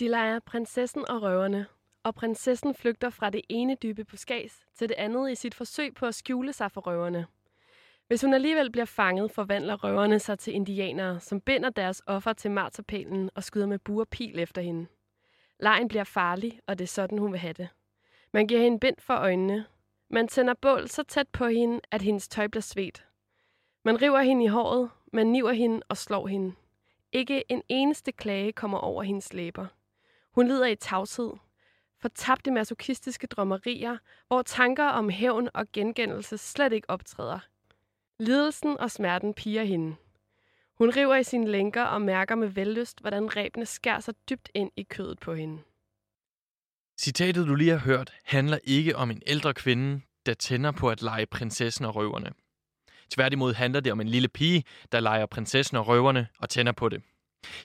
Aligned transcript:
De 0.00 0.08
leger 0.08 0.38
prinsessen 0.38 1.08
og 1.08 1.22
røverne, 1.22 1.66
og 2.02 2.14
prinsessen 2.14 2.74
flygter 2.74 3.10
fra 3.10 3.30
det 3.30 3.40
ene 3.48 3.74
dybe 3.74 4.04
buskads 4.04 4.66
til 4.74 4.88
det 4.88 4.94
andet 4.94 5.30
i 5.30 5.34
sit 5.34 5.54
forsøg 5.54 5.94
på 5.94 6.06
at 6.06 6.14
skjule 6.14 6.52
sig 6.52 6.72
for 6.72 6.80
røverne. 6.80 7.26
Hvis 8.06 8.22
hun 8.22 8.34
alligevel 8.34 8.72
bliver 8.72 8.84
fanget, 8.84 9.30
forvandler 9.30 9.84
røverne 9.84 10.18
sig 10.18 10.38
til 10.38 10.54
indianere, 10.54 11.20
som 11.20 11.40
binder 11.40 11.70
deres 11.70 12.02
offer 12.06 12.32
til 12.32 12.50
marterpælen 12.50 13.30
og 13.34 13.44
skyder 13.44 13.66
med 13.66 13.78
bur 13.78 14.04
pil 14.04 14.38
efter 14.38 14.62
hende. 14.62 14.86
Lejen 15.58 15.88
bliver 15.88 16.04
farlig, 16.04 16.60
og 16.66 16.78
det 16.78 16.84
er 16.84 16.88
sådan, 16.88 17.18
hun 17.18 17.32
vil 17.32 17.40
have 17.40 17.52
det. 17.52 17.68
Man 18.32 18.46
giver 18.46 18.60
hende 18.60 18.80
bind 18.80 18.96
for 18.98 19.14
øjnene. 19.14 19.66
Man 20.10 20.28
tænder 20.28 20.54
bål 20.54 20.88
så 20.88 21.02
tæt 21.02 21.28
på 21.28 21.46
hende, 21.46 21.80
at 21.90 22.02
hendes 22.02 22.28
tøj 22.28 22.46
bliver 22.46 22.62
svedt. 22.62 23.06
Man 23.84 24.02
river 24.02 24.20
hende 24.20 24.44
i 24.44 24.48
håret, 24.48 24.90
man 25.12 25.26
niver 25.26 25.52
hende 25.52 25.82
og 25.88 25.96
slår 25.96 26.26
hende. 26.26 26.54
Ikke 27.12 27.52
en 27.52 27.62
eneste 27.68 28.12
klage 28.12 28.52
kommer 28.52 28.78
over 28.78 29.02
hendes 29.02 29.32
læber. 29.32 29.66
Hun 30.34 30.46
lider 30.46 30.66
i 30.66 30.76
tavshed, 30.76 31.30
For 32.00 32.08
tabte 32.08 32.50
masochistiske 32.50 33.26
drømmerier, 33.26 33.98
hvor 34.26 34.42
tanker 34.42 34.84
om 34.84 35.10
hævn 35.10 35.48
og 35.54 35.66
gengældelse 35.72 36.38
slet 36.38 36.72
ikke 36.72 36.90
optræder. 36.90 37.38
Lidelsen 38.18 38.78
og 38.78 38.90
smerten 38.90 39.34
piger 39.34 39.64
hende. 39.64 39.96
Hun 40.78 40.90
river 40.96 41.16
i 41.16 41.24
sine 41.24 41.50
lænker 41.50 41.82
og 41.84 42.02
mærker 42.02 42.34
med 42.34 42.48
vellyst, 42.48 43.00
hvordan 43.00 43.36
rebene 43.36 43.66
skærer 43.66 44.00
sig 44.00 44.14
dybt 44.30 44.50
ind 44.54 44.70
i 44.76 44.82
kødet 44.82 45.18
på 45.18 45.34
hende. 45.34 45.62
Citatet, 47.00 47.46
du 47.46 47.54
lige 47.54 47.70
har 47.70 47.78
hørt, 47.78 48.12
handler 48.24 48.58
ikke 48.64 48.96
om 48.96 49.10
en 49.10 49.22
ældre 49.26 49.54
kvinde, 49.54 50.00
der 50.26 50.34
tænder 50.34 50.72
på 50.72 50.88
at 50.88 51.02
lege 51.02 51.26
prinsessen 51.26 51.84
og 51.84 51.96
røverne. 51.96 52.32
Tværtimod 53.10 53.54
handler 53.54 53.80
det 53.80 53.92
om 53.92 54.00
en 54.00 54.08
lille 54.08 54.28
pige, 54.28 54.64
der 54.92 55.00
leger 55.00 55.26
prinsessen 55.26 55.76
og 55.76 55.86
røverne 55.86 56.28
og 56.38 56.48
tænder 56.48 56.72
på 56.72 56.88
det. 56.88 57.02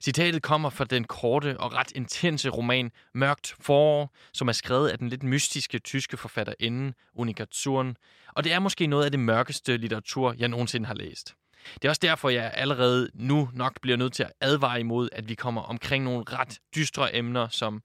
Citatet 0.01 0.41
kommer 0.41 0.69
fra 0.69 0.83
den 0.83 1.03
korte 1.03 1.59
og 1.59 1.73
ret 1.73 1.91
intense 1.95 2.49
roman 2.49 2.91
Mørkt 3.13 3.55
forår, 3.59 4.15
som 4.33 4.47
er 4.47 4.51
skrevet 4.51 4.89
af 4.89 4.97
den 4.97 5.09
lidt 5.09 5.23
mystiske 5.23 5.79
tyske 5.79 6.17
forfatterinde 6.17 6.93
Unika 7.13 7.45
Thurn, 7.53 7.97
og 8.35 8.43
det 8.43 8.53
er 8.53 8.59
måske 8.59 8.87
noget 8.87 9.05
af 9.05 9.11
det 9.11 9.19
mørkeste 9.19 9.77
litteratur, 9.77 10.35
jeg 10.37 10.47
nogensinde 10.47 10.87
har 10.87 10.93
læst. 10.93 11.35
Det 11.73 11.85
er 11.85 11.89
også 11.89 12.01
derfor, 12.03 12.29
jeg 12.29 12.51
allerede 12.53 13.09
nu 13.13 13.49
nok 13.53 13.81
bliver 13.81 13.97
nødt 13.97 14.13
til 14.13 14.23
at 14.23 14.31
advare 14.41 14.79
imod, 14.79 15.09
at 15.11 15.29
vi 15.29 15.35
kommer 15.35 15.61
omkring 15.61 16.03
nogle 16.03 16.23
ret 16.27 16.59
dystre 16.75 17.15
emner, 17.15 17.47
som 17.47 17.81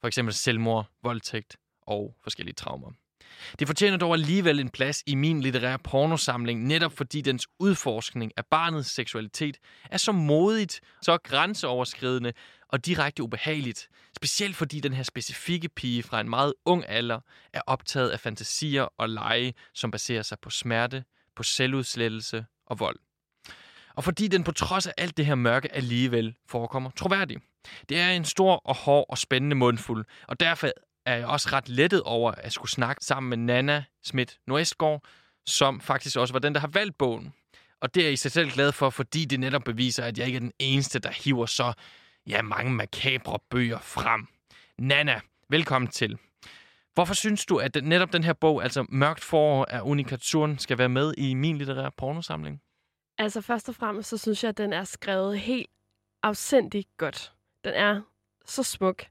for 0.00 0.06
eksempel 0.06 0.34
selvmord, 0.34 0.86
voldtægt 1.02 1.56
og 1.82 2.16
forskellige 2.22 2.54
traumer. 2.54 2.90
Det 3.58 3.66
fortjener 3.66 3.96
dog 3.96 4.12
alligevel 4.12 4.60
en 4.60 4.68
plads 4.68 5.02
i 5.06 5.14
min 5.14 5.40
litterære 5.40 5.78
pornosamling, 5.78 6.66
netop 6.66 6.92
fordi 6.96 7.20
dens 7.20 7.46
udforskning 7.58 8.32
af 8.36 8.46
barnets 8.50 8.90
seksualitet 8.90 9.56
er 9.90 9.96
så 9.96 10.12
modigt, 10.12 10.80
så 11.02 11.18
grænseoverskridende 11.24 12.32
og 12.68 12.86
direkte 12.86 13.22
ubehageligt. 13.22 13.88
Specielt 14.16 14.56
fordi 14.56 14.80
den 14.80 14.92
her 14.92 15.02
specifikke 15.02 15.68
pige 15.68 16.02
fra 16.02 16.20
en 16.20 16.30
meget 16.30 16.54
ung 16.64 16.84
alder 16.88 17.20
er 17.52 17.60
optaget 17.66 18.10
af 18.10 18.20
fantasier 18.20 18.82
og 18.98 19.08
lege, 19.08 19.54
som 19.74 19.90
baserer 19.90 20.22
sig 20.22 20.38
på 20.42 20.50
smerte, 20.50 21.04
på 21.36 21.42
selvudslettelse 21.42 22.44
og 22.66 22.80
vold. 22.80 22.96
Og 23.94 24.04
fordi 24.04 24.28
den 24.28 24.44
på 24.44 24.52
trods 24.52 24.86
af 24.86 24.92
alt 24.96 25.16
det 25.16 25.26
her 25.26 25.34
mørke 25.34 25.74
alligevel 25.74 26.34
forekommer 26.48 26.90
troværdig. 26.90 27.36
Det 27.88 28.00
er 28.00 28.10
en 28.10 28.24
stor 28.24 28.56
og 28.56 28.76
hård 28.76 29.06
og 29.08 29.18
spændende 29.18 29.56
mundfuld, 29.56 30.04
og 30.28 30.40
derfor 30.40 30.70
er 31.06 31.14
jeg 31.16 31.26
også 31.26 31.48
ret 31.52 31.68
lettet 31.68 32.02
over 32.02 32.30
at 32.30 32.52
skulle 32.52 32.70
snakke 32.70 33.04
sammen 33.04 33.30
med 33.30 33.36
Nana 33.36 33.84
Schmidt 34.04 34.38
Nordestgaard, 34.46 35.04
som 35.46 35.80
faktisk 35.80 36.16
også 36.16 36.34
var 36.34 36.38
den, 36.38 36.54
der 36.54 36.60
har 36.60 36.68
valgt 36.68 36.98
bogen. 36.98 37.32
Og 37.80 37.94
det 37.94 38.00
er 38.00 38.04
jeg 38.04 38.12
i 38.12 38.16
sig 38.16 38.32
selv 38.32 38.50
glad 38.50 38.72
for, 38.72 38.90
fordi 38.90 39.24
det 39.24 39.40
netop 39.40 39.64
beviser, 39.64 40.04
at 40.04 40.18
jeg 40.18 40.26
ikke 40.26 40.36
er 40.36 40.40
den 40.40 40.52
eneste, 40.58 40.98
der 40.98 41.10
hiver 41.10 41.46
så 41.46 41.72
ja, 42.26 42.42
mange 42.42 42.72
makabre 42.72 43.38
bøger 43.50 43.78
frem. 43.78 44.26
Nana, 44.78 45.20
velkommen 45.48 45.90
til. 45.90 46.18
Hvorfor 46.94 47.14
synes 47.14 47.46
du, 47.46 47.56
at 47.56 47.78
netop 47.82 48.12
den 48.12 48.24
her 48.24 48.32
bog, 48.32 48.62
altså 48.62 48.86
Mørkt 48.88 49.24
forår 49.24 49.64
af 49.64 49.80
Unika 49.84 50.16
Thurn, 50.22 50.58
skal 50.58 50.78
være 50.78 50.88
med 50.88 51.14
i 51.18 51.34
min 51.34 51.58
litterære 51.58 51.90
pornosamling? 51.96 52.62
Altså 53.18 53.40
først 53.40 53.68
og 53.68 53.74
fremmest, 53.74 54.08
så 54.08 54.18
synes 54.18 54.44
jeg, 54.44 54.48
at 54.48 54.58
den 54.58 54.72
er 54.72 54.84
skrevet 54.84 55.38
helt 55.38 55.70
afsindigt 56.22 56.88
godt. 56.96 57.32
Den 57.64 57.72
er 57.74 58.00
så 58.44 58.62
smuk. 58.62 59.04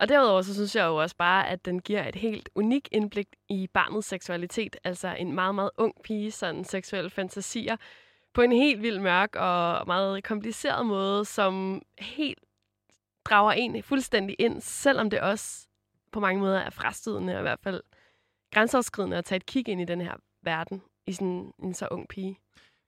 Og 0.00 0.08
derudover 0.08 0.42
så 0.42 0.54
synes 0.54 0.76
jeg 0.76 0.86
jo 0.86 0.96
også 0.96 1.16
bare, 1.16 1.48
at 1.48 1.64
den 1.64 1.80
giver 1.80 2.08
et 2.08 2.14
helt 2.14 2.48
unik 2.54 2.88
indblik 2.92 3.26
i 3.48 3.68
barnets 3.74 4.08
seksualitet. 4.08 4.76
Altså 4.84 5.14
en 5.18 5.32
meget, 5.32 5.54
meget 5.54 5.70
ung 5.78 5.94
pige, 6.04 6.30
sådan 6.30 6.64
seksuelle 6.64 7.10
fantasier, 7.10 7.76
på 8.34 8.42
en 8.42 8.52
helt 8.52 8.82
vild 8.82 8.98
mørk 8.98 9.36
og 9.36 9.86
meget 9.86 10.24
kompliceret 10.24 10.86
måde, 10.86 11.24
som 11.24 11.82
helt 11.98 12.38
drager 13.24 13.52
en 13.52 13.82
fuldstændig 13.82 14.36
ind, 14.38 14.60
selvom 14.60 15.10
det 15.10 15.20
også 15.20 15.66
på 16.12 16.20
mange 16.20 16.40
måder 16.40 16.58
er 16.58 16.70
frastødende, 16.70 17.34
og 17.34 17.40
i 17.40 17.42
hvert 17.42 17.60
fald 17.62 17.82
grænseoverskridende 18.52 19.16
at 19.16 19.24
tage 19.24 19.36
et 19.36 19.46
kig 19.46 19.68
ind 19.68 19.80
i 19.80 19.84
den 19.84 20.00
her 20.00 20.14
verden 20.42 20.82
i 21.06 21.12
sådan 21.12 21.52
en 21.62 21.74
så 21.74 21.88
ung 21.90 22.08
pige. 22.08 22.38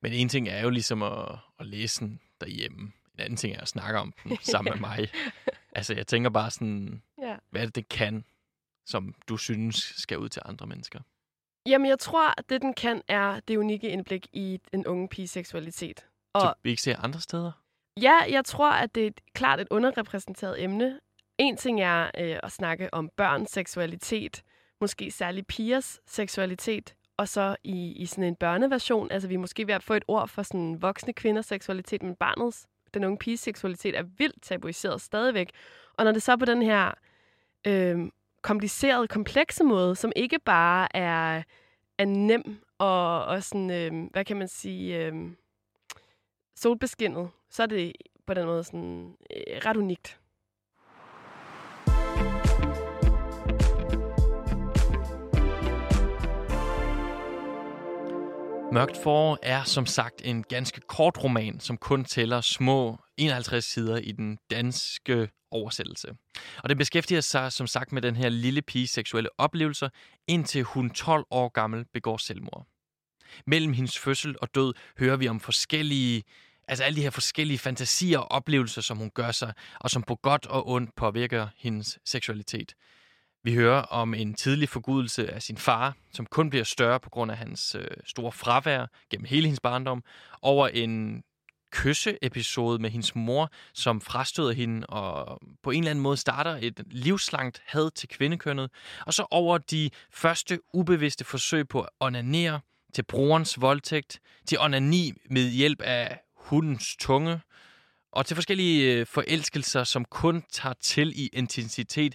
Men 0.03 0.13
en 0.13 0.29
ting 0.29 0.49
er 0.49 0.63
jo 0.63 0.71
ligesom 0.71 1.03
at, 1.03 1.39
at 1.59 1.67
læse 1.67 2.01
den 2.01 2.21
derhjemme. 2.41 2.93
En 3.15 3.21
anden 3.21 3.37
ting 3.37 3.57
er 3.57 3.61
at 3.61 3.69
snakke 3.69 3.99
om 3.99 4.13
den 4.25 4.39
sammen 4.53 4.73
med 4.73 4.81
mig. 4.81 5.09
Altså, 5.73 5.95
jeg 5.95 6.07
tænker 6.07 6.31
bare 6.31 6.51
sådan, 6.51 7.03
ja. 7.23 7.37
hvad 7.51 7.61
er 7.61 7.67
det, 7.67 7.75
det 7.75 7.89
kan, 7.89 8.25
som 8.87 9.15
du 9.29 9.37
synes 9.37 9.77
skal 9.77 10.19
ud 10.19 10.29
til 10.29 10.43
andre 10.45 10.67
mennesker? 10.67 11.01
Jamen, 11.67 11.89
jeg 11.89 11.99
tror, 11.99 12.35
at 12.39 12.45
det, 12.49 12.63
den 12.63 12.75
kan, 12.75 13.03
er 13.09 13.41
det 13.41 13.57
unikke 13.57 13.89
indblik 13.89 14.27
i 14.33 14.61
en 14.73 14.87
unge 14.87 15.09
piges 15.09 15.31
seksualitet. 15.31 16.07
Og 16.33 16.41
så 16.41 16.55
vi 16.63 16.71
ikke 16.71 16.83
ser 16.83 16.97
andre 16.97 17.21
steder? 17.21 17.53
Ja, 18.03 18.19
jeg 18.31 18.45
tror, 18.45 18.71
at 18.71 18.95
det 18.95 19.07
er 19.07 19.11
klart 19.35 19.61
et 19.61 19.69
underrepræsenteret 19.71 20.63
emne. 20.63 21.01
En 21.39 21.57
ting 21.57 21.81
er 21.81 22.11
øh, 22.19 22.39
at 22.43 22.53
snakke 22.53 22.95
om 22.95 23.11
børns 23.17 23.51
seksualitet, 23.51 24.43
måske 24.81 25.11
særligt 25.11 25.47
pigers 25.47 26.01
seksualitet, 26.07 26.95
og 27.17 27.29
så 27.29 27.57
i, 27.65 27.93
i 27.93 28.07
sådan 28.07 28.25
en 28.25 28.37
børneversion, 28.37 29.11
altså 29.11 29.29
vi 29.29 29.35
er 29.35 29.39
måske 29.39 29.67
ved 29.67 29.75
at 29.75 29.83
få 29.83 29.95
et 29.95 30.05
ord 30.09 30.29
for 30.29 30.43
sådan 30.43 30.83
voksne 30.83 31.13
kvinders 31.13 31.47
seksualitet, 31.47 32.03
men 32.03 32.15
barnets 32.15 32.67
den 32.95 33.05
unge 33.05 33.19
piges 33.19 33.41
seksualitet 33.41 33.99
er 33.99 34.03
vildt 34.03 34.43
tabuiseret 34.43 35.01
stadigvæk. 35.01 35.51
Og 35.97 36.05
når 36.05 36.13
det 36.13 36.23
så 36.23 36.37
på 36.37 36.45
den 36.45 36.63
her 36.63 36.93
øh, 37.67 37.99
komplicerede, 38.43 39.09
komplekse 39.09 39.65
måde, 39.65 39.97
som 39.97 40.13
ikke 40.17 40.39
bare 40.39 40.97
er, 40.97 41.43
er 41.99 42.05
nem 42.05 42.57
og, 42.79 43.25
og 43.25 43.43
sådan, 43.43 43.71
øh, 43.71 44.11
hvad 44.11 44.25
kan 44.25 44.37
man 44.37 44.49
sige, 44.49 45.07
øh, 45.07 45.15
solbeskinnet, 46.57 47.31
så 47.51 47.63
er 47.63 47.67
det 47.67 47.93
på 48.27 48.35
den 48.35 48.47
måde 48.47 48.65
sådan 48.65 49.17
øh, 49.37 49.57
ret 49.67 49.77
unikt. 49.77 50.21
Mørkt 58.73 58.97
forår 59.03 59.39
er 59.43 59.65
som 59.65 59.87
sagt 59.87 60.23
en 60.25 60.43
ganske 60.43 60.81
kort 60.81 61.25
roman, 61.25 61.61
som 61.61 61.77
kun 61.77 62.05
tæller 62.05 62.41
små 62.41 62.99
51 63.17 63.65
sider 63.65 63.97
i 63.97 64.13
den 64.13 64.39
danske 64.51 65.29
oversættelse. 65.51 66.09
Og 66.63 66.69
den 66.69 66.79
beskæftiger 66.79 67.21
sig 67.21 67.53
som 67.53 67.67
sagt 67.67 67.93
med 67.93 68.03
den 68.03 68.17
her 68.17 68.29
lille 68.29 68.63
piges 68.63 68.91
seksuelle 68.91 69.31
oplevelser, 69.39 69.89
indtil 70.27 70.63
hun 70.63 70.91
12 70.91 71.25
år 71.31 71.49
gammel 71.49 71.85
begår 71.93 72.17
selvmord. 72.17 72.67
Mellem 73.47 73.73
hendes 73.73 73.99
fødsel 73.99 74.37
og 74.43 74.55
død 74.55 74.75
hører 74.99 75.17
vi 75.17 75.29
om 75.29 75.41
forskellige 75.41 76.23
altså 76.69 76.85
alle 76.85 76.97
de 76.97 77.03
her 77.03 77.11
forskellige 77.11 77.59
fantasier 77.59 78.19
og 78.19 78.31
oplevelser, 78.31 78.83
som 78.83 78.97
hun 78.97 79.11
gør 79.11 79.31
sig, 79.31 79.53
og 79.81 79.91
som 79.91 80.03
på 80.03 80.15
godt 80.15 80.47
og 80.47 80.69
ondt 80.69 80.97
påvirker 80.97 81.49
hendes 81.57 81.99
seksualitet. 82.05 82.75
Vi 83.43 83.55
hører 83.55 83.83
om 83.83 84.15
en 84.15 84.35
tidlig 84.35 84.69
forgudelse 84.69 85.33
af 85.33 85.43
sin 85.43 85.57
far, 85.57 85.95
som 86.13 86.27
kun 86.27 86.51
bliver 86.51 86.65
større 86.65 87.01
på 87.01 87.11
grund 87.11 87.31
af 87.31 87.37
hans 87.37 87.77
øh, 87.79 87.87
store 88.07 88.33
fravær 88.33 88.87
gennem 89.11 89.25
hele 89.25 89.47
hendes 89.47 89.61
barndom, 89.61 90.05
over 90.43 90.69
en 90.69 91.23
kysseepisode 91.73 92.79
med 92.79 92.91
hendes 92.91 93.15
mor, 93.15 93.51
som 93.75 94.01
frastøder 94.01 94.53
hende 94.53 94.87
og 94.87 95.41
på 95.63 95.71
en 95.71 95.79
eller 95.79 95.91
anden 95.91 96.03
måde 96.03 96.17
starter 96.17 96.59
et 96.63 96.85
livslangt 96.87 97.63
had 97.67 97.91
til 97.91 98.09
kvindekønnet, 98.09 98.71
og 99.07 99.15
så 99.15 99.27
over 99.31 99.59
de 99.59 99.91
første 100.13 100.61
ubevidste 100.75 101.25
forsøg 101.25 101.69
på 101.69 101.81
at 101.81 101.89
onanere, 102.01 102.61
til 102.95 103.03
brorens 103.03 103.61
voldtægt, 103.61 104.21
til 104.47 104.59
onani 104.61 105.13
med 105.31 105.51
hjælp 105.51 105.81
af 105.83 106.19
hundens 106.37 106.97
tunge, 106.97 107.41
og 108.13 108.27
til 108.27 108.35
forskellige 108.35 108.93
øh, 108.93 109.07
forelskelser, 109.07 109.85
som 109.85 110.05
kun 110.05 110.45
tager 110.53 110.75
til 110.81 111.13
i 111.17 111.31
intensitet 111.33 112.15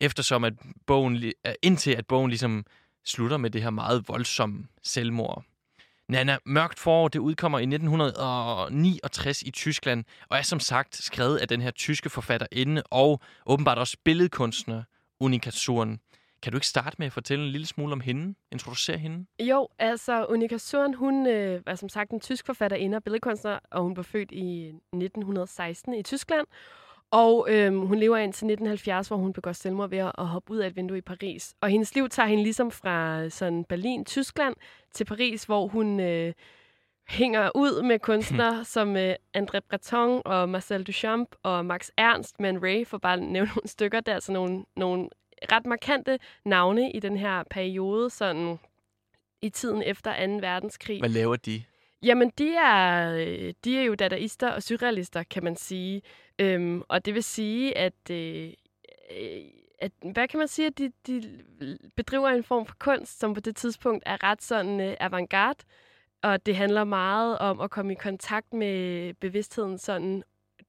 eftersom 0.00 0.44
at 0.44 0.52
bogen, 0.86 1.24
øh, 1.24 1.52
indtil 1.62 1.90
at 1.90 2.06
bogen 2.06 2.28
ligesom 2.30 2.64
slutter 3.04 3.36
med 3.36 3.50
det 3.50 3.62
her 3.62 3.70
meget 3.70 4.08
voldsomme 4.08 4.66
selvmord. 4.82 5.44
Nana 6.08 6.38
Mørkt 6.44 6.78
forår, 6.78 7.08
det 7.08 7.18
udkommer 7.18 7.58
i 7.58 7.62
1969 7.62 9.42
i 9.42 9.50
Tyskland, 9.50 10.04
og 10.28 10.38
er 10.38 10.42
som 10.42 10.60
sagt 10.60 10.96
skrevet 10.96 11.36
af 11.36 11.48
den 11.48 11.60
her 11.60 11.70
tyske 11.70 12.10
forfatterinde 12.10 12.82
og 12.90 13.20
åbenbart 13.46 13.78
også 13.78 13.96
billedkunstner 14.04 14.82
Unika 15.20 15.50
Suren. 15.50 16.00
Kan 16.42 16.52
du 16.52 16.56
ikke 16.56 16.66
starte 16.66 16.96
med 16.98 17.06
at 17.06 17.12
fortælle 17.12 17.44
en 17.44 17.50
lille 17.50 17.66
smule 17.66 17.92
om 17.92 18.00
hende? 18.00 18.34
Introducere 18.52 18.98
hende? 18.98 19.26
Jo, 19.40 19.68
altså 19.78 20.26
Unika 20.26 20.58
Thurn, 20.60 20.94
hun 20.94 21.26
øh, 21.26 21.66
var 21.66 21.74
som 21.74 21.88
sagt 21.88 22.10
en 22.10 22.20
tysk 22.20 22.46
forfatterinde 22.46 22.96
og 22.96 23.04
billedkunstner, 23.04 23.58
og 23.70 23.82
hun 23.82 23.94
blev 23.94 24.04
født 24.04 24.32
i 24.32 24.66
1916 24.92 25.94
i 25.94 26.02
Tyskland. 26.02 26.46
Og 27.10 27.46
øhm, 27.50 27.80
hun 27.80 27.98
lever 27.98 28.16
indtil 28.16 28.46
1970, 28.46 29.08
hvor 29.08 29.16
hun 29.16 29.32
begår 29.32 29.52
selvmord 29.52 29.90
ved 29.90 29.98
at 29.98 30.26
hoppe 30.26 30.52
ud 30.52 30.58
af 30.58 30.66
et 30.66 30.76
vindue 30.76 30.98
i 30.98 31.00
Paris. 31.00 31.54
Og 31.60 31.68
hendes 31.68 31.94
liv 31.94 32.08
tager 32.08 32.26
hende 32.26 32.42
ligesom 32.42 32.70
fra 32.70 33.28
sådan 33.28 33.64
Berlin, 33.64 34.04
Tyskland, 34.04 34.54
til 34.94 35.04
Paris, 35.04 35.44
hvor 35.44 35.66
hun 35.66 36.00
øh, 36.00 36.32
hænger 37.08 37.50
ud 37.54 37.82
med 37.82 37.98
kunstnere 37.98 38.64
som 38.64 38.96
øh, 38.96 39.14
André 39.36 39.58
Breton 39.68 40.22
og 40.24 40.48
Marcel 40.48 40.84
Duchamp 40.84 41.34
og 41.42 41.66
Max 41.66 41.88
Ernst, 41.96 42.40
Man 42.40 42.62
Ray, 42.62 42.86
for 42.86 42.98
bare 42.98 43.12
at 43.12 43.22
nævne 43.22 43.50
nogle 43.56 43.68
stykker. 43.68 44.00
Der 44.00 44.12
er 44.12 44.16
altså 44.16 44.32
nogle, 44.32 44.64
nogle 44.76 45.08
ret 45.52 45.66
markante 45.66 46.18
navne 46.44 46.92
i 46.92 47.00
den 47.00 47.16
her 47.16 47.42
periode, 47.50 48.10
sådan 48.10 48.58
i 49.42 49.48
tiden 49.48 49.82
efter 49.82 50.26
2. 50.26 50.32
verdenskrig. 50.32 50.98
Hvad 50.98 51.08
laver 51.08 51.36
de? 51.36 51.62
Jamen, 52.06 52.32
de 52.38 52.54
er, 52.54 53.12
øh, 53.12 53.54
de 53.64 53.78
er 53.78 53.82
jo 53.82 53.94
dadaister 53.94 54.50
og 54.50 54.62
surrealister, 54.62 55.22
kan 55.22 55.44
man 55.44 55.56
sige. 55.56 56.02
Øhm, 56.38 56.82
og 56.88 57.04
det 57.04 57.14
vil 57.14 57.24
sige, 57.24 57.78
at, 57.78 58.10
øh, 58.10 58.52
øh, 59.10 59.44
at 59.78 59.92
hvad 60.12 60.28
kan 60.28 60.38
man 60.38 60.48
sige, 60.48 60.66
at 60.66 60.78
de, 60.78 60.92
de 61.06 61.42
bedriver 61.96 62.28
en 62.28 62.44
form 62.44 62.66
for 62.66 62.76
kunst, 62.78 63.18
som 63.18 63.34
på 63.34 63.40
det 63.40 63.56
tidspunkt 63.56 64.02
er 64.06 64.22
ret 64.22 64.42
sådan 64.42 64.80
øh, 64.80 64.96
avantgarde, 65.00 65.58
og 66.22 66.46
det 66.46 66.56
handler 66.56 66.84
meget 66.84 67.38
om 67.38 67.60
at 67.60 67.70
komme 67.70 67.92
i 67.92 67.96
kontakt 67.96 68.52
med 68.52 69.14
bevidstheden 69.14 69.78
sådan 69.78 70.22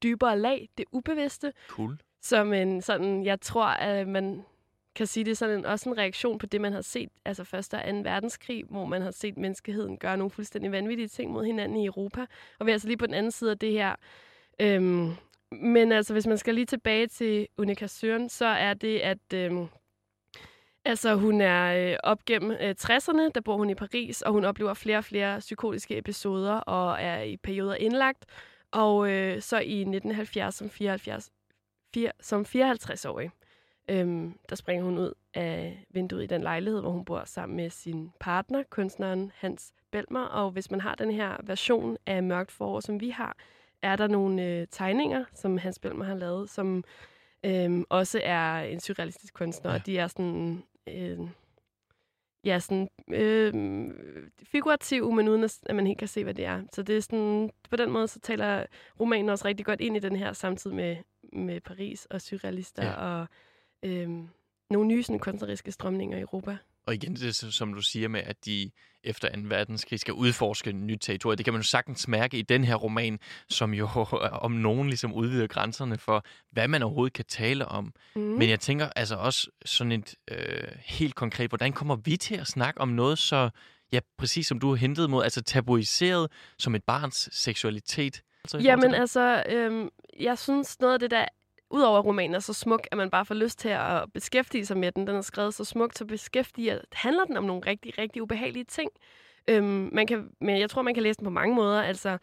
dybere 0.04 0.40
lag, 0.40 0.69
det 0.78 0.86
ubevidste. 0.92 1.54
Cool. 1.68 1.98
Som 2.22 2.54
en 2.54 2.81
sådan, 2.81 3.25
jeg 3.25 3.42
tror, 3.42 3.66
at 3.66 4.07
man 4.07 4.45
kan 4.98 5.08
sige, 5.08 5.24
det 5.24 5.32
er 5.32 5.36
sådan 5.36 5.58
en, 5.58 5.66
også 5.66 5.90
en 5.90 5.98
reaktion 5.98 6.38
på 6.38 6.46
det, 6.46 6.62
man 6.62 6.74
har 6.74 6.82
set, 6.82 7.10
altså 7.26 7.44
første 7.44 7.76
og 7.76 7.88
anden 7.88 8.04
verdenskrig, 8.04 8.64
hvor 8.70 8.86
man 8.86 9.02
har 9.02 9.12
set 9.12 9.38
menneskeheden 9.38 9.98
gøre 9.98 10.18
nogle 10.18 10.32
fuldstændig 10.32 10.72
vanvittige 10.72 11.08
ting 11.08 11.32
mod 11.32 11.46
hinanden 11.46 11.78
i 11.78 11.86
Europa. 11.86 12.26
Og 12.60 12.66
vi 12.66 12.72
er 12.72 12.76
altså 12.76 12.88
lige 12.88 12.98
på 12.98 13.06
den 13.06 13.14
anden 13.14 13.32
side 13.32 13.52
af 13.52 13.58
det 13.58 13.72
her. 13.72 13.96
Øhm, 14.60 15.12
men 15.52 15.92
altså, 15.92 16.14
hvis 16.14 16.28
man 16.28 16.38
skal 16.38 16.56
lige 16.56 16.66
tilbage 16.66 17.08
til 17.08 17.48
Unika 17.58 17.88
Søren, 17.88 18.30
så 18.30 18.46
er 18.46 18.74
det, 18.74 19.00
at 19.00 19.34
øhm, 19.34 19.68
altså, 20.86 21.16
hun 21.16 21.42
er 21.42 21.92
øh, 21.92 21.98
op 22.04 22.26
gennem 22.26 22.52
øh, 22.52 22.76
60'erne, 22.80 23.30
der 23.36 23.42
bor 23.46 23.58
hun 23.58 23.70
i 23.70 23.76
Paris, 23.76 24.22
og 24.22 24.32
hun 24.32 24.46
oplever 24.46 24.74
flere 24.74 24.98
og 24.98 25.06
flere 25.06 25.40
psykotiske 25.40 25.98
episoder, 25.98 26.54
og 26.54 26.98
er 27.02 27.22
i 27.22 27.38
perioder 27.38 27.76
indlagt. 27.76 28.26
Og 28.72 29.12
øh, 29.12 29.42
så 29.42 29.58
i 29.58 29.80
1970 29.80 30.56
som 30.56 30.70
74, 30.70 31.30
4, 31.94 32.12
som 32.22 32.46
54-årig, 32.56 33.32
øhm, 33.89 34.39
der 34.50 34.56
springer 34.56 34.86
hun 34.86 34.98
ud 34.98 35.13
af 35.34 35.86
vinduet 35.89 36.24
i 36.24 36.28
den 36.28 36.42
lejlighed, 36.42 36.81
hvor 36.81 36.92
hun 36.92 37.06
bor 37.06 37.24
sammen 37.25 37.56
med 37.56 37.69
sin 37.69 38.12
partner, 38.19 38.63
kunstneren 38.69 39.31
Hans 39.36 39.74
Belmer. 39.92 40.25
Og 40.25 40.51
hvis 40.51 40.72
man 40.72 40.81
har 40.81 40.95
den 40.95 41.12
her 41.12 41.38
version 41.44 41.98
af 42.06 42.24
Mørkt 42.24 42.51
Forår, 42.51 42.80
som 42.80 43.01
vi 43.01 43.10
har, 43.10 43.38
er 43.81 43.95
der 43.95 44.07
nogle 44.07 44.44
øh, 44.44 44.68
tegninger, 44.72 45.25
som 45.34 45.57
Hans 45.57 45.80
Belmer 45.80 46.06
har 46.06 46.16
lavet, 46.16 46.50
som 46.50 46.84
øh, 47.44 47.84
også 47.89 48.22
er 48.24 48.60
en 48.60 48.80
surrealistisk 48.80 49.34
kunstner, 49.34 49.72
ja. 49.72 49.78
og 49.78 49.86
de 49.86 49.98
er 49.98 50.07
sådan... 50.07 50.63
Øh, 50.88 51.19
ja, 52.44 52.60
sådan 52.60 52.90
øh, 53.12 53.54
figurativ, 54.44 55.12
men 55.12 55.28
uden 55.28 55.44
at, 55.44 55.60
at 55.66 55.75
man 55.75 55.88
helt 55.88 56.00
kan 56.00 56.07
se, 56.07 56.24
hvad 56.24 56.33
det 56.33 56.45
er. 56.45 56.63
Så 56.74 56.83
det 56.83 56.98
er 56.98 57.01
sådan, 57.01 57.50
på 57.69 57.75
den 57.75 57.92
måde, 57.92 58.07
så 58.07 58.19
taler 58.19 58.66
romanen 59.00 59.30
også 59.30 59.45
rigtig 59.45 59.66
godt 59.66 59.81
ind 59.81 59.98
i 59.98 60.00
den 60.00 60.16
her 60.16 60.33
samtid 60.33 60.72
med, 60.72 60.98
med 61.33 61.62
Paris 61.62 62.06
og 62.06 62.22
surrealister 62.22 62.86
ja. 62.86 62.94
og 62.94 63.28
øh, 63.84 64.10
nogle 64.70 64.88
nye 64.88 65.04
sådan, 65.04 65.20
kunstneriske 65.20 65.72
strømninger 65.72 66.18
i 66.18 66.22
Europa. 66.22 66.58
Og 66.88 66.94
igen, 66.94 67.16
det 67.16 67.36
som 67.36 67.74
du 67.74 67.82
siger 67.82 68.08
med, 68.08 68.22
at 68.26 68.46
de 68.46 68.72
efter 69.04 69.30
2. 69.30 69.42
verdenskrig 69.44 70.00
skal 70.00 70.14
udforske 70.14 70.70
en 70.70 70.88
ny 70.88 70.98
territorie. 71.02 71.36
Det 71.36 71.46
kan 71.46 71.54
man 71.54 71.62
jo 71.62 71.68
sagtens 71.68 72.08
mærke 72.08 72.38
i 72.38 72.42
den 72.42 72.64
her 72.64 72.76
roman, 72.76 73.20
som 73.50 73.74
jo 73.74 73.88
om 74.48 74.52
nogen 74.52 74.88
ligesom 74.88 75.14
udvider 75.14 75.48
grænserne 75.48 75.98
for, 75.98 76.26
hvad 76.52 76.68
man 76.68 76.84
overhovedet 76.84 77.14
kan 77.14 77.26
tale 77.26 77.66
om. 77.66 77.94
Mm. 78.16 78.22
Men 78.22 78.50
jeg 78.50 78.60
tænker 78.60 78.90
altså 78.96 79.16
også 79.16 79.48
sådan 79.66 79.92
et 79.92 80.16
øh, 80.32 80.68
helt 80.86 81.16
konkret, 81.16 81.50
hvordan 81.52 81.74
kommer 81.74 81.96
vi 81.96 82.18
til 82.18 82.36
at 82.36 82.48
snakke 82.48 82.82
om 82.82 82.90
noget 82.90 83.18
så, 83.18 83.50
ja, 83.92 84.00
præcis 84.18 84.48
som 84.48 84.60
du 84.60 84.70
har 84.70 84.76
hentet 84.76 85.10
mod, 85.10 85.24
altså 85.24 85.42
tabuiseret 85.42 86.32
som 86.60 86.76
et 86.76 86.84
barns 86.84 87.30
seksualitet? 87.32 88.22
Altså, 88.44 88.58
Jamen 88.58 88.94
altså, 88.94 89.44
øh, 89.50 89.88
jeg 90.20 90.38
synes 90.38 90.80
noget 90.80 90.94
af 90.94 91.00
det, 91.00 91.12
der 91.12 91.26
udover 91.69 92.00
at 92.00 92.06
romanen 92.06 92.36
er 92.36 92.40
så 92.40 92.54
smuk, 92.54 92.88
at 92.92 92.98
man 92.98 93.10
bare 93.10 93.25
får 93.25 93.36
lyst 93.36 93.60
til 93.60 93.69
at 93.69 94.04
beskæftige 94.14 94.66
sig 94.66 94.78
med 94.78 94.92
den. 94.92 95.08
Den 95.08 95.16
er 95.16 95.22
skrevet 95.22 95.54
så 95.54 95.64
smukt, 95.64 95.98
så 95.98 96.06
beskæftiger, 96.06 96.80
handler 96.94 97.25
den 97.25 97.38
om 97.38 97.44
nogle 97.44 97.62
rigtig, 97.66 97.98
rigtig 97.98 98.22
ubehagelige 98.22 98.64
ting. 98.64 98.90
Øhm, 99.48 99.90
man 99.94 100.08
kan, 100.08 100.30
men 100.42 100.60
jeg 100.60 100.69
tror, 100.69 100.81
man 100.81 100.94
kan 100.94 101.04
læse 101.04 101.18
den 101.18 101.25
på 101.25 101.30
mange 101.30 101.56
måder. 101.56 101.81
Altså, 101.81 102.18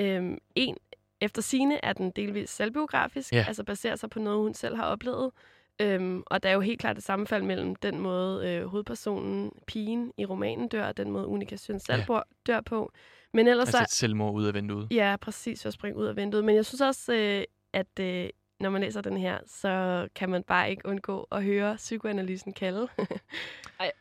øhm, 0.00 0.38
en, 0.54 0.76
efter 1.20 1.42
sine 1.42 1.84
er 1.84 1.92
den 1.92 2.10
delvis 2.10 2.50
selvbiografisk, 2.50 3.34
yeah. 3.34 3.48
altså 3.48 3.64
baserer 3.64 3.96
sig 3.96 4.10
på 4.10 4.18
noget, 4.18 4.38
hun 4.38 4.54
selv 4.54 4.76
har 4.76 4.84
oplevet. 4.84 5.30
Øhm, 5.80 6.22
og 6.26 6.42
der 6.42 6.48
er 6.48 6.52
jo 6.52 6.60
helt 6.60 6.80
klart 6.80 6.98
et 6.98 7.04
sammenfald 7.04 7.42
mellem 7.42 7.76
den 7.76 8.00
måde, 8.00 8.48
øh, 8.48 8.66
hovedpersonen, 8.66 9.52
pigen 9.66 10.12
i 10.18 10.24
romanen 10.24 10.68
dør, 10.68 10.86
og 10.86 10.96
den 10.96 11.10
måde, 11.10 11.26
Unika 11.26 11.56
Søn 11.56 11.80
selv 11.80 12.02
yeah. 12.10 12.22
dør 12.46 12.60
på. 12.60 12.92
Men 13.32 13.48
ellers 13.48 13.68
altså 13.68 13.82
et 13.82 13.90
selvmord 13.90 14.34
ud 14.34 14.44
af 14.44 14.54
vinduet. 14.54 14.88
Ja, 14.90 15.16
præcis, 15.20 15.66
at 15.66 15.72
springe 15.72 15.98
ud 15.98 16.06
af 16.06 16.16
vinduet. 16.16 16.44
Men 16.44 16.54
jeg 16.54 16.66
synes 16.66 16.80
også, 16.80 17.12
øh, 17.12 17.44
at 17.72 18.00
øh, 18.00 18.28
når 18.60 18.70
man 18.70 18.80
læser 18.80 19.00
den 19.00 19.16
her, 19.16 19.38
så 19.46 20.08
kan 20.14 20.30
man 20.30 20.42
bare 20.42 20.70
ikke 20.70 20.86
undgå 20.86 21.28
at 21.32 21.44
høre 21.44 21.76
psykoanalysen 21.76 22.52
kalde. 22.52 22.88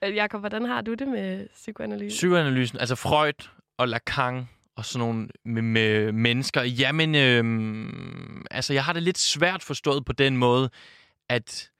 Øh, 0.03 0.15
Jakob, 0.15 0.39
hvordan 0.39 0.65
har 0.65 0.81
du 0.81 0.93
det 0.93 1.07
med 1.07 1.47
psykoanalysen? 1.53 2.17
Psykoanalysen, 2.17 2.79
altså 2.79 2.95
Freud 2.95 3.49
og 3.77 3.87
Lacan 3.87 4.49
og 4.75 4.85
sådan 4.85 5.07
nogle 5.07 5.29
med, 5.45 5.61
med 5.61 6.11
mennesker. 6.11 6.61
Jamen, 6.61 7.15
øhm, 7.15 8.45
altså 8.51 8.73
jeg 8.73 8.85
har 8.85 8.93
det 8.93 9.03
lidt 9.03 9.17
svært 9.17 9.63
forstået 9.63 10.05
på 10.05 10.13
den 10.13 10.37
måde, 10.37 10.69
at 11.29 11.71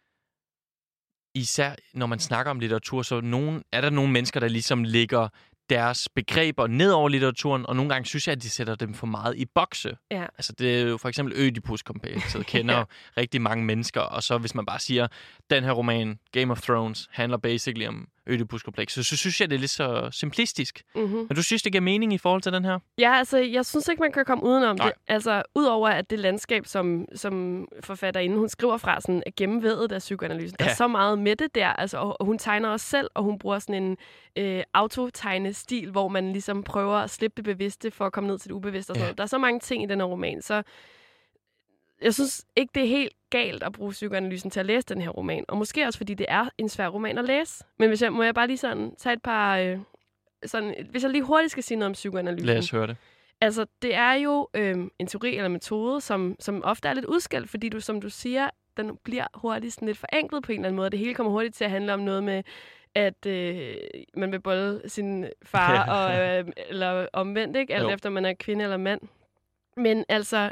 især 1.36 1.76
når 1.94 2.06
man 2.06 2.20
snakker 2.20 2.50
om 2.52 2.60
litteratur, 2.60 3.02
så 3.02 3.22
nogen, 3.22 3.64
er 3.72 3.82
der 3.82 3.90
nogle 3.90 4.12
mennesker, 4.12 4.40
der 4.40 4.48
ligesom 4.48 4.84
ligger 4.84 5.30
deres 5.70 6.10
begreber 6.16 6.68
ned 6.68 6.92
over 6.92 7.10
litteraturen, 7.10 7.66
og 7.66 7.76
nogle 7.76 7.90
gange 7.94 8.06
synes 8.06 8.28
jeg, 8.28 8.32
at 8.32 8.44
de 8.44 8.50
sætter 8.50 8.76
dem 8.76 8.94
for 8.94 9.08
meget 9.08 9.38
i 9.38 9.46
bokse. 9.46 9.98
Ja. 10.12 10.24
Altså 10.38 10.54
det 10.54 10.82
er 10.82 10.82
jo 10.82 10.98
for 10.98 11.10
eksempel 11.10 11.34
Ødipus-komplekset, 11.38 12.46
kender 12.54 12.78
ja. 12.78 12.84
rigtig 13.18 13.42
mange 13.42 13.66
mennesker, 13.66 14.02
og 14.02 14.24
så 14.24 14.38
hvis 14.38 14.56
man 14.56 14.66
bare 14.66 14.80
siger, 14.80 15.08
den 15.50 15.64
her 15.64 15.72
roman, 15.72 16.20
Game 16.32 16.52
of 16.52 16.62
Thrones, 16.62 17.10
handler 17.12 17.38
basically 17.38 17.88
om 17.88 18.08
Ødipus-kompleks. 18.28 18.94
Så, 18.94 19.04
så 19.04 19.18
synes 19.18 19.42
jeg, 19.42 19.50
det 19.50 19.56
er 19.56 19.60
lidt 19.60 19.72
så 19.72 20.10
simplistisk. 20.12 20.84
Mm-hmm. 20.96 21.18
Men 21.18 21.36
du 21.36 21.44
synes, 21.44 21.62
det 21.62 21.72
giver 21.72 21.82
mening 21.82 22.14
i 22.14 22.18
forhold 22.18 22.42
til 22.42 22.54
den 22.54 22.66
her? 22.66 22.80
Ja, 22.98 23.18
altså, 23.18 23.38
jeg 23.38 23.66
synes 23.66 23.88
ikke, 23.88 24.00
man 24.02 24.12
kan 24.12 24.26
komme 24.26 24.44
udenom 24.44 24.76
Nej. 24.76 24.88
det. 24.88 24.94
Altså, 25.08 25.44
udover 25.56 25.90
at 25.90 26.10
det 26.10 26.20
landskab, 26.20 26.66
som, 26.66 27.06
som 27.16 27.66
forfatterinde, 27.84 28.38
hun 28.38 28.50
skriver 28.50 28.78
fra, 28.78 29.02
sådan, 29.02 29.24
er 29.26 29.32
gennemvædet 29.38 29.92
af 29.92 30.00
psykoanalysen. 30.00 30.58
Ja. 30.60 30.66
Der 30.66 30.72
er 30.72 30.76
så 30.76 30.88
meget 30.88 31.20
med 31.20 31.36
det 31.36 31.56
der, 31.56 31.68
altså, 31.68 31.98
og, 31.98 32.26
hun 32.26 32.38
tegner 32.38 32.70
også 32.70 32.86
selv, 32.86 33.08
og 33.14 33.24
hun 33.24 33.40
bruger 33.40 33.60
sådan 33.60 33.84
en 33.84 33.98
øh, 34.36 34.64
autotegne-stil, 34.74 35.92
hvor 35.92 36.08
man 36.08 36.32
ligesom 36.32 36.64
prøver 36.64 36.96
at 36.96 37.10
slippe 37.10 37.36
det 37.38 37.44
bevidste 37.44 37.92
for 37.92 38.06
at 38.06 38.14
komme 38.14 38.28
ned 38.28 38.40
til 38.40 38.50
det 38.50 38.56
ubevidste. 38.56 38.92
Og 38.92 38.96
sådan 38.96 39.10
ja. 39.10 39.14
Der 39.14 39.24
er 39.24 39.28
så 39.28 39.38
mange 39.38 39.60
ting 39.60 39.84
i 39.84 39.86
den 39.86 40.00
her 40.00 40.06
roman, 40.06 40.42
så 40.42 40.64
jeg 42.02 42.14
synes 42.14 42.46
ikke, 42.56 42.72
det 42.76 42.84
er 42.84 42.88
helt 42.88 43.14
galt 43.30 43.64
at 43.64 43.72
bruge 43.72 43.92
psykoanalysen 43.92 44.50
til 44.52 44.60
at 44.60 44.66
læse 44.66 44.86
den 44.88 45.02
her 45.02 45.10
roman. 45.10 45.46
Og 45.48 45.58
måske 45.58 45.86
også, 45.86 45.98
fordi 45.98 46.14
det 46.14 46.26
er 46.30 46.50
en 46.58 46.70
svær 46.70 46.88
roman 46.88 47.18
at 47.18 47.26
læse. 47.26 47.64
Men 47.80 47.90
hvis 47.90 48.02
jeg, 48.02 48.14
må 48.14 48.24
jeg 48.24 48.36
bare 48.36 48.48
lige 48.48 48.58
sådan 48.58 48.96
tage 48.98 49.14
et 49.14 49.22
par... 49.22 49.58
Øh, 49.58 49.80
sådan, 50.46 50.88
hvis 50.90 51.04
jeg 51.04 51.12
lige 51.12 51.24
hurtigt 51.24 51.52
skal 51.52 51.64
sige 51.64 51.78
noget 51.78 51.90
om 51.90 51.94
psykoanalysen. 51.94 52.46
Lad 52.46 52.58
os 52.58 52.70
høre 52.70 52.88
det. 52.88 52.98
Altså, 53.42 53.66
det 53.82 53.96
er 53.96 54.14
jo 54.14 54.50
øh, 54.54 54.76
en 55.00 55.08
teori 55.08 55.36
eller 55.36 55.50
metode, 55.50 56.02
som, 56.02 56.36
som 56.40 56.64
ofte 56.64 56.88
er 56.88 56.94
lidt 56.94 57.06
udskældt, 57.06 57.50
fordi 57.50 57.70
du, 57.70 57.80
som 57.80 58.02
du 58.02 58.10
siger, 58.10 58.50
den 58.78 58.98
bliver 59.04 59.26
hurtigt 59.34 59.74
sådan 59.74 59.86
lidt 59.86 59.98
forenklet 59.98 60.44
på 60.44 60.52
en 60.52 60.58
eller 60.58 60.68
anden 60.68 60.76
måde. 60.76 60.90
Det 60.90 61.00
hele 61.00 61.14
kommer 61.14 61.32
hurtigt 61.32 61.56
til 61.56 61.64
at 61.64 61.72
handle 61.72 61.94
om 61.94 62.00
noget 62.00 62.24
med, 62.24 62.44
at 62.96 63.26
øh, 63.26 63.76
man 64.18 64.32
vil 64.32 64.40
bolde 64.40 64.82
sin 64.90 65.26
far, 65.44 65.86
og, 65.98 66.20
øh, 66.20 66.46
eller 66.70 67.08
omvendt, 67.14 67.58
ikke? 67.58 67.76
Alt 67.76 67.84
jo. 67.84 67.90
efter 67.90 68.10
man 68.10 68.26
er 68.26 68.34
kvinde 68.34 68.64
eller 68.64 68.78
mand. 68.78 69.02
Men 69.78 70.06
altså, 70.10 70.52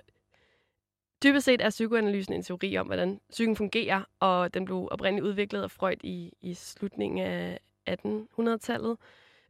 Dybest 1.24 1.45
set 1.45 1.62
er 1.62 1.69
psykoanalysen 1.69 2.34
en 2.34 2.43
teori 2.43 2.77
om, 2.77 2.86
hvordan 2.86 3.19
psyken 3.29 3.55
fungerer, 3.55 4.03
og 4.19 4.53
den 4.53 4.65
blev 4.65 4.88
oprindeligt 4.91 5.25
udviklet 5.25 5.63
af 5.63 5.72
Freud 5.72 6.03
i, 6.03 6.34
i 6.41 6.53
slutningen 6.53 7.25
af 7.25 7.60
1800-tallet. 7.89 8.98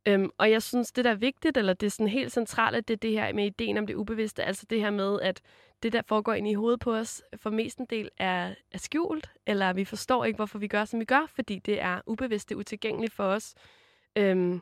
Øhm, 0.07 0.29
og 0.37 0.51
jeg 0.51 0.63
synes, 0.63 0.91
det 0.91 1.05
der 1.05 1.11
er 1.11 1.15
vigtigt, 1.15 1.57
eller 1.57 1.73
det 1.73 1.87
er 1.87 1.91
sådan 1.91 2.07
helt 2.07 2.31
centralt, 2.31 2.87
det 2.87 2.93
er 2.93 2.97
det 2.97 3.11
her 3.11 3.33
med 3.33 3.45
ideen 3.45 3.77
om 3.77 3.87
det 3.87 3.95
ubevidste, 3.95 4.43
altså 4.43 4.65
det 4.69 4.79
her 4.79 4.89
med, 4.89 5.21
at 5.21 5.41
det, 5.83 5.93
der 5.93 6.01
foregår 6.01 6.33
ind 6.33 6.47
i 6.47 6.53
hovedet 6.53 6.79
på 6.79 6.95
os, 6.95 7.23
for 7.37 7.49
en 7.49 7.85
del 7.89 8.09
er, 8.17 8.53
er 8.71 8.77
skjult, 8.77 9.29
eller 9.45 9.73
vi 9.73 9.85
forstår 9.85 10.25
ikke, 10.25 10.37
hvorfor 10.37 10.59
vi 10.59 10.67
gør, 10.67 10.85
som 10.85 10.99
vi 10.99 11.05
gør, 11.05 11.25
fordi 11.35 11.59
det 11.59 11.81
er 11.81 12.01
ubevidst, 12.05 12.49
det 12.49 12.55
er 12.55 12.59
utilgængeligt 12.59 13.13
for 13.13 13.23
os. 13.23 13.55
Øhm, 14.15 14.61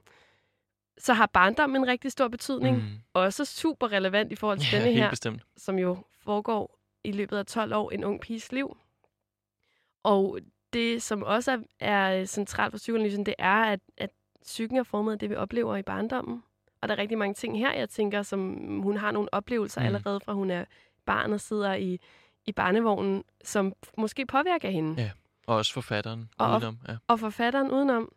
så 0.98 1.14
har 1.14 1.26
barndom 1.26 1.76
en 1.76 1.88
rigtig 1.88 2.12
stor 2.12 2.28
betydning. 2.28 2.78
Mm. 2.78 2.84
Også 3.14 3.46
super 3.46 3.92
relevant 3.92 4.32
i 4.32 4.36
forhold 4.36 4.60
til 4.60 4.68
ja, 4.72 4.78
denne 4.78 4.94
her, 4.94 5.10
bestemt. 5.10 5.42
som 5.58 5.80
jo 5.80 5.98
foregår 6.24 6.80
i 7.04 7.12
løbet 7.12 7.38
af 7.38 7.46
12 7.46 7.74
år 7.74 7.92
en 7.92 8.04
ung 8.04 8.22
piges 8.22 8.52
liv. 8.52 8.78
Og 10.04 10.40
det, 10.74 11.04
som 11.04 11.24
også 11.24 11.64
er 11.80 12.26
centralt 12.26 12.72
for 12.72 12.78
psykoanalysen, 12.78 13.26
det 13.26 13.36
er, 13.38 13.64
at, 13.64 13.80
at 13.98 14.10
psyken 14.42 14.78
er 14.78 14.84
formet 14.84 15.12
af 15.12 15.20
det, 15.20 15.30
vi 15.30 15.36
oplever 15.36 15.76
i 15.78 15.82
barndommen. 15.82 16.44
Og 16.82 16.88
der 16.90 16.96
er 16.96 17.00
rigtig 17.00 17.18
mange 17.18 17.34
ting 17.34 17.60
her, 17.60 17.74
jeg 17.74 17.90
tænker, 17.90 18.22
som 18.22 18.40
hun 18.82 18.98
har 18.98 19.12
nogle 19.12 19.34
oplevelser 19.34 19.82
mm. 19.82 19.88
allerede 19.88 20.20
fra 20.20 20.34
hun 20.34 20.52
er 20.52 20.66
barn 21.06 21.34
og 21.34 21.42
sidder 21.42 21.74
i, 21.74 22.00
i 22.46 22.52
barnevognen, 22.52 23.24
som 23.44 23.74
måske 23.98 24.26
påvirker 24.26 24.70
hende. 24.70 25.02
Ja. 25.02 25.12
Og 25.48 25.56
også 25.56 25.74
forfatteren 25.74 26.30
Og- 26.38 26.52
udenom. 26.52 26.78
Ja. 26.88 26.96
Og 27.08 27.20
forfatteren 27.20 27.72
udenom. 27.72 28.12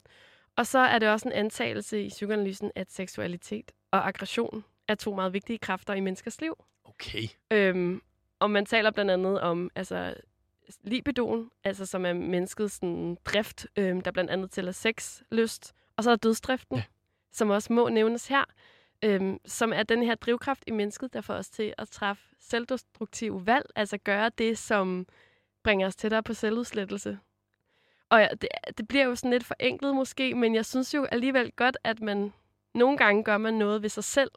Og 0.56 0.66
så 0.66 0.78
er 0.78 0.98
det 0.98 1.08
også 1.08 1.28
en 1.28 1.32
antagelse 1.32 2.02
i 2.02 2.08
psykoanalysen, 2.08 2.70
at 2.74 2.92
seksualitet 2.92 3.72
og 3.90 4.08
aggression 4.08 4.64
er 4.88 4.94
to 4.94 5.14
meget 5.14 5.32
vigtige 5.32 5.58
kræfter 5.58 5.94
i 5.94 6.00
menneskers 6.00 6.40
liv. 6.40 6.64
Okay. 6.84 7.22
Øhm, 7.50 8.02
og 8.38 8.50
man 8.50 8.66
taler 8.66 8.90
blandt 8.90 9.10
andet 9.10 9.40
om 9.40 9.70
altså, 9.74 10.14
libidoen, 10.82 11.50
altså 11.64 11.86
som 11.86 12.06
er 12.06 12.12
menneskets 12.12 12.74
sådan, 12.74 13.16
drift, 13.24 13.66
øhm, 13.76 14.00
der 14.00 14.10
blandt 14.10 14.30
andet 14.30 14.50
tæller 14.50 14.72
sex, 14.72 15.22
lyst, 15.32 15.74
og 15.96 16.04
så 16.04 16.10
er 16.10 16.16
der 16.16 16.20
dødsdriften, 16.28 16.76
Ja. 16.76 16.82
som 17.32 17.50
også 17.50 17.72
må 17.72 17.88
nævnes 17.88 18.28
her, 18.28 18.44
øhm, 19.02 19.38
som 19.46 19.72
er 19.72 19.82
den 19.82 20.02
her 20.02 20.14
drivkraft 20.14 20.64
i 20.66 20.70
mennesket, 20.70 21.12
der 21.12 21.20
får 21.20 21.34
os 21.34 21.50
til 21.50 21.74
at 21.78 21.88
træffe 21.88 22.22
selvdestruktive 22.40 23.46
valg, 23.46 23.66
altså 23.76 23.98
gøre 23.98 24.30
det, 24.38 24.58
som 24.58 25.06
bringer 25.64 25.86
os 25.86 25.96
tættere 25.96 26.22
på 26.22 26.34
selvudslettelse. 26.34 27.18
Og 28.10 28.20
ja, 28.20 28.28
det, 28.40 28.48
det 28.78 28.88
bliver 28.88 29.04
jo 29.04 29.14
sådan 29.14 29.30
lidt 29.30 29.44
forenklet 29.44 29.94
måske, 29.94 30.34
men 30.34 30.54
jeg 30.54 30.66
synes 30.66 30.94
jo 30.94 31.04
alligevel 31.04 31.52
godt, 31.52 31.76
at 31.84 32.00
man 32.00 32.32
nogle 32.74 32.96
gange 32.96 33.24
gør 33.24 33.38
man 33.38 33.54
noget 33.54 33.82
ved 33.82 33.88
sig 33.88 34.04
selv, 34.04 34.30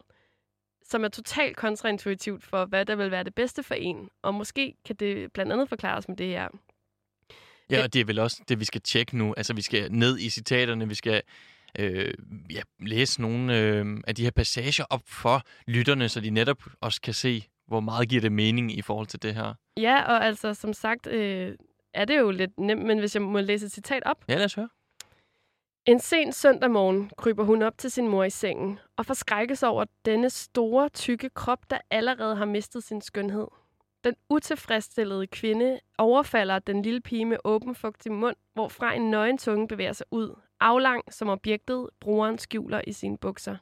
som 0.89 1.03
er 1.03 1.07
totalt 1.07 1.57
kontraintuitivt 1.57 2.43
for, 2.43 2.65
hvad 2.65 2.85
der 2.85 2.95
vil 2.95 3.11
være 3.11 3.23
det 3.23 3.35
bedste 3.35 3.63
for 3.63 3.75
en. 3.75 4.09
Og 4.21 4.33
måske 4.33 4.73
kan 4.85 4.95
det 4.95 5.31
blandt 5.33 5.51
andet 5.51 5.69
forklares 5.69 6.07
med 6.07 6.17
det 6.17 6.27
her. 6.27 6.47
Ja, 7.69 7.83
og 7.83 7.93
det 7.93 8.01
er 8.01 8.05
vel 8.05 8.19
også 8.19 8.41
det, 8.47 8.59
vi 8.59 8.65
skal 8.65 8.81
tjekke 8.81 9.17
nu. 9.17 9.33
Altså, 9.37 9.53
vi 9.53 9.61
skal 9.61 9.91
ned 9.91 10.17
i 10.17 10.29
citaterne, 10.29 10.87
vi 10.87 10.95
skal 10.95 11.21
øh, 11.79 12.13
ja, 12.51 12.61
læse 12.79 13.21
nogle 13.21 13.59
øh, 13.59 13.85
af 14.07 14.15
de 14.15 14.23
her 14.23 14.31
passager 14.31 14.85
op 14.89 15.01
for 15.07 15.41
lytterne, 15.67 16.09
så 16.09 16.19
de 16.19 16.29
netop 16.29 16.63
også 16.81 17.01
kan 17.01 17.13
se, 17.13 17.43
hvor 17.67 17.79
meget 17.79 18.09
giver 18.09 18.21
det 18.21 18.31
mening 18.31 18.77
i 18.77 18.81
forhold 18.81 19.07
til 19.07 19.23
det 19.23 19.35
her. 19.35 19.53
Ja, 19.77 20.01
og 20.01 20.25
altså 20.25 20.53
som 20.53 20.73
sagt 20.73 21.07
øh, 21.07 21.55
er 21.93 22.05
det 22.05 22.19
jo 22.19 22.31
lidt 22.31 22.59
nemt, 22.59 22.85
men 22.85 22.99
hvis 22.99 23.15
jeg 23.15 23.21
må 23.21 23.39
læse 23.39 23.65
et 23.65 23.71
citat 23.71 24.03
op. 24.05 24.17
Ja, 24.29 24.35
lad 24.35 24.45
os 24.45 24.53
høre. 24.53 24.69
En 25.85 25.99
sen 25.99 26.33
søndag 26.33 26.71
morgen 26.71 27.11
kryber 27.17 27.43
hun 27.43 27.61
op 27.61 27.77
til 27.77 27.91
sin 27.91 28.07
mor 28.07 28.23
i 28.23 28.29
sengen 28.29 28.79
og 28.97 29.05
forskrækkes 29.05 29.63
over 29.63 29.85
denne 30.05 30.29
store, 30.29 30.89
tykke 30.89 31.29
krop, 31.29 31.69
der 31.69 31.77
allerede 31.91 32.35
har 32.35 32.45
mistet 32.45 32.83
sin 32.83 33.01
skønhed. 33.01 33.47
Den 34.03 34.15
utilfredsstillede 34.29 35.27
kvinde 35.27 35.79
overfalder 35.97 36.59
den 36.59 36.81
lille 36.81 37.01
pige 37.01 37.25
med 37.25 37.37
åben 37.43 37.75
fugtig 37.75 38.11
mund, 38.11 38.35
hvorfra 38.53 38.93
en 38.93 39.11
nøgen 39.11 39.37
tunge 39.37 39.67
bevæger 39.67 39.93
sig 39.93 40.05
ud, 40.11 40.35
aflang 40.59 41.03
som 41.13 41.29
objektet, 41.29 41.89
brugeren 41.99 42.37
skjuler 42.37 42.81
i 42.87 42.93
sine 42.93 43.17
bukser. 43.17 43.55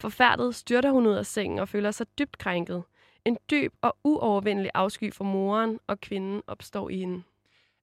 Forfærdet 0.00 0.54
styrter 0.54 0.90
hun 0.90 1.06
ud 1.06 1.14
af 1.14 1.26
sengen 1.26 1.58
og 1.58 1.68
føler 1.68 1.90
sig 1.90 2.06
dybt 2.18 2.38
krænket. 2.38 2.82
En 3.24 3.38
dyb 3.50 3.72
og 3.82 3.96
uovervindelig 4.04 4.70
afsky 4.74 5.14
for 5.14 5.24
moren 5.24 5.78
og 5.86 6.00
kvinden 6.00 6.42
opstår 6.46 6.88
i 6.90 6.98
hende. 6.98 7.22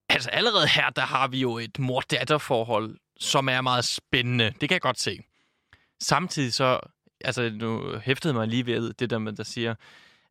Altså, 0.10 0.30
allerede 0.30 0.68
her, 0.68 0.90
der 0.90 1.02
har 1.02 1.28
vi 1.28 1.40
jo 1.40 1.58
et 1.58 1.80
mor-datter-forhold, 1.80 2.98
som 3.20 3.50
er 3.50 3.62
meget 3.62 3.86
spændende. 3.86 4.46
Det 4.46 4.70
kan 4.70 4.72
jeg 4.72 4.82
godt 4.82 5.00
se. 5.00 5.20
Samtidig 6.04 6.54
så, 6.54 6.80
altså 7.26 7.50
nu 7.50 7.98
hæftede 8.04 8.34
mig 8.34 8.48
lige 8.48 8.66
ved 8.66 8.94
det 8.94 9.10
der 9.10 9.18
med, 9.20 9.34
der 9.34 9.44
siger, 9.44 9.76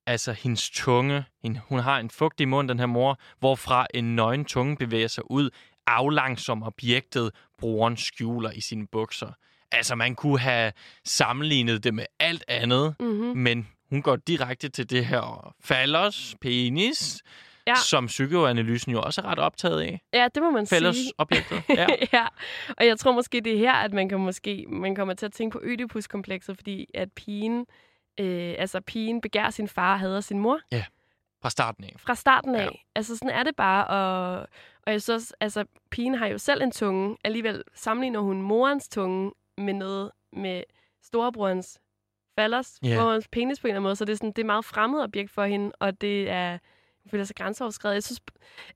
altså 0.06 0.32
hendes 0.32 0.70
tunge, 0.70 1.24
hende, 1.42 1.60
hun 1.68 1.78
har 1.78 1.98
en 1.98 2.10
fugtig 2.10 2.48
mund, 2.48 2.68
den 2.68 2.78
her 2.78 2.86
mor, 2.86 3.18
hvorfra 3.38 3.86
en 3.94 4.16
nøgen 4.16 4.44
tunge 4.44 4.76
bevæger 4.76 5.08
sig 5.08 5.30
ud, 5.30 5.50
aflang 5.86 6.38
som 6.40 6.62
objektet, 6.62 7.30
brugeren 7.58 7.96
skjuler 7.96 8.50
i 8.50 8.60
sine 8.60 8.86
bukser. 8.92 9.32
Altså, 9.72 9.94
man 9.94 10.14
kunne 10.14 10.38
have 10.38 10.72
sammenlignet 11.04 11.84
det 11.84 11.94
med 11.94 12.04
alt 12.20 12.44
andet, 12.48 12.94
Mm-hmm. 13.00 13.36
men 13.38 13.68
hun 13.90 14.02
går 14.02 14.16
direkte 14.16 14.68
til 14.68 14.90
det 14.90 15.06
her 15.06 15.54
fallers, 15.64 16.34
penis, 16.40 17.22
ja. 17.66 17.70
Ja. 17.70 17.76
som 17.76 18.06
psykoanalysen 18.06 18.92
jo 18.92 19.02
også 19.02 19.20
er 19.20 19.24
ret 19.26 19.38
optaget 19.38 19.80
af. 19.80 20.00
Ja, 20.12 20.28
det 20.34 20.42
må 20.42 20.50
man 20.50 20.66
sige. 20.66 20.76
Fælles 20.76 20.96
objektet. 21.18 21.62
Ja. 21.68 21.86
ja, 22.12 22.26
og 22.78 22.86
jeg 22.86 22.98
tror 22.98 23.12
måske, 23.12 23.40
det 23.40 23.52
er 23.54 23.58
her, 23.58 23.72
at 23.72 23.92
man 23.92 24.08
kan 24.08 24.20
måske 24.20 24.64
man 24.68 24.94
kommer 24.94 25.14
til 25.14 25.26
at 25.26 25.32
tænke 25.32 25.52
på 25.54 25.60
Ødipus-komplekset, 25.64 26.56
fordi 26.56 26.86
at 26.94 27.12
pigen, 27.12 27.66
øh, 28.20 28.54
altså 28.58 28.80
pigen 28.80 29.20
begærer 29.20 29.50
sin 29.50 29.68
far 29.68 29.92
og 29.92 30.00
hader 30.00 30.20
sin 30.20 30.38
mor 30.38 30.60
Fra 31.42 31.50
starten 31.50 31.84
af. 31.84 31.92
fra 31.98 32.14
starten 32.14 32.54
af. 32.54 32.58
Ja. 32.58 32.64
Ja. 32.64 32.70
Altså 32.94 33.16
sådan 33.16 33.30
er 33.30 33.42
det 33.42 33.56
bare, 33.56 33.86
og, 33.86 34.46
og 34.86 34.92
jeg 34.92 35.02
synes, 35.02 35.34
altså 35.40 35.64
pigen 35.90 36.14
har 36.14 36.26
jo 36.26 36.38
selv 36.38 36.62
en 36.62 36.70
tunge, 36.72 37.16
alligevel 37.24 37.62
sammenligner 37.74 38.20
hun 38.20 38.42
morens 38.42 38.88
tunge 38.88 39.32
med 39.58 39.74
noget 39.74 40.10
med 40.32 40.62
storebrorens 41.02 41.78
fallers, 42.38 42.78
Ja. 42.82 42.88
yeah. 42.88 42.98
morens 42.98 43.28
penis 43.28 43.60
på 43.60 43.66
en 43.66 43.70
eller 43.70 43.76
anden 43.76 43.82
måde, 43.82 43.96
så 43.96 44.04
det 44.04 44.12
er, 44.12 44.16
sådan, 44.16 44.32
det 44.32 44.42
er 44.42 44.46
meget 44.46 44.64
fremmed 44.64 45.00
objekt 45.00 45.30
for 45.30 45.44
hende, 45.44 45.72
og 45.80 46.00
det 46.00 46.30
er 46.30 46.58
hun 47.06 47.10
føler 47.10 47.24
sig 47.24 47.36
grænseoverskrevet. 47.36 47.94
Jeg 47.94 48.02
synes, 48.02 48.20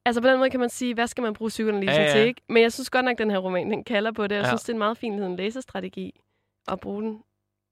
altså 0.04 0.20
på 0.20 0.28
den 0.28 0.38
måde 0.38 0.50
kan 0.50 0.60
man 0.60 0.70
sige, 0.70 0.94
hvad 0.94 1.06
skal 1.06 1.22
man 1.22 1.34
bruge 1.34 1.48
psykoanalysen 1.48 1.94
Ja, 1.94 2.02
ja. 2.02 2.12
til, 2.12 2.26
ikke? 2.28 2.40
Men 2.48 2.62
jeg 2.62 2.72
synes 2.72 2.90
godt 2.90 3.04
nok, 3.04 3.18
den 3.18 3.30
her 3.30 3.38
roman, 3.38 3.70
den 3.70 3.84
kalder 3.84 4.12
på 4.12 4.26
det. 4.26 4.34
Jeg 4.34 4.42
Ja. 4.44 4.48
synes, 4.48 4.62
det 4.62 4.68
er 4.68 4.72
en 4.72 4.78
meget 4.78 4.98
fin 4.98 5.18
sådan, 5.18 5.36
læsestrategi 5.36 6.20
at 6.68 6.80
bruge 6.80 7.02
den. 7.02 7.18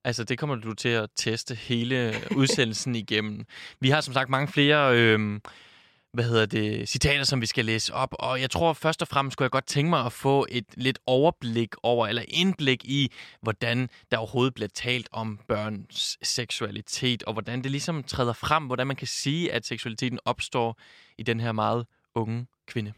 Altså, 0.05 0.25
det 0.25 0.39
kommer 0.39 0.57
du 0.57 0.75
til 0.75 0.89
at 0.89 1.09
teste 1.17 1.55
hele 1.55 2.13
udsendelsen 2.37 2.95
igennem. 2.95 3.45
Vi 3.81 3.91
har 3.91 4.01
som 4.01 4.15
sagt 4.15 4.31
mange 4.31 4.49
flere 4.49 4.97
øh, 4.99 5.41
hvad 6.13 6.25
hedder 6.25 6.47
det, 6.47 6.89
citater, 6.89 7.25
som 7.25 7.41
vi 7.41 7.47
skal 7.47 7.65
læse 7.65 7.95
op, 7.95 8.15
og 8.19 8.41
jeg 8.41 8.51
tror 8.51 8.73
først 8.73 9.03
og 9.03 9.09
fremmest 9.09 9.33
skulle 9.33 9.45
jeg 9.45 9.51
godt 9.51 9.67
tænke 9.67 9.91
mig 9.91 10.07
at 10.07 10.13
få 10.13 10.47
et 10.49 10.65
lidt 10.75 10.99
overblik 11.07 11.75
over, 11.83 12.07
eller 12.07 12.23
indblik 12.29 12.85
i, 12.85 13.13
hvordan 13.43 13.89
der 14.11 14.17
overhovedet 14.17 14.55
bliver 14.55 14.69
talt 14.69 15.09
om 15.13 15.41
børns 15.49 16.19
seksualitet, 16.23 17.23
og 17.23 17.33
hvordan 17.33 17.63
det 17.63 17.71
ligesom 17.71 18.03
træder 18.03 18.33
frem, 18.33 18.65
hvordan 18.65 18.87
man 18.87 18.97
kan 18.97 19.07
sige, 19.07 19.53
at 19.53 19.67
seksualiteten 19.67 20.19
opstår 20.25 20.81
i 21.19 21.23
den 21.23 21.41
her 21.41 21.53
meget 21.53 21.87
unge 22.15 22.47
kvinde. 22.67 22.93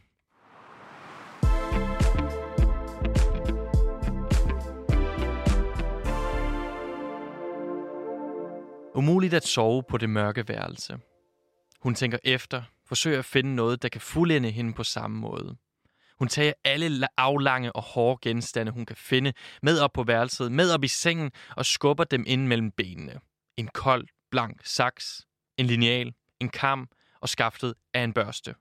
Umuligt 8.95 9.35
at 9.35 9.47
sove 9.47 9.83
på 9.83 9.99
det 9.99 10.11
mørke 10.11 10.49
værelse. 10.49 10.99
Hun 11.81 11.95
tænker 11.95 12.19
efter, 12.25 12.62
forsøger 12.90 13.18
at 13.18 13.25
finde 13.25 13.54
noget, 13.54 13.82
der 13.82 13.88
kan 13.88 14.00
fuldende 14.00 14.50
hende 14.50 14.73
på 14.73 14.85
samme 14.85 15.18
måde. 15.18 15.56
Hun 16.18 16.28
tager 16.28 16.52
alle 16.64 17.20
aflange 17.20 17.73
og 17.73 17.82
hårde 17.82 18.18
genstande, 18.23 18.73
hun 18.73 18.87
kan 18.87 18.97
finde, 18.97 19.32
med 19.62 19.80
op 19.80 19.92
på 19.92 20.02
værelset, 20.02 20.52
med 20.52 20.73
op 20.73 20.85
i 20.85 20.88
sengen 20.88 21.30
og 21.56 21.66
skubber 21.66 22.04
dem 22.04 22.25
ind 22.26 22.47
mellem 22.47 22.70
benene. 22.70 23.20
En 23.56 23.68
kold, 23.68 24.09
blank 24.30 24.61
saks, 24.64 25.26
en 25.56 25.66
lineal, 25.66 26.12
en 26.40 26.49
kam 26.49 26.88
og 27.20 27.28
skaftet 27.28 27.75
af 27.94 28.04
en 28.04 28.12
børste. 28.12 28.54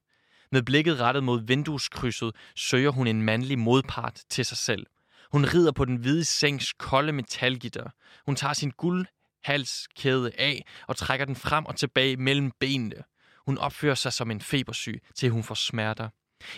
Med 0.52 0.64
blikket 0.64 1.00
rettet 1.00 1.24
mod 1.24 1.42
vindueskrydset 1.48 2.36
søger 2.56 2.92
hun 2.92 3.08
en 3.08 3.22
mandlig 3.22 3.60
modpart 3.60 4.22
til 4.30 4.46
sig 4.46 4.58
selv. 4.58 4.86
Hun 5.32 5.46
rider 5.46 5.72
på 5.72 5.86
den 5.86 5.96
hvide 5.96 6.26
sengs 6.26 6.74
kolde 6.74 7.14
metalgitter. 7.14 7.90
Hun 8.26 8.36
tager 8.36 8.54
sin 8.54 8.72
guldhalskæde 8.72 10.32
af 10.38 10.66
og 10.88 10.98
trækker 10.98 11.26
den 11.26 11.36
frem 11.36 11.66
og 11.66 11.76
tilbage 11.76 12.18
mellem 12.18 12.52
benene. 12.60 13.04
Hun 13.50 13.58
opfører 13.58 13.96
sig 13.96 14.14
som 14.14 14.32
en 14.32 14.42
febersyg, 14.42 15.02
til 15.16 15.30
hun 15.30 15.44
får 15.44 15.56
smerter. 15.56 16.10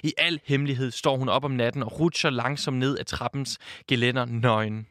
I 0.04 0.14
al 0.18 0.40
hemmelighed 0.46 0.92
står 0.92 1.18
hun 1.18 1.30
op 1.30 1.44
om 1.44 1.52
natten 1.52 1.84
og 1.84 2.00
rutscher 2.00 2.30
langsomt 2.30 2.78
ned 2.78 3.00
ad 3.00 3.06
trappens 3.06 3.58
gelænder 3.88 4.26
nøgen. 4.26 4.88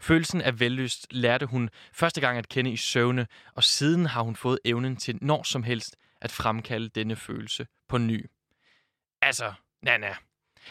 Følelsen 0.00 0.40
af 0.40 0.60
vellyst 0.60 1.06
lærte 1.10 1.46
hun 1.46 1.70
første 1.92 2.20
gang 2.20 2.38
at 2.38 2.48
kende 2.48 2.70
i 2.70 2.76
søvne, 2.76 3.26
og 3.54 3.64
siden 3.64 4.06
har 4.06 4.22
hun 4.22 4.36
fået 4.36 4.58
evnen 4.64 4.96
til 4.96 5.18
når 5.22 5.42
som 5.42 5.62
helst 5.62 5.96
at 6.20 6.32
fremkalde 6.32 6.88
denne 6.88 7.16
følelse 7.16 7.66
på 7.88 7.98
ny. 7.98 8.26
Altså, 9.22 9.52
Nana, 9.82 10.14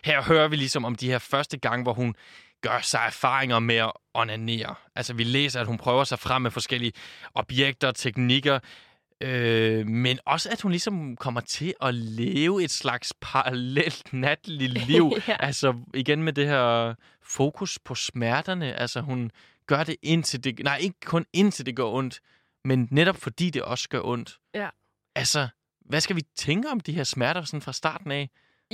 her 0.04 0.22
hører 0.22 0.48
vi 0.48 0.56
ligesom 0.56 0.86
om 0.86 0.96
de 0.96 1.08
her 1.08 1.20
første 1.20 1.58
gange, 1.58 1.84
hvor 1.84 1.94
hun 1.94 2.16
gør 2.62 2.80
sig 2.82 3.02
erfaringer 3.08 3.60
med 3.60 3.76
at 3.76 3.92
onanere. 4.14 4.76
Altså, 4.96 5.14
vi 5.14 5.24
læser, 5.24 5.62
at 5.62 5.68
hun 5.68 5.78
prøver 5.78 6.04
sig 6.04 6.20
frem 6.20 6.42
med 6.42 6.52
forskellige 6.52 6.94
objekter, 7.34 7.92
teknikker, 7.92 8.60
øh, 9.22 9.88
men 9.88 10.20
også, 10.26 10.50
at 10.50 10.62
hun 10.62 10.72
ligesom 10.72 11.16
kommer 11.16 11.42
til 11.42 11.74
at 11.82 11.96
leve 11.96 12.64
et 12.64 12.72
slags 12.72 13.14
parallelt 13.22 14.14
natligt 14.14 14.88
liv. 14.88 15.12
Ja. 15.28 15.38
Altså, 15.40 15.74
igen 15.94 16.24
med 16.24 16.34
det 16.34 16.48
her 16.48 16.96
fokus 17.22 17.80
på 17.80 17.96
smerterne. 17.96 18.74
Altså, 18.74 19.02
hun 19.02 19.32
gør 19.68 19.84
det 19.84 19.96
indtil 20.02 20.44
det... 20.44 20.60
Nej, 20.64 20.78
ikke 20.78 21.00
kun 21.06 21.26
indtil 21.34 21.66
det 21.66 21.76
gør 21.76 21.84
ondt, 21.86 22.20
men 22.66 22.88
netop 22.92 23.18
fordi 23.18 23.50
det 23.50 23.62
også 23.62 23.90
gør 23.90 24.02
ondt. 24.04 24.38
Ja. 24.54 24.70
Altså, 25.16 25.48
hvad 25.86 26.02
skal 26.02 26.16
vi 26.16 26.22
tænke 26.36 26.70
om 26.70 26.80
de 26.80 26.94
her 26.94 27.04
smerter 27.04 27.44
sådan 27.44 27.62
fra 27.62 27.74
starten 27.74 28.12
af? 28.12 28.30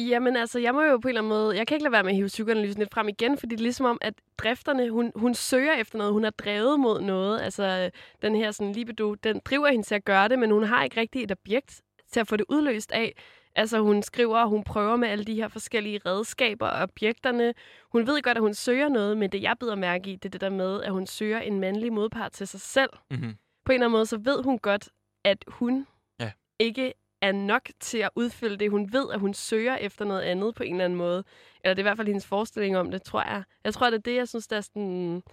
Jamen 0.09 0.35
altså, 0.35 0.59
jeg 0.59 0.73
må 0.73 0.81
jo 0.81 0.97
på 0.97 1.07
en 1.07 1.09
eller 1.09 1.21
anden 1.21 1.29
måde, 1.29 1.57
jeg 1.57 1.67
kan 1.67 1.75
ikke 1.75 1.83
lade 1.83 1.91
være 1.91 2.03
med 2.03 2.11
at 2.11 2.15
hive 2.15 2.27
psykoanalysen 2.27 2.79
lidt 2.79 2.93
frem 2.93 3.09
igen, 3.09 3.37
fordi 3.37 3.55
det 3.55 3.59
er 3.61 3.63
ligesom 3.63 3.85
om, 3.85 3.97
at 4.01 4.13
drifterne, 4.37 4.89
hun, 4.89 5.11
hun 5.15 5.33
søger 5.33 5.73
efter 5.73 5.97
noget, 5.97 6.13
hun 6.13 6.23
har 6.23 6.31
drevet 6.31 6.79
mod 6.79 7.01
noget. 7.01 7.41
Altså, 7.41 7.91
den 8.21 8.35
her 8.35 8.51
sådan 8.51 8.73
libido, 8.73 9.13
den 9.13 9.41
driver 9.45 9.67
hende 9.67 9.83
til 9.85 9.95
at 9.95 10.05
gøre 10.05 10.27
det, 10.27 10.39
men 10.39 10.51
hun 10.51 10.63
har 10.63 10.83
ikke 10.83 10.99
rigtig 10.99 11.23
et 11.23 11.31
objekt 11.31 11.81
til 12.11 12.19
at 12.19 12.27
få 12.27 12.37
det 12.37 12.45
udløst 12.49 12.91
af. 12.91 13.15
Altså, 13.55 13.79
hun 13.79 14.03
skriver, 14.03 14.45
hun 14.45 14.63
prøver 14.63 14.95
med 14.95 15.07
alle 15.07 15.23
de 15.25 15.35
her 15.35 15.47
forskellige 15.47 15.99
redskaber 16.05 16.67
og 16.67 16.81
objekterne. 16.83 17.53
Hun 17.91 18.07
ved 18.07 18.21
godt, 18.21 18.37
at 18.37 18.41
hun 18.41 18.53
søger 18.53 18.89
noget, 18.89 19.17
men 19.17 19.31
det 19.31 19.41
jeg 19.41 19.55
bider 19.59 19.75
mærke 19.75 20.09
i, 20.11 20.15
det 20.15 20.25
er 20.25 20.29
det 20.29 20.41
der 20.41 20.49
med, 20.49 20.81
at 20.83 20.91
hun 20.91 21.07
søger 21.07 21.39
en 21.39 21.59
mandlig 21.59 21.93
modpart 21.93 22.31
til 22.31 22.47
sig 22.47 22.61
selv. 22.61 22.89
Mm-hmm. 23.11 23.33
På 23.65 23.71
en 23.71 23.73
eller 23.73 23.85
anden 23.85 23.91
måde, 23.97 24.05
så 24.05 24.17
ved 24.17 24.43
hun 24.43 24.59
godt, 24.59 24.89
at 25.25 25.45
hun 25.47 25.87
Ja. 26.19 26.31
ikke 26.59 26.93
er 27.21 27.31
nok 27.31 27.69
til 27.79 27.97
at 27.97 28.09
udfylde 28.15 28.57
det. 28.57 28.71
Hun 28.71 28.93
ved, 28.93 29.05
at 29.13 29.19
hun 29.19 29.33
søger 29.33 29.75
efter 29.77 30.05
noget 30.05 30.21
andet 30.21 30.55
på 30.55 30.63
en 30.63 30.71
eller 30.73 30.85
anden 30.85 30.97
måde. 30.97 31.23
Eller 31.63 31.73
det 31.73 31.79
er 31.79 31.83
i 31.83 31.89
hvert 31.89 31.97
fald 31.97 32.07
hendes 32.07 32.25
forestilling 32.25 32.77
om 32.77 32.91
det, 32.91 33.03
tror 33.03 33.21
jeg. 33.23 33.43
Jeg 33.63 33.73
tror, 33.73 33.89
det 33.89 33.97
er 33.97 34.01
det, 34.01 34.15
jeg 34.15 34.27
synes, 34.27 34.47
der 34.47 34.57
er 34.57 34.61
sådan... 34.61 35.23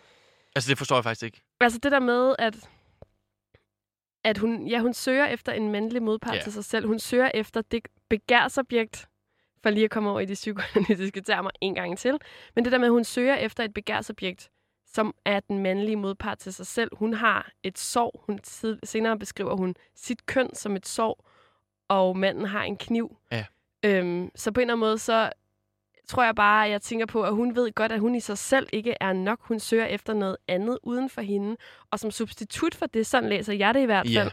Altså, 0.57 0.71
det 0.71 0.79
forstår 0.79 0.97
jeg 0.97 1.05
faktisk 1.05 1.23
ikke. 1.25 1.43
Altså 1.61 1.79
det 1.79 1.93
der 1.93 2.01
med, 2.01 2.35
at, 2.39 2.69
at 4.25 4.39
hun, 4.39 4.67
ja, 4.67 4.79
hun 4.79 4.95
søger 4.95 5.27
efter 5.27 5.53
en 5.53 5.73
mandlig 5.73 6.03
modpart 6.03 6.35
Ja. 6.37 6.41
til 6.43 6.53
sig 6.53 6.65
selv. 6.65 6.87
Hun 6.87 6.99
søger 6.99 7.31
efter 7.35 7.63
det 7.63 7.89
begærsobjekt, 8.09 9.09
for 9.63 9.71
lige 9.71 9.85
at 9.85 9.91
komme 9.91 10.11
over 10.11 10.21
i 10.21 10.25
de 10.25 10.35
psykoanalytiske 10.35 11.21
termer 11.21 11.51
en 11.61 11.75
gang 11.75 11.99
til. 11.99 12.19
Men 12.55 12.65
det 12.65 12.73
der 12.73 12.79
med, 12.79 12.87
at 12.87 12.93
hun 12.93 13.05
søger 13.05 13.35
efter 13.37 13.65
et 13.65 13.75
begærsobjekt, 13.75 14.51
som 14.87 15.15
er 15.25 15.41
den 15.41 15.59
mandlige 15.59 15.97
modpart 15.97 16.39
til 16.39 16.55
sig 16.55 16.67
selv. 16.67 16.91
Hun 16.97 17.15
har 17.15 17.51
et 17.63 17.79
sorg. 17.79 18.23
Hun, 18.27 18.41
senere 18.85 19.19
beskriver 19.19 19.57
hun 19.57 19.75
sit 19.95 20.27
køn 20.27 20.55
som 20.55 20.77
et 20.77 20.87
sorg, 20.87 21.25
og 21.89 22.17
manden 22.17 22.45
har 22.45 22.63
en 22.63 22.77
kniv. 22.77 23.17
Ja. 23.33 23.45
Øhm, 23.83 24.31
så 24.35 24.53
på 24.53 24.61
en 24.61 24.63
eller 24.63 24.75
anden 24.75 24.81
måde, 24.81 24.99
så 24.99 25.31
tror 26.09 26.25
jeg 26.25 26.35
bare, 26.35 26.65
at 26.65 26.71
jeg 26.71 26.83
tænker 26.83 27.07
på, 27.07 27.23
at 27.23 27.35
hun 27.35 27.57
ved 27.57 27.73
godt, 27.73 27.93
at 27.93 28.01
hun 28.01 28.15
i 28.15 28.21
sig 28.21 28.39
selv 28.39 28.69
ikke 28.73 28.95
er 29.01 29.13
nok. 29.13 29.39
Hun 29.43 29.61
søger 29.61 29.87
efter 29.87 30.15
noget 30.15 30.37
andet 30.49 30.79
uden 30.83 31.11
for 31.11 31.21
hende. 31.21 31.57
Og 31.91 31.99
som 31.99 32.11
substitut 32.11 32.75
for 32.75 32.87
det, 32.87 33.07
sådan 33.07 33.29
læser 33.29 33.53
jeg 33.53 33.75
det 33.75 33.81
i 33.81 33.85
hvert 33.85 34.11
Ja. 34.15 34.21
fald, 34.23 34.31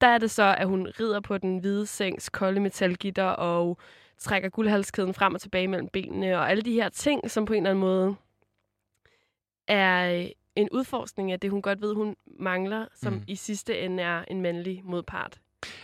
der 0.00 0.06
er 0.06 0.18
det 0.18 0.30
så, 0.30 0.54
at 0.58 0.66
hun 0.68 0.86
rider 1.00 1.20
på 1.20 1.38
den 1.38 1.58
hvide 1.58 1.86
sengs 1.86 2.28
kolde 2.28 2.60
metalgitter 2.60 3.24
og 3.24 3.78
trækker 4.18 4.48
guldhalskæden 4.48 5.14
frem 5.14 5.34
og 5.34 5.40
tilbage 5.40 5.68
mellem 5.68 5.88
benene, 5.88 6.38
og 6.38 6.50
alle 6.50 6.62
de 6.62 6.72
her 6.72 6.88
ting, 6.88 7.30
som 7.30 7.44
på 7.44 7.52
en 7.52 7.56
eller 7.56 7.70
anden 7.70 7.80
måde 7.80 8.14
er 9.68 10.20
øh, 10.20 10.26
en 10.56 10.68
udforskning 10.72 11.32
af 11.32 11.40
det, 11.40 11.50
hun 11.50 11.62
godt 11.62 11.80
ved, 11.80 11.94
hun 11.94 12.16
mangler, 12.38 12.86
som 12.94 13.12
mm. 13.12 13.22
i 13.28 13.34
sidste 13.36 13.80
ende 13.80 14.02
er 14.02 14.24
en 14.28 14.40
mandlig 14.42 14.80
modpart. 14.84 15.40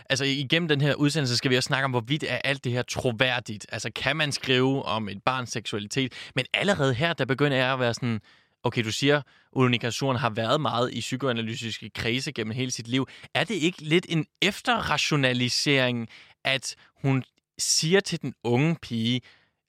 Altså 0.09 0.25
igennem 0.25 0.67
den 0.67 0.81
her 0.81 0.95
udsendelse 0.95 1.37
skal 1.37 1.51
vi 1.51 1.57
også 1.57 1.67
snakke 1.67 1.85
om, 1.85 1.91
hvorvidt 1.91 2.23
er 2.27 2.37
alt 2.43 2.63
det 2.63 2.71
her 2.71 2.81
troværdigt. 2.81 3.65
Altså 3.71 3.89
kan 3.95 4.15
man 4.15 4.31
skrive 4.31 4.83
om 4.83 5.09
et 5.09 5.23
barns 5.23 5.49
seksualitet? 5.49 6.13
Men 6.35 6.45
allerede 6.53 6.93
her, 6.93 7.13
der 7.13 7.25
begynder 7.25 7.57
jeg 7.57 7.73
at 7.73 7.79
være 7.79 7.93
sådan, 7.93 8.21
okay, 8.63 8.83
du 8.83 8.91
siger, 8.91 9.21
Ulrika 9.53 9.89
Suren 9.89 10.17
har 10.17 10.29
været 10.29 10.61
meget 10.61 10.93
i 10.93 10.99
psykoanalytiske 10.99 11.89
kredse 11.89 12.31
gennem 12.31 12.51
hele 12.51 12.71
sit 12.71 12.87
liv. 12.87 13.07
Er 13.33 13.43
det 13.43 13.55
ikke 13.55 13.81
lidt 13.81 14.05
en 14.09 14.25
efterrationalisering, 14.41 16.09
at 16.43 16.75
hun 17.03 17.23
siger 17.57 17.99
til 17.99 18.21
den 18.21 18.33
unge 18.43 18.75
pige, 18.81 19.21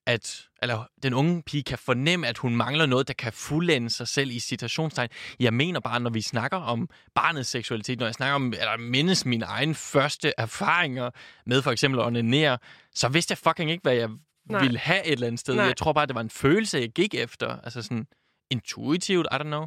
at 0.06 0.48
eller 0.62 0.86
den 1.02 1.14
unge 1.14 1.42
pige 1.42 1.62
kan 1.62 1.78
fornemme, 1.78 2.26
at 2.26 2.38
hun 2.38 2.56
mangler 2.56 2.86
noget, 2.86 3.08
der 3.08 3.14
kan 3.14 3.32
fuldende 3.32 3.90
sig 3.90 4.08
selv 4.08 4.30
i 4.30 4.40
citationstegn. 4.40 5.08
Jeg 5.40 5.54
mener 5.54 5.80
bare, 5.80 6.00
når 6.00 6.10
vi 6.10 6.20
snakker 6.20 6.58
om 6.58 6.88
barnets 7.14 7.48
seksualitet, 7.48 7.98
når 7.98 8.06
jeg 8.06 8.14
snakker 8.14 8.34
om, 8.34 8.46
eller 8.46 8.76
mindes 8.76 9.26
mine 9.26 9.44
egne 9.44 9.74
første 9.74 10.32
erfaringer 10.38 11.10
med 11.46 11.62
for 11.62 11.70
eksempel 11.70 12.00
at 12.00 12.06
onanere, 12.06 12.58
så 12.94 13.08
vidste 13.08 13.32
jeg 13.32 13.38
fucking 13.38 13.70
ikke, 13.70 13.82
hvad 13.82 13.94
jeg 13.94 14.08
Nej. 14.50 14.62
Ville 14.62 14.78
have 14.78 15.06
et 15.06 15.12
eller 15.12 15.26
andet 15.26 15.40
sted. 15.40 15.54
Nej. 15.54 15.64
Jeg 15.64 15.76
tror 15.76 15.92
bare, 15.92 16.06
det 16.06 16.14
var 16.14 16.20
en 16.20 16.30
følelse, 16.30 16.78
jeg 16.78 16.88
gik 16.88 17.14
efter. 17.14 17.58
Altså 17.64 17.82
sådan 17.82 18.06
intuitivt, 18.50 19.26
I 19.32 19.34
don't 19.34 19.42
know. 19.42 19.66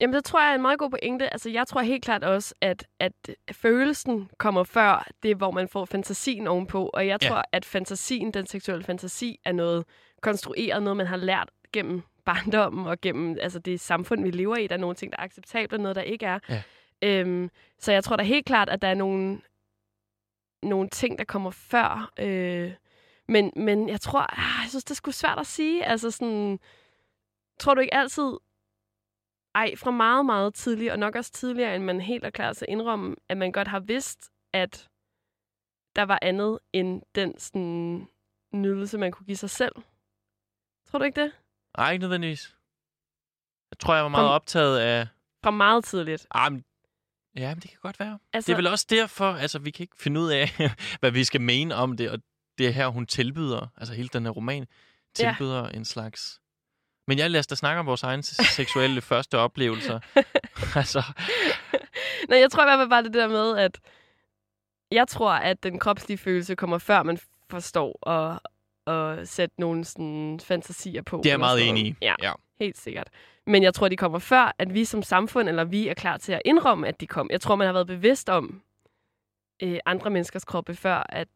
Jamen, 0.00 0.14
det 0.14 0.24
tror 0.24 0.40
jeg 0.40 0.50
er 0.50 0.54
en 0.54 0.62
meget 0.62 0.78
god 0.78 0.90
pointe. 0.90 1.32
Altså, 1.32 1.50
jeg 1.50 1.66
tror 1.66 1.80
helt 1.80 2.04
klart 2.04 2.24
også, 2.24 2.54
at, 2.60 2.86
at 3.00 3.12
følelsen 3.52 4.30
kommer 4.38 4.64
før 4.64 5.08
det, 5.22 5.36
hvor 5.36 5.50
man 5.50 5.68
får 5.68 5.84
fantasien 5.84 6.46
ovenpå. 6.46 6.90
Og 6.94 7.06
jeg 7.06 7.18
Ja. 7.22 7.28
tror, 7.28 7.42
at 7.52 7.64
fantasien, 7.64 8.30
den 8.30 8.46
seksuelle 8.46 8.84
fantasi, 8.84 9.40
er 9.44 9.52
noget 9.52 9.84
konstrueret, 10.20 10.82
noget 10.82 10.96
man 10.96 11.06
har 11.06 11.16
lært 11.16 11.48
gennem 11.72 12.02
barndommen 12.24 12.86
og 12.86 13.00
gennem 13.00 13.36
altså, 13.40 13.58
det 13.58 13.80
samfund, 13.80 14.22
vi 14.22 14.30
lever 14.30 14.56
i. 14.56 14.66
Der 14.66 14.74
er 14.74 14.78
nogle 14.78 14.96
ting, 14.96 15.12
der 15.12 15.18
er 15.18 15.22
acceptable, 15.24 15.76
og 15.76 15.80
noget, 15.82 15.96
der 15.96 16.02
ikke 16.02 16.26
er. 16.26 16.38
Ja. 16.48 16.62
Øhm, 17.02 17.50
så 17.78 17.92
jeg 17.92 18.04
tror 18.04 18.16
da 18.16 18.22
helt 18.22 18.46
klart, 18.46 18.68
at 18.68 18.82
der 18.82 18.88
er 18.88 18.94
nogle, 18.94 19.40
nogle 20.62 20.88
ting, 20.88 21.18
der 21.18 21.24
kommer 21.24 21.50
før. 21.50 22.12
Øh, 22.18 22.72
men, 23.28 23.52
men 23.56 23.88
jeg 23.88 24.00
tror, 24.00 24.20
ah, 24.38 24.62
jeg 24.62 24.68
synes, 24.68 24.84
det 24.84 24.90
er 24.90 24.94
sgu 24.94 25.10
svært 25.10 25.38
at 25.38 25.46
sige. 25.46 25.84
Altså 25.84 26.10
sådan, 26.10 26.58
tror 27.58 27.74
du 27.74 27.80
ikke 27.80 27.94
altid, 27.94 28.32
ej, 29.56 29.76
fra 29.76 29.90
meget, 29.90 30.26
meget 30.26 30.54
tidligt, 30.54 30.92
og 30.92 30.98
nok 30.98 31.14
også 31.14 31.32
tidligere, 31.32 31.76
end 31.76 31.84
man 31.84 32.00
helt 32.00 32.24
er 32.24 32.30
klar 32.30 32.52
til 32.52 32.64
at 32.64 32.72
indrømme, 32.72 33.16
at 33.28 33.36
man 33.36 33.52
godt 33.52 33.68
har 33.68 33.80
vidst, 33.80 34.30
at 34.52 34.88
der 35.96 36.02
var 36.02 36.18
andet 36.22 36.58
end 36.72 37.02
den 37.14 37.38
sådan, 37.38 38.08
nydelse, 38.52 38.98
man 38.98 39.12
kunne 39.12 39.26
give 39.26 39.36
sig 39.36 39.50
selv. 39.50 39.72
Tror 40.90 40.98
du 40.98 41.04
ikke 41.04 41.22
det? 41.22 41.32
Nej, 41.78 41.92
ikke 41.92 42.00
nødvendigvis. 42.02 42.56
Jeg 43.70 43.78
tror, 43.78 43.94
jeg 43.94 44.02
var 44.02 44.08
meget 44.08 44.28
Kom. 44.28 44.34
optaget 44.34 44.78
af... 44.78 45.08
Fra 45.44 45.50
meget 45.50 45.84
tidligt. 45.84 46.26
Ah, 46.30 46.52
men... 46.52 46.64
Ja, 47.36 47.54
men 47.54 47.62
det 47.62 47.70
kan 47.70 47.78
godt 47.82 48.00
være. 48.00 48.18
Altså, 48.32 48.46
Det 48.46 48.52
er 48.52 48.56
vel 48.56 48.66
også 48.66 48.86
derfor, 48.90 49.32
altså 49.32 49.58
vi 49.58 49.70
kan 49.70 49.84
ikke 49.84 49.96
finde 49.96 50.20
ud 50.20 50.30
af, 50.30 50.48
hvad 51.00 51.10
vi 51.10 51.24
skal 51.24 51.40
mene 51.40 51.74
om 51.74 51.96
det, 51.96 52.10
og 52.10 52.18
det 52.58 52.66
er 52.66 52.70
her, 52.70 52.88
hun 52.88 53.06
tilbyder, 53.06 53.66
altså 53.76 53.94
hele 53.94 54.08
den 54.08 54.24
her 54.24 54.30
roman, 54.30 54.66
tilbyder 55.14 55.62
ja. 55.64 55.70
en 55.70 55.84
slags... 55.84 56.40
Men 57.06 57.18
jeg 57.18 57.30
lader 57.30 57.40
os 57.40 57.46
da 57.46 57.54
snakke 57.54 57.80
om 57.80 57.86
vores 57.86 58.02
egne 58.02 58.22
seksuelle 58.22 59.00
første 59.10 59.38
oplevelser. 59.38 60.00
altså, 60.80 61.02
Nej, 62.28 62.38
jeg 62.38 62.50
tror 62.50 62.62
i 62.62 62.66
hvert 62.66 62.78
fald 62.78 62.90
bare 62.90 63.02
det 63.02 63.14
der 63.14 63.28
med, 63.28 63.58
at 63.58 63.80
jeg 64.92 65.08
tror, 65.08 65.30
at 65.30 65.62
den 65.62 65.78
kropslige 65.78 66.18
følelse 66.18 66.54
kommer 66.54 66.78
før 66.78 67.02
man 67.02 67.18
forstår 67.50 68.08
at, 68.08 68.38
at 68.94 69.28
sætte 69.28 69.60
nogle 69.60 69.84
sådan, 69.84 70.40
fantasier 70.44 71.02
på. 71.02 71.16
det 71.16 71.26
er 71.26 71.32
jeg 71.32 71.40
meget 71.40 71.68
enig 71.68 71.86
i. 71.86 71.94
Ja, 72.02 72.14
ja. 72.22 72.32
helt 72.60 72.78
sikkert. 72.78 73.08
Men 73.46 73.62
jeg 73.62 73.74
tror, 73.74 73.88
de 73.88 73.96
kommer 73.96 74.18
før, 74.18 74.54
at 74.58 74.74
vi 74.74 74.84
som 74.84 75.02
samfund, 75.02 75.48
eller 75.48 75.64
vi 75.64 75.88
er 75.88 75.94
klar 75.94 76.16
til 76.16 76.32
at 76.32 76.42
indrømme, 76.44 76.88
at 76.88 77.00
de 77.00 77.06
kom. 77.06 77.28
Jeg 77.30 77.40
tror, 77.40 77.56
man 77.56 77.66
har 77.66 77.72
været 77.72 77.86
bevidst 77.86 78.28
om 78.28 78.62
øh, 79.62 79.78
andre 79.86 80.10
menneskers 80.10 80.44
kroppe 80.44 80.74
før, 80.74 81.06
at, 81.08 81.28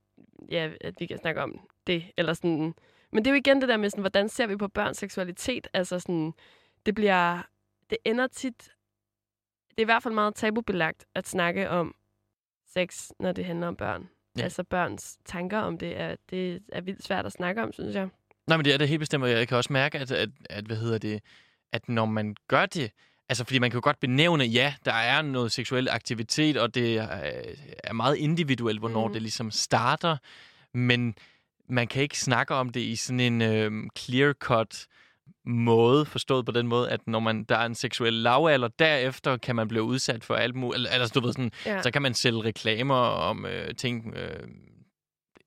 ja, 0.51 0.71
at 0.81 0.95
vi 0.99 1.07
kan 1.07 1.19
snakke 1.19 1.43
om 1.43 1.61
det. 1.87 2.05
Eller 2.17 2.35
sådan. 2.35 2.75
Men 3.13 3.25
det 3.25 3.31
er 3.31 3.35
jo 3.35 3.39
igen 3.39 3.61
det 3.61 3.69
der 3.69 3.77
med, 3.77 3.91
sådan, 3.91 4.03
hvordan 4.03 4.29
ser 4.29 4.47
vi 4.47 4.57
på 4.57 4.69
børns 4.69 4.99
seksualitet? 4.99 5.69
Altså 5.73 6.01
sådan, 6.01 6.33
det 6.87 6.95
bliver, 6.95 7.43
det 7.91 7.99
ender 8.05 8.27
tit, 8.27 8.63
det 9.71 9.79
er 9.79 9.83
i 9.83 9.85
hvert 9.85 10.03
fald 10.03 10.15
meget 10.15 10.35
tabubelagt 10.35 11.05
at 11.15 11.29
snakke 11.29 11.71
om 11.71 11.95
sex, 12.73 13.09
når 13.21 13.33
det 13.33 13.45
handler 13.45 13.69
om 13.69 13.77
børn. 13.77 14.09
Ja. 14.39 14.43
Altså 14.43 14.63
børns 14.65 15.19
tanker 15.25 15.59
om 15.59 15.79
det 15.79 16.01
er, 16.01 16.17
det 16.31 16.63
er 16.73 16.81
vildt 16.81 17.05
svært 17.05 17.27
at 17.27 17.33
snakke 17.33 17.63
om, 17.63 17.73
synes 17.73 17.95
jeg. 17.95 18.09
Nej, 18.47 18.57
men 18.57 18.65
det 18.65 18.75
er 18.75 18.79
det 18.79 18.89
helt 18.89 18.99
bestemt, 18.99 19.25
og 19.25 19.31
jeg 19.31 19.49
kan 19.49 19.57
også 19.57 19.73
mærke, 19.73 19.99
at, 19.99 20.11
at, 20.11 20.29
at, 20.51 20.65
hvad 20.65 20.77
hedder 20.77 20.99
det, 20.99 21.21
at 21.73 21.89
når 21.89 22.05
man 22.05 22.37
gør 22.49 22.67
det, 22.67 22.91
altså 23.29 23.45
fordi 23.45 23.59
man 23.59 23.71
kan 23.71 23.77
jo 23.77 23.85
godt 23.85 24.01
benævne, 24.01 24.45
ja, 24.45 24.75
der 24.85 24.93
er 24.93 25.23
noget 25.23 25.53
seksuel 25.53 25.89
aktivitet, 25.89 26.57
og 26.57 26.75
det 26.75 26.99
er, 26.99 27.23
er 27.85 27.93
meget 27.93 28.17
individuelt, 28.17 28.79
hvornår 28.79 29.07
mm. 29.07 29.13
det 29.13 29.23
ligesom 29.23 29.51
starter, 29.51 30.17
men 30.75 31.15
man 31.71 31.87
kan 31.89 32.03
ikke 32.03 32.19
snakke 32.21 32.55
om 32.55 32.71
det 32.71 32.81
i 32.81 32.97
sådan 32.97 33.21
en 33.21 33.43
øh, 33.43 33.73
clear-cut 33.99 34.87
måde, 35.47 36.07
forstået 36.07 36.47
på 36.47 36.53
den 36.53 36.67
måde, 36.67 36.91
at 36.91 37.01
når 37.07 37.21
man 37.21 37.45
der 37.45 37.57
er 37.57 37.67
en 37.67 37.75
seksuel 37.75 38.13
lavalder, 38.13 38.69
derefter 38.69 39.37
kan 39.37 39.57
man 39.57 39.69
blive 39.69 39.83
udsat 39.83 40.25
for 40.25 40.35
alt 40.35 40.55
muligt, 40.55 40.75
eller, 40.77 40.91
altså 40.91 41.13
du 41.21 41.27
ved 41.27 41.33
sådan, 41.33 41.51
Ja. 41.67 41.83
så 41.83 41.91
kan 41.91 42.03
man 42.03 42.15
sælge 42.15 42.45
reklamer 42.45 42.95
om 42.95 43.47
øh, 43.47 43.75
ting, 43.75 44.15
øh, 44.17 44.49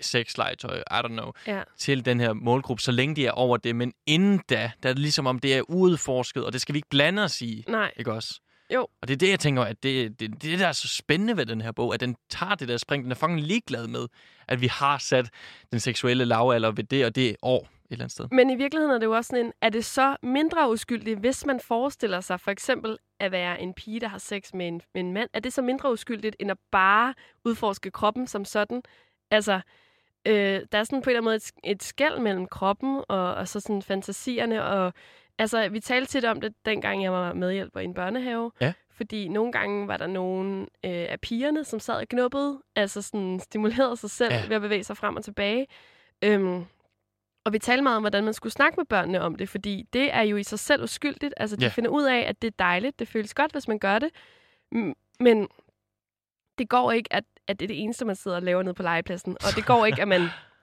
sexlegetøj, 0.02 0.78
I 0.80 0.94
don't 0.94 1.08
know, 1.08 1.32
Ja. 1.48 1.62
til 1.78 2.06
den 2.06 2.20
her 2.20 2.34
målgruppe, 2.34 2.82
så 2.84 2.92
længe 2.92 3.16
de 3.16 3.26
er 3.26 3.32
over 3.32 3.58
det. 3.58 3.76
Men 3.76 3.94
inden 4.06 4.42
da, 4.50 4.72
der 4.84 4.90
er 4.90 4.94
det 4.94 5.00
ligesom 5.02 5.28
om, 5.28 5.40
det 5.40 5.58
er 5.58 5.62
udforsket, 5.70 6.46
og 6.46 6.54
det 6.54 6.62
skal 6.62 6.74
vi 6.74 6.78
ikke 6.78 6.90
blande 6.90 7.24
os 7.24 7.42
i, 7.42 7.64
Nej, 7.68 7.92
ikke 7.98 8.14
også? 8.14 8.40
Jo. 8.74 8.88
Og 9.02 9.08
det 9.08 9.14
er 9.14 9.18
det, 9.18 9.30
jeg 9.30 9.40
tænker, 9.40 9.62
at 9.62 9.84
det, 9.84 10.20
det, 10.20 10.44
det, 10.44 10.60
der 10.60 10.68
er 10.68 10.72
så 10.72 10.88
spændende 10.88 11.38
ved 11.38 11.46
den 11.46 11.62
her 11.62 11.72
bog, 11.72 11.94
at 11.94 12.00
den 12.00 12.16
tager 12.30 12.56
det 12.56 12.68
der 12.68 12.78
spring. 12.78 13.04
Den 13.04 13.12
er 13.12 13.16
fucking 13.16 13.42
ligeglad 13.42 13.88
med, 13.88 14.08
at 14.48 14.62
vi 14.62 14.68
har 14.68 14.98
sat 14.98 15.30
den 15.72 15.80
seksuelle 15.80 16.26
lavalder 16.26 16.72
ved 16.72 16.84
det 16.84 17.06
og 17.06 17.16
det 17.16 17.36
år 17.42 17.60
et 17.62 17.68
eller 17.92 18.04
andet 18.04 18.12
sted. 18.12 18.28
Men 18.32 18.50
i 18.50 18.56
virkeligheden 18.56 18.96
er 18.96 19.00
det 19.00 19.06
jo 19.06 19.12
også 19.12 19.28
sådan 19.28 19.46
en, 19.46 19.54
er 19.62 19.70
det 19.70 19.86
så 19.86 20.16
mindre 20.24 20.72
uskyldigt, 20.72 21.20
hvis 21.20 21.46
man 21.46 21.60
forestiller 21.60 22.22
sig 22.22 22.40
for 22.40 22.52
eksempel 22.52 22.98
at 23.20 23.32
være 23.32 23.62
en 23.62 23.74
pige, 23.74 24.00
der 24.00 24.08
har 24.08 24.18
sex 24.18 24.54
med 24.54 24.68
en, 24.68 24.82
med 24.94 25.02
en 25.02 25.14
mand? 25.14 25.30
Er 25.34 25.40
det 25.40 25.54
så 25.54 25.62
mindre 25.62 25.92
uskyldigt, 25.92 26.36
end 26.40 26.52
at 26.52 26.58
bare 26.72 27.14
udforske 27.46 27.92
kroppen 27.92 28.28
som 28.28 28.46
sådan? 28.46 28.82
Altså, 29.32 29.62
øh, 30.26 30.62
der 30.72 30.78
er 30.78 30.84
sådan 30.84 31.02
på 31.02 31.10
en 31.10 31.16
eller 31.16 31.20
anden 31.20 31.24
måde 31.24 31.36
et, 31.36 31.52
et 31.64 31.84
skæld 31.84 32.20
mellem 32.20 32.48
kroppen 32.48 33.04
og, 33.10 33.36
og 33.36 33.48
så 33.48 33.60
sådan 33.60 33.82
fantasierne. 33.82 34.64
Og, 34.64 34.94
altså, 35.40 35.70
vi 35.70 35.80
talte 35.80 36.12
tit 36.12 36.26
om 36.26 36.42
det, 36.42 36.54
dengang 36.66 37.04
jeg 37.04 37.12
var 37.12 37.34
medhjælper 37.34 37.80
i 37.80 37.84
en 37.84 37.94
børnehave. 37.94 38.52
Ja. 38.62 38.74
Fordi 38.92 39.28
nogle 39.28 39.52
gange 39.52 39.88
var 39.88 39.98
der 39.98 40.08
nogle 40.08 40.62
øh, 40.62 40.68
af 41.10 41.20
pigerne, 41.22 41.64
som 41.64 41.80
sad 41.80 41.96
og 41.96 42.08
knuppede, 42.08 42.62
altså 42.76 43.02
sådan 43.02 43.40
stimulerede 43.40 43.98
sig 43.98 44.10
selv 44.10 44.34
Ja. 44.34 44.48
ved 44.48 44.56
at 44.56 44.62
bevæge 44.62 44.84
sig 44.84 44.98
frem 44.98 45.16
og 45.16 45.24
tilbage. 45.24 45.68
Øhm, 46.24 46.66
og 47.46 47.54
vi 47.54 47.60
talte 47.60 47.84
meget 47.84 47.96
om, 47.96 48.04
hvordan 48.04 48.24
man 48.24 48.34
skulle 48.34 48.54
snakke 48.54 48.76
med 48.78 48.86
børnene 48.86 49.22
om 49.22 49.36
det, 49.36 49.50
fordi 49.50 49.86
det 49.94 50.14
er 50.14 50.22
jo 50.22 50.38
i 50.38 50.44
sig 50.44 50.60
selv 50.60 50.84
uskyldigt. 50.84 51.34
Altså, 51.38 51.56
de 51.56 51.66
Ja. 51.66 51.70
finder 51.70 51.90
ud 51.90 52.04
af, 52.04 52.20
at 52.20 52.42
det 52.42 52.48
er 52.48 52.56
dejligt, 52.60 53.00
det 53.00 53.08
føles 53.08 53.34
godt, 53.34 53.52
hvis 53.52 53.68
man 53.68 53.80
gør 53.80 54.00
det. 54.00 54.10
Men 55.20 55.48
det 56.58 56.70
går 56.70 56.92
ikke, 56.92 57.14
at, 57.14 57.24
at 57.48 57.60
det 57.60 57.66
er 57.66 57.68
det 57.68 57.84
eneste, 57.84 58.06
man 58.06 58.16
sidder 58.16 58.38
og 58.38 58.44
laver 58.44 58.64
nede 58.64 58.74
på 58.74 58.84
legepladsen. 58.84 59.32
Og 59.32 59.56
det 59.56 59.66
går 59.66 59.86
ikke, 59.86 60.02
at 60.02 60.08
man 60.08 60.22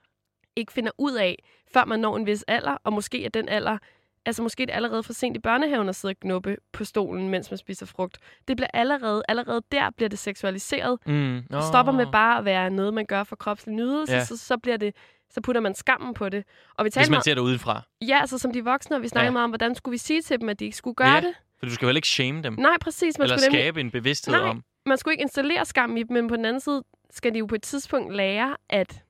ikke 0.57 0.73
finder 0.73 0.91
ud 0.99 1.15
af, 1.15 1.39
før 1.73 1.85
man 1.85 2.01
når 2.01 2.17
en 2.17 2.27
vis 2.27 2.45
alder, 2.49 2.77
og 2.85 2.93
måske 2.93 3.25
er 3.25 3.29
den 3.29 3.49
alder 3.49 3.79
altså 4.27 4.43
måske 4.43 4.67
det 4.67 4.73
allerede 4.73 5.03
for 5.03 5.13
sent 5.13 5.37
i 5.37 5.41
børnehaven 5.41 5.89
at 5.89 5.97
sidde 5.97 6.13
og 6.13 6.17
knuppe 6.21 6.57
på 6.73 6.85
stolen, 6.85 7.29
mens 7.29 7.51
man 7.51 7.59
spiser 7.59 7.87
frugt. 7.87 8.19
Det 8.49 8.57
bliver 8.57 8.69
allerede, 8.75 9.23
allerede 9.29 9.63
der 9.73 9.91
bliver 9.91 10.09
det 10.09 10.19
seksualiseret. 10.19 10.99
Mm. 11.07 11.43
Det 11.51 11.65
stopper 11.65 11.93
med 11.93 12.07
bare 12.13 12.39
at 12.39 12.45
være 12.45 12.71
noget, 12.71 12.95
man 12.95 13.07
gør 13.07 13.25
for 13.25 13.37
kropslig 13.37 13.75
nydelse, 13.75 14.13
ja. 14.15 14.25
så, 14.25 14.37
så 14.37 14.59
bliver 14.59 14.77
det 14.77 14.95
så 15.33 15.41
putter 15.41 15.61
man 15.61 15.75
skammen 15.75 16.15
på 16.15 16.29
det. 16.29 16.45
Og 16.77 16.85
vi 16.85 16.87
Hvis 16.87 16.95
taler 16.95 17.07
man 17.09 17.11
meget, 17.15 17.25
ser 17.25 17.35
det 17.35 17.41
udefra. 17.41 17.83
ja, 18.09 18.19
altså 18.21 18.39
som 18.39 18.53
de 18.53 18.65
voksne, 18.65 18.97
og 18.97 19.03
vi 19.03 19.09
snakker 19.09 19.27
Ja. 19.27 19.33
meget 19.33 19.45
om, 19.45 19.51
hvordan 19.51 19.75
skulle 19.75 19.93
vi 19.93 19.99
sige 19.99 20.23
til 20.23 20.41
dem, 20.41 20.49
at 20.49 20.61
de 20.61 20.65
ikke 20.65 20.77
skulle 20.77 20.95
gøre 20.95 21.09
Ja, 21.09 21.21
det. 21.21 21.35
For 21.59 21.67
du 21.67 21.73
skal 21.75 21.87
heller 21.87 21.99
ikke 21.99 22.09
shame 22.09 22.43
dem. 22.43 22.55
Nej, 22.59 22.77
præcis. 22.81 23.19
Man 23.19 23.25
eller 23.25 23.37
skulle, 23.37 23.49
nemlig, 23.49 23.61
skabe 23.63 23.81
en 23.81 23.91
bevidsthed 23.91 24.35
Nej. 24.35 24.49
om. 24.49 24.65
man 24.87 24.99
skulle 24.99 25.13
ikke 25.15 25.23
installere 25.23 25.65
skam 25.65 25.97
i 25.97 26.03
dem, 26.03 26.15
men 26.17 26.29
på 26.29 26.37
den 26.37 26.45
anden 26.45 26.61
side 26.61 26.83
skal 27.11 27.35
de 27.35 27.39
jo 27.39 27.47
på 27.47 27.55
et 27.55 27.63
tidspunkt 27.63 28.15
lære, 28.15 28.57
at 28.69 29.03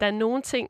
der 0.00 0.06
er 0.06 0.10
nogle 0.10 0.42
ting, 0.42 0.68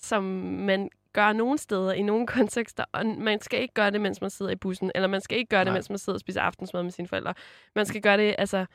som 0.00 0.24
man 0.24 0.88
gør 1.12 1.32
nogle 1.32 1.58
steder 1.58 1.92
i 1.92 2.02
nogle 2.02 2.26
kontekster, 2.36 2.84
og 2.92 3.06
man 3.06 3.40
skal 3.40 3.60
ikke 3.62 3.74
gøre 3.74 3.90
det, 3.90 4.00
mens 4.00 4.20
man 4.20 4.30
sidder 4.30 4.52
i 4.52 4.56
bussen, 4.56 4.92
eller 4.94 5.08
man 5.08 5.20
skal 5.20 5.38
ikke 5.38 5.48
gøre 5.48 5.60
det, 5.60 5.66
Nej. 5.66 5.74
mens 5.74 5.90
man 5.90 5.98
sidder 5.98 6.16
og 6.16 6.20
spiser 6.20 6.40
aftensmad 6.40 6.82
med 6.82 6.90
sine 6.90 7.08
forældre. 7.08 7.34
Man 7.74 7.86
skal 7.86 8.00
gøre 8.00 8.16
det, 8.16 8.34
altså... 8.38 8.66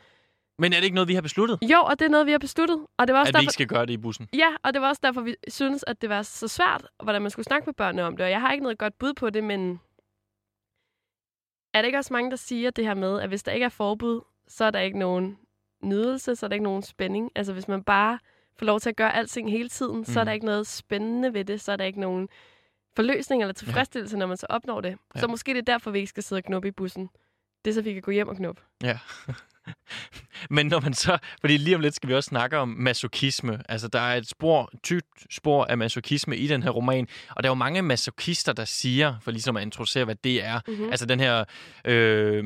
Men 0.59 0.73
er 0.73 0.77
det 0.77 0.83
ikke 0.83 0.95
noget, 0.95 1.07
vi 1.07 1.13
har 1.13 1.21
besluttet? 1.21 1.59
Jo, 1.61 1.79
og 1.81 1.99
det 1.99 2.05
er 2.05 2.09
noget, 2.09 2.25
vi 2.25 2.31
har 2.31 2.39
besluttet. 2.39 2.85
Og 2.97 3.07
det 3.07 3.13
var 3.13 3.19
også 3.19 3.29
At 3.29 3.33
vi 3.33 3.37
derfor, 3.37 3.41
ikke 3.41 3.53
skal 3.53 3.67
gøre 3.67 3.85
det 3.85 3.93
i 3.93 3.97
bussen? 3.97 4.29
Ja, 4.33 4.49
og 4.63 4.73
det 4.73 4.81
var 4.81 4.89
også 4.89 5.01
derfor, 5.03 5.21
vi 5.21 5.35
synes, 5.47 5.83
at 5.87 6.01
det 6.01 6.09
var 6.09 6.21
så 6.21 6.47
svært, 6.47 6.85
hvordan 7.03 7.21
man 7.21 7.31
skulle 7.31 7.45
snakke 7.45 7.65
med 7.65 7.73
børnene 7.73 8.03
om 8.03 8.17
det. 8.17 8.25
Og 8.25 8.31
jeg 8.31 8.41
har 8.41 8.51
ikke 8.51 8.63
noget 8.63 8.77
godt 8.77 8.99
bud 8.99 9.13
på 9.13 9.29
det, 9.29 9.43
men 9.43 9.79
er 11.73 11.81
der 11.81 11.85
ikke 11.85 11.97
også 11.97 12.13
mange, 12.13 12.31
der 12.31 12.37
siger 12.37 12.71
det 12.71 12.85
her 12.85 12.93
med, 12.93 13.21
at 13.21 13.27
hvis 13.29 13.43
der 13.43 13.51
ikke 13.51 13.63
er 13.63 13.69
forbud, 13.69 14.21
så 14.47 14.65
er 14.65 14.71
der 14.71 14.79
ikke 14.79 14.99
nogen 14.99 15.37
nydelse, 15.83 16.35
så 16.35 16.45
er 16.45 16.47
der 16.47 16.53
ikke 16.53 16.63
nogen 16.63 16.81
spænding. 16.83 17.31
Altså 17.35 17.53
hvis 17.53 17.67
man 17.67 17.83
bare 17.83 18.19
får 18.59 18.65
lov 18.65 18.79
til 18.79 18.89
at 18.89 18.95
gøre 18.95 19.15
alting 19.15 19.51
hele 19.51 19.69
tiden, 19.69 19.97
mm. 19.97 20.05
så 20.05 20.19
er 20.19 20.23
Mm. 20.23 20.25
der 20.25 20.33
ikke 20.33 20.45
noget 20.45 20.67
spændende 20.67 21.33
ved 21.33 21.45
det, 21.45 21.61
så 21.61 21.71
er 21.71 21.75
der 21.75 21.85
ikke 21.85 21.99
nogen 21.99 22.27
forløsning 22.95 23.41
eller 23.41 23.53
tilfredsstillelse, 23.53 24.15
ja. 24.15 24.19
når 24.19 24.25
man 24.25 24.37
så 24.37 24.45
opnår 24.49 24.81
det. 24.81 24.97
Ja. 25.15 25.19
Så 25.19 25.27
måske 25.27 25.51
det 25.53 25.57
er 25.57 25.71
derfor, 25.73 25.91
vi 25.91 25.99
ikke 25.99 26.09
skal 26.09 26.23
sidde 26.23 26.39
og 26.39 26.43
knuppe 26.43 26.67
i 26.67 26.71
bussen. 26.71 27.09
Det 27.65 27.71
er 27.71 27.75
så, 27.75 27.81
vi 27.81 27.93
kan 27.93 28.01
gå 28.01 28.11
hjem 28.11 28.27
og 28.27 28.35
knuppe. 28.35 28.61
Ja. 28.83 28.99
Men 30.49 30.65
når 30.67 30.79
man 30.81 30.93
så... 30.93 31.17
Fordi 31.41 31.57
lige 31.57 31.75
om 31.75 31.81
lidt 31.81 31.95
skal 31.95 32.09
vi 32.09 32.13
også 32.13 32.27
snakke 32.27 32.57
om 32.57 32.69
masochisme. 32.69 33.61
Altså, 33.69 33.87
der 33.87 33.99
er 33.99 34.15
et 34.15 34.27
spor, 34.27 34.71
tykt 34.83 35.33
spor 35.33 35.65
af 35.65 35.77
masochisme 35.77 36.37
i 36.37 36.47
den 36.47 36.63
her 36.63 36.69
roman. 36.69 37.07
Og 37.29 37.43
der 37.43 37.49
er 37.49 37.51
jo 37.51 37.55
mange 37.55 37.81
masochister, 37.81 38.53
der 38.53 38.65
siger, 38.65 39.15
for 39.21 39.31
ligesom 39.31 39.57
at 39.57 39.63
introducere, 39.63 40.05
hvad 40.05 40.15
det 40.15 40.43
er. 40.43 40.59
Mm-hmm. 40.67 40.89
Altså 40.89 41.05
den 41.05 41.19
her 41.19 41.43
øh, 41.85 42.43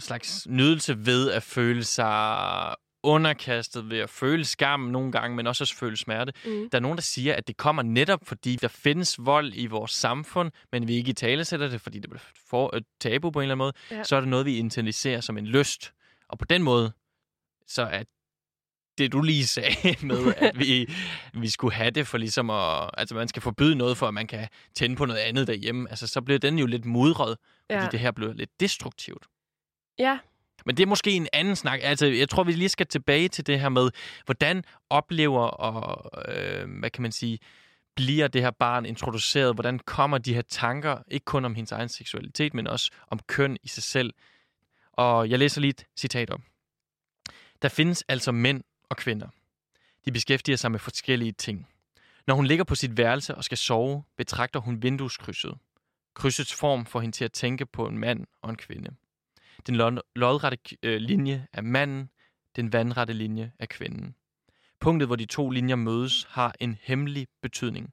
slags 0.00 0.46
nydelse 0.50 1.06
ved 1.06 1.30
at 1.30 1.42
føle 1.42 1.84
sig 1.84 2.74
underkastet, 3.02 3.90
ved 3.90 3.98
at 3.98 4.10
føle 4.10 4.44
skam 4.44 4.80
nogle 4.80 5.12
gange, 5.12 5.36
men 5.36 5.46
også 5.46 5.64
at 5.64 5.72
føle 5.78 5.96
smerte. 5.96 6.32
Mm. 6.44 6.70
Der 6.70 6.78
er 6.78 6.82
nogen, 6.82 6.96
der 6.98 7.02
siger, 7.02 7.34
at 7.34 7.48
det 7.48 7.56
kommer 7.56 7.82
netop, 7.82 8.20
fordi 8.26 8.56
der 8.56 8.68
findes 8.68 9.16
vold 9.18 9.52
i 9.54 9.66
vores 9.66 9.90
samfund, 9.90 10.52
men 10.72 10.88
vi 10.88 10.94
ikke 10.94 11.10
i 11.10 11.12
tale 11.14 11.44
sætter 11.44 11.68
det, 11.68 11.80
fordi 11.80 11.98
det 11.98 12.10
bliver 12.10 12.22
for, 12.48 12.76
et 12.76 12.84
tabu 13.00 13.30
på 13.30 13.40
en 13.40 13.42
eller 13.42 13.54
anden 13.54 13.58
måde. 13.64 13.72
Ja. 13.90 14.04
Så 14.04 14.16
er 14.16 14.20
det 14.20 14.28
noget, 14.28 14.46
vi 14.46 14.56
internaliserer 14.58 15.20
som 15.20 15.38
en 15.38 15.46
lyst. 15.46 15.92
Og 16.28 16.38
på 16.38 16.44
den 16.44 16.62
måde, 16.62 16.92
så 17.66 17.82
er 17.82 18.02
det, 18.98 19.12
du 19.12 19.20
lige 19.22 19.46
sagde 19.46 19.96
med, 20.06 20.34
at 20.36 20.58
vi, 20.58 20.94
vi 21.34 21.48
skulle 21.50 21.74
have 21.74 21.90
det 21.90 22.06
for 22.06 22.18
ligesom 22.18 22.50
at... 22.50 22.90
Altså, 22.94 23.14
man 23.14 23.28
skal 23.28 23.42
forbyde 23.42 23.74
noget, 23.74 23.96
for 23.96 24.08
at 24.08 24.14
man 24.14 24.26
kan 24.26 24.48
tænde 24.74 24.96
på 24.96 25.04
noget 25.04 25.20
andet 25.20 25.46
derhjemme. 25.46 25.90
Altså, 25.90 26.06
så 26.06 26.20
bliver 26.20 26.38
den 26.38 26.58
jo 26.58 26.66
lidt 26.66 26.84
mudret, 26.84 27.36
fordi 27.72 27.82
Ja. 27.84 27.88
det 27.92 28.00
her 28.00 28.10
bliver 28.10 28.32
lidt 28.32 28.60
destruktivt. 28.60 29.26
ja, 29.98 30.18
men 30.66 30.76
det 30.76 30.82
er 30.82 30.86
måske 30.86 31.10
en 31.10 31.28
anden 31.32 31.56
snak. 31.56 31.80
Altså, 31.82 32.06
jeg 32.06 32.28
tror, 32.28 32.44
vi 32.44 32.52
lige 32.52 32.68
skal 32.68 32.86
tilbage 32.86 33.28
til 33.28 33.46
det 33.46 33.60
her 33.60 33.68
med, 33.68 33.90
hvordan 34.24 34.64
oplever 34.90 35.42
og, 35.42 36.10
øh, 36.28 36.78
hvad 36.78 36.90
kan 36.90 37.02
man 37.02 37.12
sige, 37.12 37.38
bliver 37.94 38.28
det 38.28 38.42
her 38.42 38.50
barn 38.50 38.86
introduceret? 38.86 39.54
Hvordan 39.54 39.78
kommer 39.78 40.18
de 40.18 40.34
her 40.34 40.42
tanker, 40.42 40.98
ikke 41.08 41.24
kun 41.24 41.44
om 41.44 41.54
hendes 41.54 41.72
egen 41.72 41.88
seksualitet, 41.88 42.54
men 42.54 42.66
også 42.66 42.90
om 43.08 43.18
køn 43.18 43.56
i 43.62 43.68
sig 43.68 43.82
selv? 43.82 44.14
Og 44.92 45.30
jeg 45.30 45.38
læser 45.38 45.60
lige 45.60 45.70
et 45.70 45.84
citat 45.96 46.30
op. 46.30 46.40
Der 47.62 47.68
findes 47.68 48.04
altså 48.08 48.32
mænd 48.32 48.62
og 48.88 48.96
kvinder. 48.96 49.28
De 50.04 50.12
beskæftiger 50.12 50.56
sig 50.56 50.70
med 50.70 50.78
forskellige 50.78 51.32
ting. 51.32 51.68
Når 52.26 52.34
hun 52.34 52.46
ligger 52.46 52.64
på 52.64 52.74
sit 52.74 52.96
værelse 52.96 53.34
og 53.34 53.44
skal 53.44 53.58
sove, 53.58 54.04
betragter 54.16 54.60
hun 54.60 54.82
vindueskrydset. 54.82 55.54
Krydsets 56.14 56.54
form 56.54 56.86
får 56.86 57.00
hende 57.00 57.16
til 57.16 57.24
at 57.24 57.32
tænke 57.32 57.66
på 57.66 57.86
en 57.86 57.98
mand 57.98 58.26
og 58.42 58.50
en 58.50 58.56
kvinde. 58.56 58.90
Den 59.66 60.00
lodrette 60.16 60.58
øh, 60.82 60.96
linje 61.00 61.46
er 61.52 61.62
manden, 61.62 62.10
den 62.56 62.72
vandrette 62.72 63.12
linje 63.12 63.52
er 63.58 63.66
kvinden. 63.66 64.14
Punktet, 64.80 65.08
hvor 65.08 65.16
de 65.16 65.26
to 65.26 65.50
linjer 65.50 65.76
mødes, 65.76 66.26
har 66.28 66.54
en 66.60 66.78
hemmelig 66.82 67.26
betydning. 67.42 67.90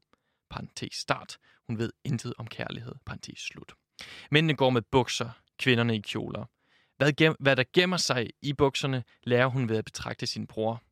Parentes 0.49 0.95
start. 0.95 1.37
Hun 1.67 1.77
ved 1.77 1.91
intet 2.03 2.33
om 2.37 2.47
kærlighed. 2.47 2.95
Parentes 3.05 3.39
slut. 3.39 3.73
Mændene 4.31 4.55
går 4.55 4.69
med 4.69 4.81
bukser, 4.91 5.29
kvinderne 5.59 5.95
i 5.95 6.01
kjoler. 6.01 6.45
Hvad, 6.97 7.13
gem- 7.13 7.35
hvad 7.39 7.55
der 7.55 7.63
gemmer 7.73 7.97
sig 7.97 8.29
i 8.41 8.53
bukserne, 8.53 9.03
lærer 9.23 9.47
hun 9.47 9.69
ved 9.69 9.77
at 9.77 9.85
betragte 9.85 10.27
sin 10.27 10.47
bror. 10.47 10.83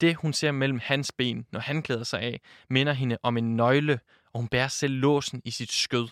Det, 0.00 0.16
hun 0.16 0.32
ser 0.32 0.52
mellem 0.52 0.78
hans 0.78 1.12
ben, 1.12 1.46
når 1.52 1.60
han 1.60 1.82
klæder 1.82 2.04
sig 2.04 2.20
af, 2.20 2.40
minder 2.70 2.92
hende 2.92 3.18
om 3.22 3.36
en 3.36 3.56
nøgle, 3.56 4.00
og 4.32 4.40
hun 4.40 4.48
bærer 4.48 4.68
selv 4.68 4.94
låsen 4.94 5.42
i 5.44 5.50
sit 5.50 5.72
skød. 5.72 6.08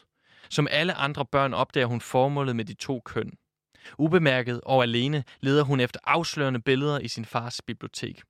Som 0.51 0.69
alle 0.71 0.95
andre 0.95 1.27
børn 1.27 1.55
opdager 1.55 1.87
hun 1.87 2.01
formålet 2.01 2.57
med 2.57 2.65
de 2.65 2.75
to 2.75 3.01
køn. 3.05 3.33
Ubemærket 3.99 4.61
og 4.61 4.83
alene 4.83 5.25
leder 5.41 5.63
hun 5.63 5.81
efter 5.81 6.01
afslørende 6.05 6.61
billeder 6.61 6.99
i 6.99 7.09
sin 7.09 7.25
fars 7.25 7.61
bibliotek. 7.63 8.23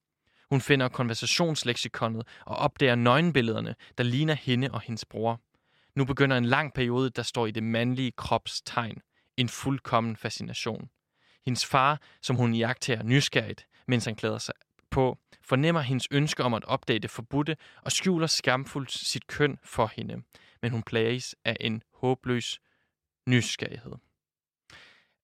Hun 0.51 0.61
finder 0.61 0.89
konversationsleksikonet 0.89 2.29
og 2.47 2.57
opdager 2.57 2.95
nøgenbillederne, 2.95 3.75
der 3.99 4.05
ligner 4.05 4.35
hende 4.35 4.71
og 4.71 4.81
hendes 4.81 5.05
bror. 5.05 5.41
Nu 5.95 6.05
begynder 6.05 6.37
en 6.37 6.45
lang 6.45 6.75
periode, 6.75 7.11
der 7.11 7.23
står 7.23 7.47
i 7.47 7.51
det 7.51 7.63
mandlige 7.63 8.13
krops 8.17 8.63
tegn. 8.67 8.99
En 9.37 9.49
fuldkommen 9.49 10.17
fascination. 10.17 10.89
Hendes 11.45 11.67
far, 11.67 12.01
som 12.23 12.37
hun 12.37 12.55
jagter 12.55 13.03
nysgerrigt, 13.03 13.67
mens 13.89 14.05
han 14.05 14.15
klæder 14.15 14.39
sig 14.39 14.55
på, 14.91 15.19
fornemmer 15.43 15.81
hendes 15.81 16.09
ønske 16.11 16.43
om 16.43 16.55
at 16.55 16.65
opdage 16.65 16.99
det 16.99 17.11
forbudte 17.11 17.57
og 17.83 17.93
skjuler 17.93 18.27
skamfuldt 18.27 18.93
sit 18.93 19.27
køn 19.27 19.59
for 19.65 19.93
hende. 19.97 20.23
Men 20.63 20.73
hun 20.73 20.83
plages 20.83 21.35
af 21.45 21.57
en 21.61 21.83
håbløs 21.95 22.61
nysgerrighed. 23.29 23.93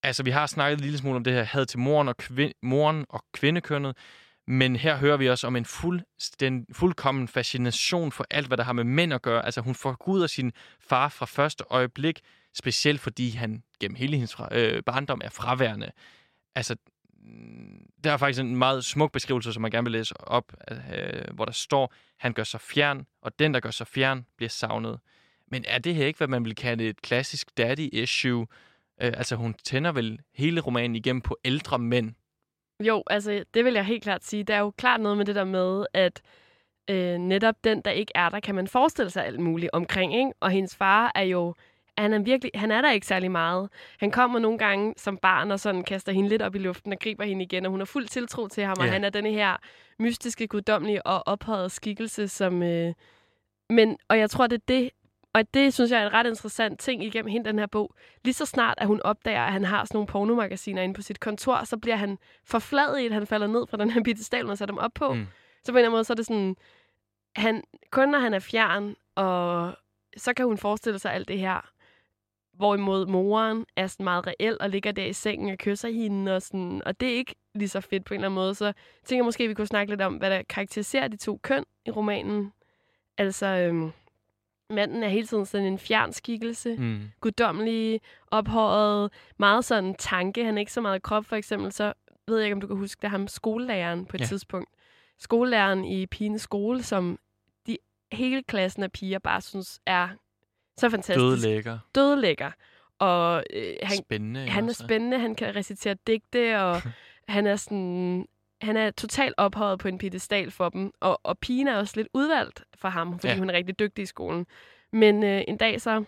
Altså, 0.02 0.22
vi 0.22 0.30
har 0.30 0.46
snakket 0.46 0.76
en 0.78 0.80
lille 0.80 0.98
smule 0.98 1.16
om 1.16 1.24
det 1.24 1.32
her 1.32 1.42
had 1.42 1.66
til 1.66 1.78
moren 1.78 2.08
og, 2.08 2.14
kvin- 2.22 2.58
moren 2.62 3.06
og 3.08 3.24
kvindekønnet, 3.32 3.96
men 4.46 4.76
her 4.76 4.96
hører 4.96 5.16
vi 5.16 5.28
også 5.28 5.46
om 5.46 5.56
en 5.56 5.64
fuld, 5.64 6.00
den 6.40 6.66
fuldkommen 6.72 7.28
fascination 7.28 8.12
for 8.12 8.26
alt, 8.30 8.46
hvad 8.46 8.56
der 8.56 8.64
har 8.64 8.72
med 8.72 8.84
mænd 8.84 9.12
at 9.12 9.22
gøre. 9.22 9.44
Altså, 9.44 9.60
hun 9.60 9.74
forguder 9.74 10.26
sin 10.26 10.52
far 10.80 11.08
fra 11.08 11.26
første 11.26 11.64
øjeblik, 11.70 12.20
specielt 12.54 13.00
fordi 13.00 13.30
han 13.30 13.62
gennem 13.80 13.94
hele 13.94 14.12
hendes 14.12 14.34
fra, 14.34 14.48
øh, 14.52 14.82
barndom 14.82 15.20
er 15.24 15.30
fraværende. 15.30 15.90
Altså, 16.54 16.76
mm, 17.20 17.86
der 18.04 18.12
er 18.12 18.16
faktisk 18.16 18.40
en 18.40 18.56
meget 18.56 18.84
smuk 18.84 19.12
beskrivelse, 19.12 19.52
som 19.52 19.62
man 19.62 19.70
gerne 19.70 19.84
vil 19.84 19.92
læse 19.92 20.20
op, 20.20 20.52
øh, 20.70 21.34
hvor 21.34 21.44
der 21.44 21.52
står, 21.52 21.94
han 22.18 22.32
gør 22.32 22.44
sig 22.44 22.60
fjern, 22.60 23.06
og 23.22 23.38
den, 23.38 23.54
der 23.54 23.60
gør 23.60 23.70
sig 23.70 23.86
fjern, 23.86 24.26
bliver 24.36 24.50
savnet. 24.50 25.00
Men 25.50 25.64
er 25.68 25.78
det 25.78 25.94
her 25.94 26.06
ikke, 26.06 26.18
hvad 26.18 26.28
man 26.28 26.44
vil 26.44 26.54
kalde 26.54 26.84
et 26.84 27.02
klassisk 27.02 27.48
daddy-issue? 27.60 28.46
Øh, 29.02 29.12
altså, 29.16 29.36
hun 29.36 29.54
tænder 29.54 29.92
vel 29.92 30.18
hele 30.34 30.60
romanen 30.60 30.96
igennem 30.96 31.20
på 31.22 31.36
ældre 31.44 31.78
mænd. 31.78 32.12
Jo, 32.84 33.02
altså 33.10 33.44
det 33.54 33.64
vil 33.64 33.74
jeg 33.74 33.84
helt 33.84 34.02
klart 34.02 34.24
sige. 34.24 34.44
Der 34.44 34.54
er 34.54 34.60
jo 34.60 34.70
klart 34.70 35.00
noget 35.00 35.16
med 35.16 35.24
det 35.24 35.34
der 35.34 35.44
med, 35.44 35.86
at 35.94 36.22
øh, 36.90 37.18
netop 37.18 37.54
den, 37.64 37.80
der 37.80 37.90
ikke 37.90 38.12
er 38.14 38.28
der, 38.28 38.40
kan 38.40 38.54
man 38.54 38.68
forestille 38.68 39.10
sig 39.10 39.26
alt 39.26 39.40
muligt 39.40 39.70
omkring. 39.72 40.14
Ikke? 40.14 40.30
Og 40.40 40.50
hendes 40.50 40.76
far 40.76 41.12
er 41.14 41.22
jo, 41.22 41.54
han 41.98 42.12
er, 42.12 42.18
virkelig, 42.18 42.50
han 42.54 42.70
er 42.70 42.80
der 42.80 42.90
ikke 42.90 43.06
særlig 43.06 43.30
meget. 43.30 43.68
Han 44.00 44.10
kommer 44.10 44.38
nogle 44.38 44.58
gange 44.58 44.94
som 44.96 45.16
barn 45.18 45.50
og 45.50 45.60
sådan 45.60 45.82
kaster 45.84 46.12
hende 46.12 46.28
lidt 46.28 46.42
op 46.42 46.54
i 46.54 46.58
luften 46.58 46.92
og 46.92 46.98
griber 46.98 47.24
hende 47.24 47.44
igen, 47.44 47.64
og 47.64 47.70
hun 47.70 47.80
har 47.80 47.84
fuld 47.84 48.06
tiltro 48.06 48.48
til 48.48 48.64
ham, 48.64 48.76
og 48.80 48.84
Ja. 48.86 48.92
han 48.92 49.04
er 49.04 49.10
denne 49.10 49.30
her 49.30 49.56
mystiske, 49.98 50.46
guddommelige 50.46 51.06
og 51.06 51.22
ophøjet 51.26 51.72
skikkelse, 51.72 52.28
som... 52.28 52.62
Øh, 52.62 52.92
men, 53.70 53.96
og 54.08 54.18
jeg 54.18 54.30
tror, 54.30 54.46
det 54.46 54.56
er 54.56 54.64
det, 54.68 54.90
og 55.34 55.54
det 55.54 55.74
synes 55.74 55.90
jeg 55.90 56.02
er 56.02 56.06
en 56.06 56.12
ret 56.12 56.26
interessant 56.26 56.80
ting 56.80 57.04
igennem 57.04 57.30
hele 57.30 57.44
den 57.44 57.58
her 57.58 57.66
bog. 57.66 57.94
Lige 58.24 58.34
så 58.34 58.46
snart, 58.46 58.74
at 58.78 58.86
hun 58.86 59.00
opdager, 59.04 59.42
at 59.42 59.52
han 59.52 59.64
har 59.64 59.84
sådan 59.84 59.96
nogle 59.96 60.06
pornomagasiner 60.06 60.82
inde 60.82 60.94
på 60.94 61.02
sit 61.02 61.20
kontor, 61.20 61.64
så 61.64 61.76
bliver 61.76 61.96
han 61.96 62.18
forfladet 62.44 63.12
han 63.12 63.26
falder 63.26 63.46
ned 63.46 63.66
fra 63.70 63.76
den 63.76 63.90
her 63.90 64.02
bitte 64.02 64.24
stal, 64.24 64.46
man 64.46 64.56
sætter 64.56 64.74
dem 64.74 64.78
op 64.78 64.90
på. 64.94 65.12
Mm. 65.12 65.26
Så 65.64 65.72
på 65.72 65.76
en 65.76 65.78
eller 65.78 65.88
anden 65.88 65.96
måde, 65.96 66.04
så 66.04 66.12
er 66.12 66.14
det 66.14 66.26
sådan, 66.26 66.56
han, 67.36 67.64
kun 67.90 68.08
når 68.08 68.18
han 68.18 68.34
er 68.34 68.38
fjern, 68.38 68.94
og 69.14 69.72
så 70.16 70.34
kan 70.34 70.46
hun 70.46 70.58
forestille 70.58 70.98
sig 70.98 71.12
alt 71.12 71.28
det 71.28 71.38
her. 71.38 71.70
Hvorimod 72.52 73.06
moren 73.06 73.66
er 73.76 73.86
sådan 73.86 74.04
meget 74.04 74.26
reel 74.26 74.56
og 74.60 74.70
ligger 74.70 74.92
der 74.92 75.04
i 75.04 75.12
sengen 75.12 75.50
og 75.50 75.58
kysser 75.58 75.88
hende, 75.88 76.36
og, 76.36 76.42
sådan, 76.42 76.82
og 76.86 77.00
det 77.00 77.08
er 77.08 77.14
ikke 77.14 77.34
lige 77.54 77.68
så 77.68 77.80
fedt 77.80 78.04
på 78.04 78.14
en 78.14 78.20
eller 78.20 78.28
anden 78.28 78.34
måde. 78.34 78.54
Så 78.54 78.64
jeg 78.64 78.74
tænker 79.04 79.24
måske, 79.24 79.44
at 79.44 79.50
vi 79.50 79.54
kunne 79.54 79.66
snakke 79.66 79.92
lidt 79.92 80.00
om, 80.00 80.14
hvad 80.14 80.30
der 80.30 80.42
karakteriserer 80.42 81.08
de 81.08 81.16
to 81.16 81.40
køn 81.42 81.64
i 81.86 81.90
romanen. 81.90 82.52
Altså, 83.18 83.46
øhm, 83.46 83.92
manden 84.70 85.02
er 85.02 85.08
hele 85.08 85.26
tiden 85.26 85.46
sådan 85.46 85.66
en 85.66 85.78
fjern 85.78 86.12
skikkelse 86.12 86.76
Mm. 86.78 87.00
guddommelig, 87.20 88.00
ophøjet, 88.30 89.12
meget 89.38 89.64
sådan 89.64 89.94
tanke. 89.94 90.44
Han 90.44 90.54
er 90.56 90.60
ikke 90.60 90.72
så 90.72 90.80
meget 90.80 91.02
krop, 91.02 91.24
for 91.24 91.36
eksempel. 91.36 91.72
Så 91.72 91.92
ved 92.28 92.36
jeg 92.38 92.46
ikke, 92.46 92.54
om 92.54 92.60
du 92.60 92.66
kan 92.66 92.76
huske, 92.76 92.98
det 93.00 93.04
er 93.06 93.10
ham 93.10 93.28
skolelæreren 93.28 94.06
på 94.06 94.16
et 94.16 94.20
Ja. 94.20 94.26
tidspunkt. 94.26 94.68
Skolelæreren 95.18 95.84
i 95.84 96.06
pigens 96.06 96.42
skole, 96.42 96.82
som 96.82 97.18
de 97.66 97.76
hele 98.12 98.42
klassen 98.42 98.82
af 98.82 98.92
piger 98.92 99.18
bare 99.18 99.40
synes 99.40 99.80
er 99.86 100.08
Så 100.76 100.90
fantastisk. 100.90 101.18
Døde 101.18 101.36
lækker. 101.40 101.78
Døde 101.94 102.20
lækker. 102.20 102.50
Og 102.98 103.44
øh, 103.52 103.74
han, 103.82 103.96
Spændende. 103.96 104.48
han 104.48 104.64
er 104.64 104.68
også? 104.68 104.84
spændende, 104.84 105.18
han 105.18 105.34
kan 105.34 105.56
recitere 105.56 105.96
digte, 106.06 106.60
og 106.62 106.82
han 107.28 107.46
er 107.46 107.56
sådan... 107.56 108.26
Han 108.60 108.76
er 108.76 108.90
totalt 108.90 109.34
ophøjet 109.36 109.78
på 109.78 109.88
en 109.88 109.98
pedestal 109.98 110.50
for 110.50 110.68
dem, 110.68 110.92
og, 111.00 111.20
og 111.22 111.38
pigen 111.38 111.68
er 111.68 111.76
også 111.76 111.92
lidt 111.96 112.08
udvalgt 112.14 112.64
for 112.74 112.88
ham, 112.88 113.18
fordi 113.18 113.32
Ja. 113.32 113.38
hun 113.38 113.50
er 113.50 113.54
rigtig 113.54 113.78
dygtig 113.78 114.02
i 114.02 114.06
skolen. 114.06 114.46
Men 114.92 115.22
øh, 115.24 115.42
en 115.48 115.56
dag 115.56 115.80
så 115.80 116.04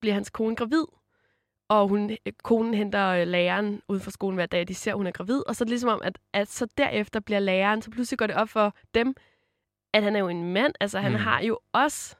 bliver 0.00 0.14
hans 0.14 0.30
kone 0.30 0.56
gravid, 0.56 0.84
og 1.68 1.88
hun, 1.88 2.10
øh, 2.10 2.32
konen 2.42 2.74
henter 2.74 3.08
øh, 3.08 3.26
læreren 3.26 3.82
ud 3.88 4.00
fra 4.00 4.10
skolen 4.10 4.34
hver 4.36 4.46
dag, 4.46 4.68
de 4.68 4.74
ser, 4.74 4.90
at 4.90 4.96
hun 4.96 5.06
er 5.06 5.10
gravid, 5.10 5.42
og 5.46 5.56
så 5.56 5.64
er 5.64 5.66
det 5.66 5.70
ligesom 5.70 5.90
om, 5.90 6.00
at, 6.04 6.18
at 6.32 6.48
så 6.48 6.66
derefter 6.78 7.20
bliver 7.20 7.38
læreren, 7.40 7.82
så 7.82 7.90
pludselig 7.90 8.18
går 8.18 8.26
det 8.26 8.36
op 8.36 8.48
for 8.48 8.74
dem, 8.94 9.14
at 9.94 10.02
han 10.02 10.16
er 10.16 10.20
jo 10.20 10.28
en 10.28 10.52
mand, 10.52 10.74
altså 10.80 10.98
han 10.98 11.12
Mm. 11.12 11.18
har 11.18 11.40
jo 11.42 11.58
også 11.72 12.16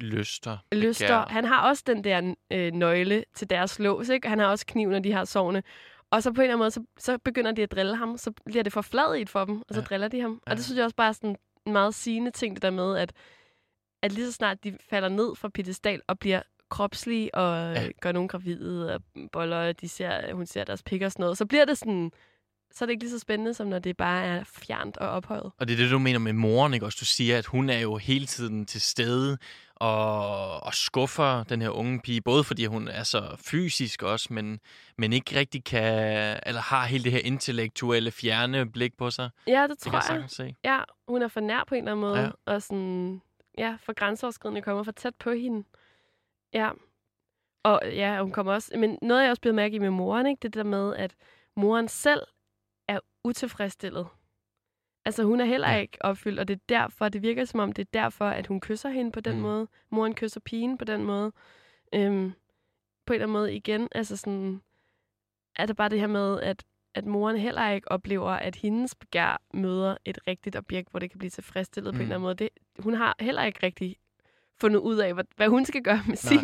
Lyster. 0.00 0.58
lyster. 0.72 1.06
begær. 1.24 1.32
Han 1.34 1.44
har 1.44 1.68
også 1.68 1.82
den 1.86 2.04
der 2.04 2.34
øh, 2.50 2.72
nøgle 2.72 3.24
til 3.34 3.50
deres 3.50 3.78
lås, 3.78 4.08
ikke? 4.08 4.28
Han 4.28 4.38
har 4.38 4.46
også 4.46 4.66
kniven, 4.66 4.92
når 4.92 4.98
de 4.98 5.12
har 5.12 5.24
sovne. 5.24 5.62
Og 6.12 6.22
så 6.22 6.32
på 6.32 6.40
en 6.40 6.42
eller 6.44 6.54
anden 6.54 6.58
måde, 6.58 6.70
så, 6.70 6.82
så 6.98 7.18
begynder 7.24 7.52
de 7.52 7.62
at 7.62 7.72
drille 7.72 7.96
ham. 7.96 8.18
Så 8.18 8.32
bliver 8.46 8.62
det 8.62 8.72
for 8.72 8.80
fladigt 8.82 9.30
for 9.30 9.44
dem, 9.44 9.56
og 9.68 9.74
så 9.74 9.80
Ja. 9.80 9.84
driller 9.86 10.08
de 10.08 10.20
ham. 10.20 10.32
Og 10.46 10.50
Ja. 10.50 10.54
det 10.54 10.64
synes 10.64 10.76
jeg 10.76 10.84
også 10.84 10.96
bare 10.96 11.08
er 11.08 11.12
sådan 11.12 11.36
en 11.66 11.72
meget 11.72 11.94
sigende 11.94 12.30
ting, 12.30 12.54
det 12.56 12.62
der 12.62 12.70
med, 12.70 12.96
at, 12.96 13.12
at 14.02 14.12
lige 14.12 14.26
så 14.26 14.32
snart 14.32 14.64
de 14.64 14.76
falder 14.90 15.08
ned 15.08 15.36
fra 15.36 15.48
pedestal 15.48 16.02
og 16.08 16.18
bliver 16.18 16.42
kropslige 16.70 17.34
og 17.34 17.74
ja. 17.74 17.88
gør 18.00 18.12
nogen 18.12 18.28
gravide 18.28 18.94
og 18.94 19.02
boller, 19.32 19.72
de 19.72 19.88
ser, 19.88 20.34
hun 20.34 20.46
ser 20.46 20.64
deres 20.64 20.82
pik 20.82 21.02
og 21.02 21.12
sådan 21.12 21.22
noget, 21.22 21.38
så 21.38 21.46
bliver 21.46 21.64
det 21.64 21.78
sådan, 21.78 22.12
så 22.72 22.84
er 22.84 22.86
det 22.86 22.90
ikke 22.92 23.04
lige 23.04 23.10
så 23.10 23.18
spændende, 23.18 23.54
som 23.54 23.66
når 23.66 23.78
det 23.78 23.96
bare 23.96 24.24
er 24.24 24.44
fjernt 24.44 24.96
og 24.96 25.08
ophøjet. 25.08 25.50
Og 25.58 25.68
det 25.68 25.72
er 25.72 25.76
det, 25.76 25.90
du 25.90 25.98
mener 25.98 26.18
med 26.18 26.32
moren, 26.32 26.74
ikke? 26.74 26.86
Også 26.86 26.96
du 27.00 27.04
siger, 27.04 27.38
at 27.38 27.46
hun 27.46 27.70
er 27.70 27.78
jo 27.78 27.96
hele 27.96 28.26
tiden 28.26 28.66
til 28.66 28.80
stede 28.80 29.38
og, 29.80 30.62
og 30.62 30.74
skuffer 30.74 31.44
den 31.44 31.62
her 31.62 31.70
unge 31.70 32.00
pige, 32.00 32.20
både 32.20 32.44
fordi 32.44 32.66
hun 32.66 32.88
er 32.88 33.02
så 33.02 33.36
fysisk 33.38 34.02
også, 34.02 34.32
men, 34.32 34.60
men 34.98 35.12
ikke 35.12 35.38
rigtig 35.38 35.64
kan, 35.64 36.40
eller 36.46 36.60
har 36.60 36.84
hele 36.86 37.04
det 37.04 37.12
her 37.12 37.20
intellektuelle, 37.24 38.10
fjerne 38.10 38.70
blik 38.70 38.96
på 38.96 39.10
sig. 39.10 39.30
Ja, 39.46 39.62
det 39.62 39.70
Det 39.70 39.78
tror 39.78 39.90
jeg 39.90 39.94
jeg. 39.94 40.02
sagtens 40.02 40.32
se. 40.32 40.54
Ja, 40.64 40.80
hun 41.08 41.22
er 41.22 41.28
for 41.28 41.40
nær 41.40 41.64
på 41.68 41.74
en 41.74 41.78
eller 41.78 41.92
anden 41.92 42.00
måde. 42.00 42.20
Ja. 42.20 42.30
Og 42.46 42.62
sådan, 42.62 43.22
ja, 43.58 43.76
for 43.82 43.92
grænseoverskridende 43.92 44.62
kommer 44.62 44.82
for 44.82 44.92
tæt 44.92 45.14
på 45.14 45.30
hende. 45.30 45.64
Ja. 46.54 46.70
Og 47.64 47.80
ja, 47.84 48.22
hun 48.22 48.32
kommer 48.32 48.52
også... 48.52 48.72
Men 48.78 48.98
noget, 49.02 49.22
jeg 49.22 49.30
også 49.30 49.40
blevet 49.40 49.54
mærke 49.54 49.76
i 49.76 49.78
med 49.78 49.90
moren, 49.90 50.26
ikke? 50.26 50.40
det 50.42 50.54
der 50.54 50.64
med, 50.64 50.96
at 50.96 51.14
moren 51.56 51.88
selv 51.88 52.20
er 52.88 53.00
utilfredsstillet. 53.24 54.06
Altså, 55.04 55.22
hun 55.24 55.40
er 55.40 55.44
heller 55.44 55.76
ikke 55.76 55.98
opfyldt, 56.00 56.38
og 56.40 56.48
det 56.48 56.54
er 56.54 56.60
derfor, 56.68 57.08
det 57.08 57.22
virker 57.22 57.44
som 57.44 57.60
om, 57.60 57.72
det 57.72 57.82
er 57.82 57.90
derfor, 57.92 58.24
at 58.24 58.46
hun 58.46 58.60
kysser 58.60 58.88
hende 58.88 59.12
på 59.12 59.20
den 59.20 59.32
Mm. 59.32 59.38
mm. 59.38 59.42
måde. 59.42 59.68
Moren 59.90 60.14
kysser 60.14 60.40
pigen 60.40 60.78
på 60.78 60.84
den 60.84 61.04
måde. 61.04 61.32
Øhm, 61.94 62.32
på 63.06 63.12
en 63.12 63.14
eller 63.14 63.26
anden 63.26 63.32
måde 63.32 63.54
igen, 63.54 63.88
altså 63.92 64.16
sådan, 64.16 64.60
er 65.56 65.66
det 65.66 65.76
bare 65.76 65.88
det 65.88 66.00
her 66.00 66.06
med, 66.06 66.40
at, 66.40 66.64
at 66.94 67.06
moren 67.06 67.36
heller 67.36 67.70
ikke 67.70 67.90
oplever, 67.92 68.30
at 68.30 68.56
hendes 68.56 68.94
begær 68.94 69.42
møder 69.54 69.96
et 70.04 70.18
rigtigt 70.28 70.56
objekt, 70.56 70.90
hvor 70.90 71.00
det 71.00 71.10
kan 71.10 71.18
blive 71.18 71.30
tilfredsstillet 71.30 71.94
mm. 71.94 71.98
på 71.98 72.02
en 72.02 72.06
Mm. 72.06 72.12
eller 72.12 72.16
anden 72.16 72.22
måde. 72.22 72.34
Det, 72.34 72.48
hun 72.78 72.94
har 72.94 73.16
heller 73.20 73.44
ikke 73.44 73.58
rigtig 73.62 73.96
fundet 74.60 74.80
ud 74.80 74.96
af, 74.96 75.14
hvad, 75.14 75.24
hvad 75.36 75.48
hun 75.48 75.64
skal 75.64 75.82
gøre 75.82 76.02
med 76.08 76.16
sin, 76.16 76.40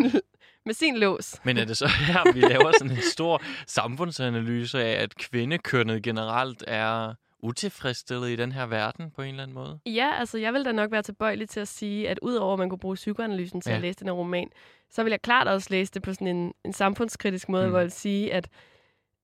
med 0.67 0.75
sin 0.75 0.97
lås. 0.99 1.41
Men 1.45 1.57
er 1.59 1.65
det 1.65 1.77
så 1.77 1.87
her, 2.07 2.33
vi 2.33 2.41
laver 2.41 2.73
sådan 2.79 2.91
en 2.97 3.03
stor 3.13 3.43
samfundsanalyse 3.67 4.83
af, 4.85 5.03
at 5.03 5.15
kvindekønnet 5.17 6.03
generelt 6.03 6.65
er 6.67 7.15
utilfredsstillet 7.39 8.29
i 8.31 8.37
den 8.37 8.53
her 8.53 8.67
verden 8.67 9.11
på 9.11 9.23
en 9.23 9.29
eller 9.29 9.43
anden 9.43 9.55
måde? 9.55 9.79
Ja, 9.87 10.11
altså 10.19 10.39
jeg 10.39 10.53
vil 10.53 10.65
da 10.65 10.73
nok 10.73 10.91
være 10.91 11.03
tilbøjelig 11.03 11.49
til 11.49 11.61
at 11.61 11.69
sige, 11.69 12.09
at 12.09 12.19
udover 12.23 12.53
at 12.53 12.59
man 12.59 12.69
kunne 12.71 12.79
bruge 12.79 12.95
psykoanalysen 12.95 13.61
til 13.61 13.71
Ja. 13.71 13.77
at 13.77 13.83
læse 13.83 13.99
den 13.99 14.07
her 14.09 14.13
roman, 14.15 14.51
så 14.91 15.03
vil 15.03 15.11
jeg 15.11 15.23
klart 15.23 15.49
også 15.49 15.69
læse 15.71 15.93
det 15.93 16.03
på 16.03 16.13
sådan 16.13 16.27
en, 16.37 16.55
en 16.65 16.73
samfundskritisk 16.73 17.49
måde, 17.49 17.65
Mm. 17.65 17.71
hvor 17.71 17.79
jeg 17.79 17.85
vil 17.85 17.93
sige, 17.93 18.33
at, 18.33 18.49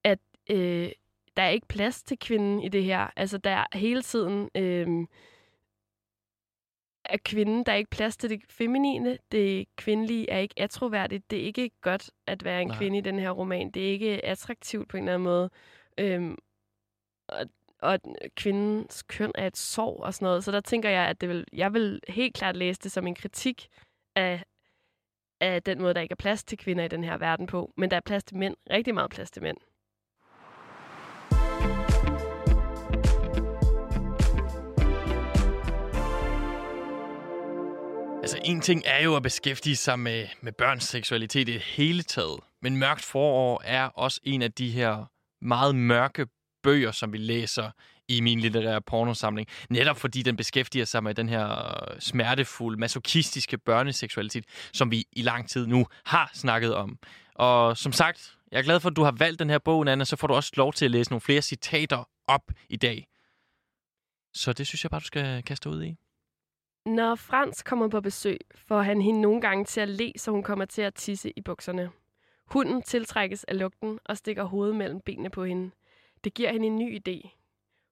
at 0.04 0.18
øh, 0.50 0.90
der 1.36 1.42
er 1.42 1.48
ikke 1.48 1.66
plads 1.68 2.02
til 2.02 2.18
kvinden 2.18 2.60
i 2.60 2.68
det 2.68 2.84
her. 2.84 3.06
Altså 3.16 3.38
der 3.38 3.50
er 3.50 3.66
hele 3.72 4.02
tiden 4.02 4.50
øh, 4.54 5.06
er 7.04 7.16
kvinden, 7.24 7.66
der 7.66 7.72
er 7.72 7.76
ikke 7.76 7.90
plads 7.90 8.16
til 8.16 8.30
det 8.30 8.42
feminine. 8.48 9.18
Det 9.32 9.66
kvindelige 9.76 10.30
er 10.30 10.38
ikke 10.38 10.54
atroværdigt. 10.56 11.30
Det 11.30 11.38
er 11.40 11.44
ikke 11.44 11.70
godt 11.80 12.10
at 12.26 12.44
være 12.44 12.62
en. 12.62 12.68
Nej. 12.68 12.76
kvinde 12.78 12.98
i 12.98 13.00
den 13.00 13.18
her 13.18 13.30
roman. 13.30 13.70
Det 13.70 13.86
er 13.88 13.90
ikke 13.92 14.24
attraktivt 14.24 14.88
på 14.88 14.96
en 14.96 15.02
eller 15.02 15.14
anden 15.14 15.24
måde. 15.24 15.50
Øhm, 15.98 16.36
og, 17.28 17.46
og 17.82 17.98
kvindens 18.36 19.02
køn 19.02 19.32
er 19.34 19.46
et 19.46 19.56
sorg 19.56 20.02
og 20.02 20.14
sådan 20.14 20.26
noget. 20.26 20.44
Så 20.44 20.52
der 20.52 20.60
tænker 20.60 20.90
jeg, 20.90 21.08
at 21.08 21.20
det 21.20 21.28
vil, 21.28 21.44
jeg 21.52 21.72
vil 21.72 22.00
helt 22.08 22.34
klart 22.34 22.56
læse 22.56 22.80
det 22.80 22.92
som 22.92 23.06
en 23.06 23.14
kritik 23.14 23.68
af, 24.16 24.44
af 25.40 25.62
den 25.62 25.82
måde, 25.82 25.94
der 25.94 26.00
ikke 26.00 26.12
er 26.12 26.16
plads 26.16 26.44
til 26.44 26.58
kvinder 26.58 26.84
i 26.84 26.88
den 26.88 27.04
her 27.04 27.18
verden 27.18 27.46
på. 27.46 27.72
Men 27.76 27.90
der 27.90 27.96
er 27.96 28.00
plads 28.00 28.24
til 28.24 28.36
mænd. 28.36 28.56
Rigtig 28.70 28.94
meget 28.94 29.10
plads 29.10 29.30
til 29.30 29.42
mænd. 29.42 29.56
Altså, 38.22 38.38
en 38.44 38.60
ting 38.60 38.82
er 38.86 39.02
jo 39.04 39.16
at 39.16 39.22
beskæftige 39.22 39.76
sig 39.76 39.98
med, 39.98 40.26
med 40.40 40.52
børns 40.52 40.84
seksualitet 40.84 41.48
i 41.48 41.52
det 41.52 41.60
hele 41.60 42.02
taget. 42.02 42.40
Men 42.62 42.76
Mørkt 42.76 43.04
forår 43.04 43.62
er 43.64 43.84
også 43.84 44.20
en 44.22 44.42
af 44.42 44.52
de 44.52 44.70
her 44.70 45.04
meget 45.40 45.74
mørke 45.74 46.26
bøger, 46.62 46.92
som 46.92 47.12
vi 47.12 47.18
læser 47.18 47.70
i 48.08 48.20
min 48.20 48.40
litterære 48.40 48.80
pornosamling. 48.80 49.48
Netop 49.70 49.96
fordi 49.96 50.22
den 50.22 50.36
beskæftiger 50.36 50.84
sig 50.84 51.02
med 51.02 51.14
den 51.14 51.28
her 51.28 51.48
øh, 51.90 52.00
smertefulde, 52.00 52.80
masochistiske 52.80 53.58
børneseksualitet, 53.58 54.44
som 54.72 54.90
vi 54.90 55.04
i 55.12 55.22
lang 55.22 55.48
tid 55.48 55.66
nu 55.66 55.86
har 56.04 56.30
snakket 56.34 56.74
om. 56.74 56.98
Og 57.34 57.76
som 57.76 57.92
sagt, 57.92 58.36
jeg 58.50 58.58
er 58.58 58.62
glad 58.62 58.80
for, 58.80 58.90
at 58.90 58.96
du 58.96 59.02
har 59.02 59.12
valgt 59.18 59.38
den 59.38 59.50
her 59.50 59.58
bog, 59.58 59.90
Anna, 59.90 60.04
så 60.04 60.16
får 60.16 60.26
du 60.26 60.34
også 60.34 60.52
lov 60.56 60.72
til 60.72 60.84
at 60.84 60.90
læse 60.90 61.10
nogle 61.10 61.20
flere 61.20 61.42
citater 61.42 62.08
op 62.26 62.52
i 62.68 62.76
dag. 62.76 63.08
Så 64.34 64.52
det 64.52 64.66
synes 64.66 64.84
jeg 64.84 64.90
bare, 64.90 65.00
du 65.00 65.06
skal 65.06 65.42
kaste 65.42 65.70
ud 65.70 65.82
i. 65.84 65.96
Når 66.86 67.14
Frans 67.14 67.62
kommer 67.62 67.88
på 67.88 68.00
besøg, 68.00 68.38
får 68.68 68.82
han 68.82 69.02
hende 69.02 69.20
nogle 69.20 69.40
gange 69.40 69.64
til 69.64 69.80
at 69.80 69.88
le, 69.88 70.12
så 70.16 70.30
hun 70.30 70.42
kommer 70.42 70.64
til 70.64 70.82
at 70.82 70.94
tisse 70.94 71.32
i 71.36 71.40
bukserne. 71.40 71.90
Hunden 72.46 72.82
tiltrækkes 72.82 73.44
af 73.44 73.58
lugten 73.58 73.98
og 74.04 74.16
stikker 74.16 74.44
hovedet 74.44 74.76
mellem 74.76 75.00
benene 75.00 75.30
på 75.30 75.44
hende. 75.44 75.70
Det 76.24 76.34
giver 76.34 76.52
hende 76.52 76.66
en 76.66 76.78
ny 76.78 76.98
idé. 76.98 77.28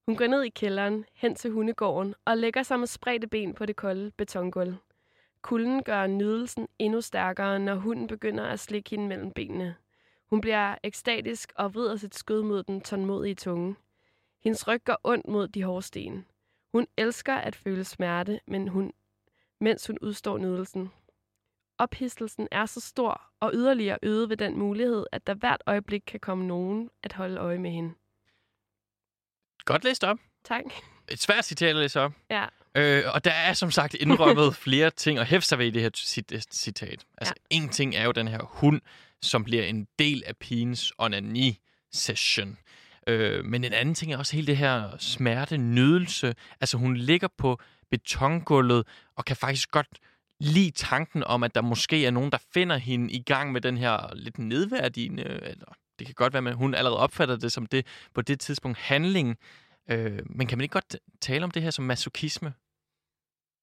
Hun 0.07 0.17
går 0.17 0.27
ned 0.27 0.43
i 0.43 0.49
kælderen, 0.49 1.05
hen 1.15 1.35
til 1.35 1.51
hundegården 1.51 2.15
og 2.25 2.39
lægger 2.39 2.63
sig 2.63 2.79
med 2.79 2.87
spredte 2.87 3.27
ben 3.27 3.55
på 3.55 3.67
det 3.67 3.77
kolde 3.77 4.11
betongulv. 4.11 4.75
Kulden 5.43 5.83
gør 5.83 6.07
nydelsen 6.07 6.69
endnu 6.79 7.01
stærkere, 7.01 7.59
når 7.59 7.75
hunden 7.75 8.07
begynder 8.07 8.45
at 8.45 8.61
slikke 8.61 8.91
hende 8.91 9.09
mellem 9.09 9.31
benene. 9.31 9.77
Hun 10.27 10.41
bliver 10.41 10.75
ekstatisk 10.83 11.53
og 11.57 11.75
vrider 11.75 11.97
sit 11.97 12.15
skød 12.15 12.43
mod 12.43 12.63
den 12.63 12.81
tålmodige 12.81 13.35
tunge. 13.35 13.77
Hendes 14.41 14.69
ryg 14.69 14.85
går 14.85 15.01
ondt 15.05 15.29
mod 15.29 15.49
de 15.49 15.63
hårde 15.63 15.83
sten. 15.83 16.27
Hun 16.73 16.87
elsker 16.97 17.35
at 17.35 17.57
føle 17.57 17.85
smerte, 17.85 18.41
men 18.47 18.69
hun, 18.69 18.93
mens 19.61 19.87
hun 19.87 19.99
udstår 20.03 20.39
nydelsen. 20.39 20.91
Ophidselsen 21.79 22.49
er 22.51 22.67
så 22.67 22.81
stor 22.81 23.23
og 23.41 23.51
yderligere 23.55 23.99
øget 24.03 24.29
ved 24.29 24.37
den 24.37 24.59
mulighed, 24.59 25.07
at 25.13 25.27
der 25.27 25.35
hvert 25.35 25.63
øjeblik 25.67 26.03
kan 26.07 26.21
komme 26.21 26.47
nogen 26.47 26.91
at 27.03 27.13
holde 27.13 27.41
øje 27.41 27.59
med 27.59 27.71
hende. 27.71 27.95
Godt 29.71 29.85
læst 29.85 30.05
op. 30.05 30.19
Tak. 30.45 30.63
Et 31.11 31.23
svært 31.23 31.45
citat 31.45 31.69
at 31.69 31.77
læse 31.77 32.01
op. 32.01 32.13
Ja. 32.31 32.45
Øh, 32.75 33.05
og 33.15 33.25
der 33.25 33.31
er 33.31 33.53
som 33.53 33.71
sagt 33.71 33.95
indrømmet 33.95 34.57
flere 34.67 34.91
ting 34.91 35.19
at 35.19 35.27
hæfte 35.27 35.49
sig 35.49 35.59
ved 35.59 35.67
i 35.67 35.71
det 35.71 35.83
her 35.83 35.91
cit- 35.97 36.41
citat. 36.53 37.05
Altså, 37.19 37.35
ja. 37.51 37.57
en 37.57 37.69
ting 37.69 37.95
er 37.95 38.05
jo 38.05 38.13
den 38.13 38.29
her 38.29 38.41
hund, 38.43 38.81
som 39.23 39.45
bliver 39.45 39.65
en 39.65 39.87
del 39.99 40.23
af 40.27 40.37
pigens 40.37 40.93
onani-session. 40.99 42.59
Øh, 43.07 43.45
men 43.45 43.65
en 43.65 43.73
anden 43.73 43.95
ting 43.95 44.13
er 44.13 44.19
også 44.19 44.37
hele 44.37 44.47
det 44.47 44.57
her 44.57 44.91
smerte, 44.99 45.57
nydelse. 45.59 46.35
Altså, 46.61 46.77
hun 46.77 46.97
ligger 46.97 47.29
på 47.39 47.61
betongulvet 47.91 48.87
og 49.17 49.25
kan 49.25 49.37
faktisk 49.37 49.71
godt 49.71 49.89
lide 50.41 50.71
tanken 50.71 51.25
om, 51.25 51.43
at 51.43 51.55
der 51.55 51.61
måske 51.61 52.07
er 52.07 52.11
nogen, 52.11 52.33
der 52.33 52.39
finder 52.55 52.77
hende 52.77 53.13
i 53.13 53.23
gang 53.23 53.53
med 53.53 53.61
den 53.61 53.77
her 53.77 54.15
lidt 54.15 54.39
nedværdigende, 54.39 55.23
eller 55.23 55.75
det 56.01 56.07
kan 56.07 56.15
godt 56.15 56.33
være, 56.33 56.49
at 56.49 56.55
hun 56.57 56.75
allerede 56.75 56.99
opfatter 56.99 57.37
det 57.37 57.53
som 57.53 57.67
det 57.67 57.87
på 58.15 58.23
det 58.23 58.41
tidspunkt 58.41 58.79
handling. 58.79 59.39
Øh, 59.91 60.19
men 60.27 60.47
kan 60.47 60.59
man 60.59 60.63
ikke 60.63 60.73
godt 60.73 60.97
tale 61.21 61.45
om 61.45 61.51
det 61.51 61.63
her 61.63 61.71
som 61.71 61.85
masochisme? 61.85 62.53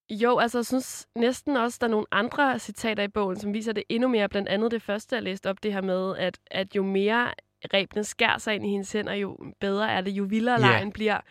Jo, 0.09 0.37
altså 0.37 0.57
jeg 0.57 0.65
synes 0.65 1.07
næsten 1.15 1.57
også, 1.57 1.77
der 1.81 1.87
er 1.87 1.91
nogle 1.91 2.05
andre 2.11 2.59
citater 2.59 3.03
i 3.03 3.07
bogen, 3.07 3.39
som 3.39 3.53
viser 3.53 3.73
det 3.73 3.83
endnu 3.89 4.09
mere. 4.09 4.29
Blandt 4.29 4.49
andet 4.49 4.71
det 4.71 4.81
første, 4.81 5.15
jeg 5.15 5.23
læste 5.23 5.49
op, 5.49 5.63
det 5.63 5.73
her 5.73 5.81
med, 5.81 6.17
at, 6.17 6.39
at 6.51 6.75
jo 6.75 6.83
mere 6.83 7.33
rebene 7.73 8.03
skærer 8.03 8.37
sig 8.37 8.55
ind 8.55 8.65
i 8.65 8.69
hendes 8.69 8.91
hænder, 8.91 9.13
jo 9.13 9.53
bedre 9.59 9.91
er 9.91 10.01
det, 10.01 10.11
jo 10.11 10.23
vildere 10.23 10.55
Ja. 10.55 10.61
lejen 10.67 10.91
bliver. 10.91 11.21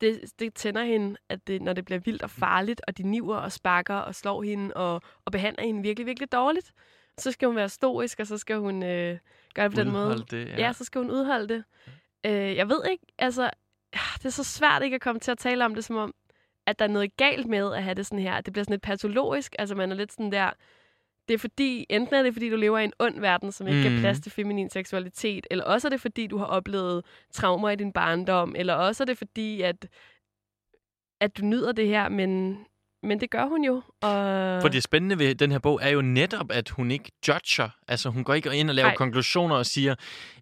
Det, 0.00 0.20
det 0.38 0.54
tænder 0.54 0.84
hende, 0.84 1.16
at 1.28 1.46
det, 1.46 1.62
når 1.62 1.72
det 1.72 1.84
bliver 1.84 1.98
vildt 1.98 2.22
og 2.22 2.30
farligt, 2.30 2.80
og 2.86 2.98
de 2.98 3.02
niver 3.02 3.36
og 3.36 3.52
sparker 3.52 3.94
og 3.94 4.14
slår 4.14 4.42
hende 4.42 4.74
og, 4.74 5.02
og 5.24 5.32
behandler 5.32 5.62
hende 5.64 5.82
virkelig, 5.82 6.06
virkelig 6.06 6.32
dårligt, 6.32 6.72
så 7.18 7.32
skal 7.32 7.46
hun 7.46 7.56
være 7.56 7.68
stoisk, 7.68 8.20
og 8.20 8.26
så 8.26 8.38
skal 8.38 8.56
hun 8.56 8.82
øh, 8.82 9.18
gøre 9.56 9.68
det 9.68 9.74
på 9.74 9.80
den 9.80 9.92
måde. 9.92 10.24
Det, 10.30 10.48
Ja. 10.48 10.56
ja, 10.58 10.72
så 10.72 10.84
skal 10.84 11.00
hun 11.00 11.10
udholde 11.10 11.48
det. 11.48 11.64
Øh, 12.26 12.56
jeg 12.56 12.68
ved 12.68 12.80
ikke, 12.90 13.06
altså, 13.18 13.50
det 13.92 14.24
er 14.24 14.30
så 14.30 14.44
svært 14.44 14.82
ikke 14.82 14.94
at 14.94 15.00
komme 15.00 15.20
til 15.20 15.30
at 15.30 15.38
tale 15.38 15.64
om 15.64 15.74
det, 15.74 15.84
som 15.84 15.96
om, 15.96 16.14
at 16.66 16.78
der 16.78 16.84
er 16.84 16.88
noget 16.88 17.16
galt 17.16 17.46
med 17.46 17.74
at 17.74 17.82
have 17.82 17.94
det 17.94 18.06
sådan 18.06 18.18
her. 18.18 18.34
At 18.34 18.46
det 18.46 18.52
bliver 18.52 18.64
sådan 18.64 18.72
lidt 18.72 18.82
patologisk. 18.82 19.54
Altså, 19.58 19.74
man 19.74 19.90
er 19.92 19.96
lidt 19.96 20.12
sådan 20.12 20.32
der, 20.32 20.50
det 21.28 21.34
er 21.34 21.38
fordi, 21.38 21.86
enten 21.90 22.14
er 22.14 22.22
det 22.22 22.32
fordi, 22.32 22.50
du 22.50 22.56
lever 22.56 22.78
i 22.78 22.84
en 22.84 22.92
ond 22.98 23.20
verden, 23.20 23.52
som 23.52 23.66
ikke 23.66 23.80
mm. 23.80 23.88
Giver 23.88 24.00
plads 24.00 24.20
til 24.20 24.32
feminin 24.32 24.70
seksualitet, 24.70 25.46
eller 25.50 25.64
også 25.64 25.88
er 25.88 25.90
det 25.90 26.00
fordi, 26.00 26.26
du 26.26 26.38
har 26.38 26.46
oplevet 26.46 27.04
traumer 27.32 27.70
i 27.70 27.76
din 27.76 27.92
barndom, 27.92 28.54
eller 28.58 28.74
også 28.74 29.02
er 29.02 29.06
det 29.06 29.18
fordi, 29.18 29.62
at, 29.62 29.88
at 31.20 31.38
du 31.38 31.44
nyder 31.44 31.72
det 31.72 31.88
her, 31.88 32.08
men, 32.08 32.58
men 33.06 33.20
det 33.20 33.30
gør 33.30 33.44
hun 33.44 33.64
jo. 33.64 33.82
Og... 34.00 34.62
For 34.62 34.68
det 34.68 34.82
spændende 34.82 35.18
ved 35.18 35.34
den 35.34 35.52
her 35.52 35.58
bog 35.58 35.78
er 35.82 35.88
jo 35.88 36.00
netop, 36.00 36.52
at 36.52 36.68
hun 36.68 36.90
ikke 36.90 37.12
judger. 37.28 37.68
Altså, 37.88 38.08
hun 38.08 38.24
går 38.24 38.34
ikke 38.34 38.56
ind 38.56 38.68
og 38.68 38.74
laver 38.74 38.88
Nej. 38.88 38.96
konklusioner 38.96 39.56
og 39.56 39.66
siger, 39.66 39.94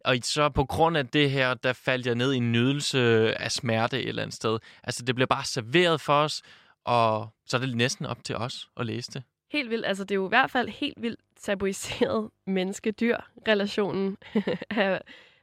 og 0.04 0.16
så 0.22 0.48
på 0.48 0.64
grund 0.64 0.96
af 0.96 1.06
det 1.08 1.30
her, 1.30 1.54
der 1.54 1.72
faldt 1.72 2.06
jeg 2.06 2.14
ned 2.14 2.32
i 2.32 2.36
en 2.36 2.52
nydelse 2.52 3.00
af 3.40 3.52
smerte 3.52 4.02
et 4.02 4.08
eller 4.08 4.22
andet 4.22 4.36
sted. 4.36 4.58
Altså, 4.84 5.02
det 5.04 5.14
bliver 5.14 5.26
bare 5.26 5.44
serveret 5.44 6.00
for 6.00 6.12
os, 6.12 6.42
og 6.84 7.28
så 7.46 7.56
er 7.56 7.60
det 7.60 7.76
næsten 7.76 8.06
op 8.06 8.24
til 8.24 8.36
os 8.36 8.68
at 8.76 8.86
læse 8.86 9.12
det. 9.12 9.22
Helt 9.52 9.70
vildt. 9.70 9.86
Altså, 9.86 10.04
det 10.04 10.10
er 10.10 10.14
jo 10.14 10.26
i 10.26 10.28
hvert 10.28 10.50
fald 10.50 10.68
helt 10.68 11.02
vildt 11.02 11.20
tabuiseret 11.40 12.30
menneske-dyr-relationen 12.46 14.16
er, 14.70 14.98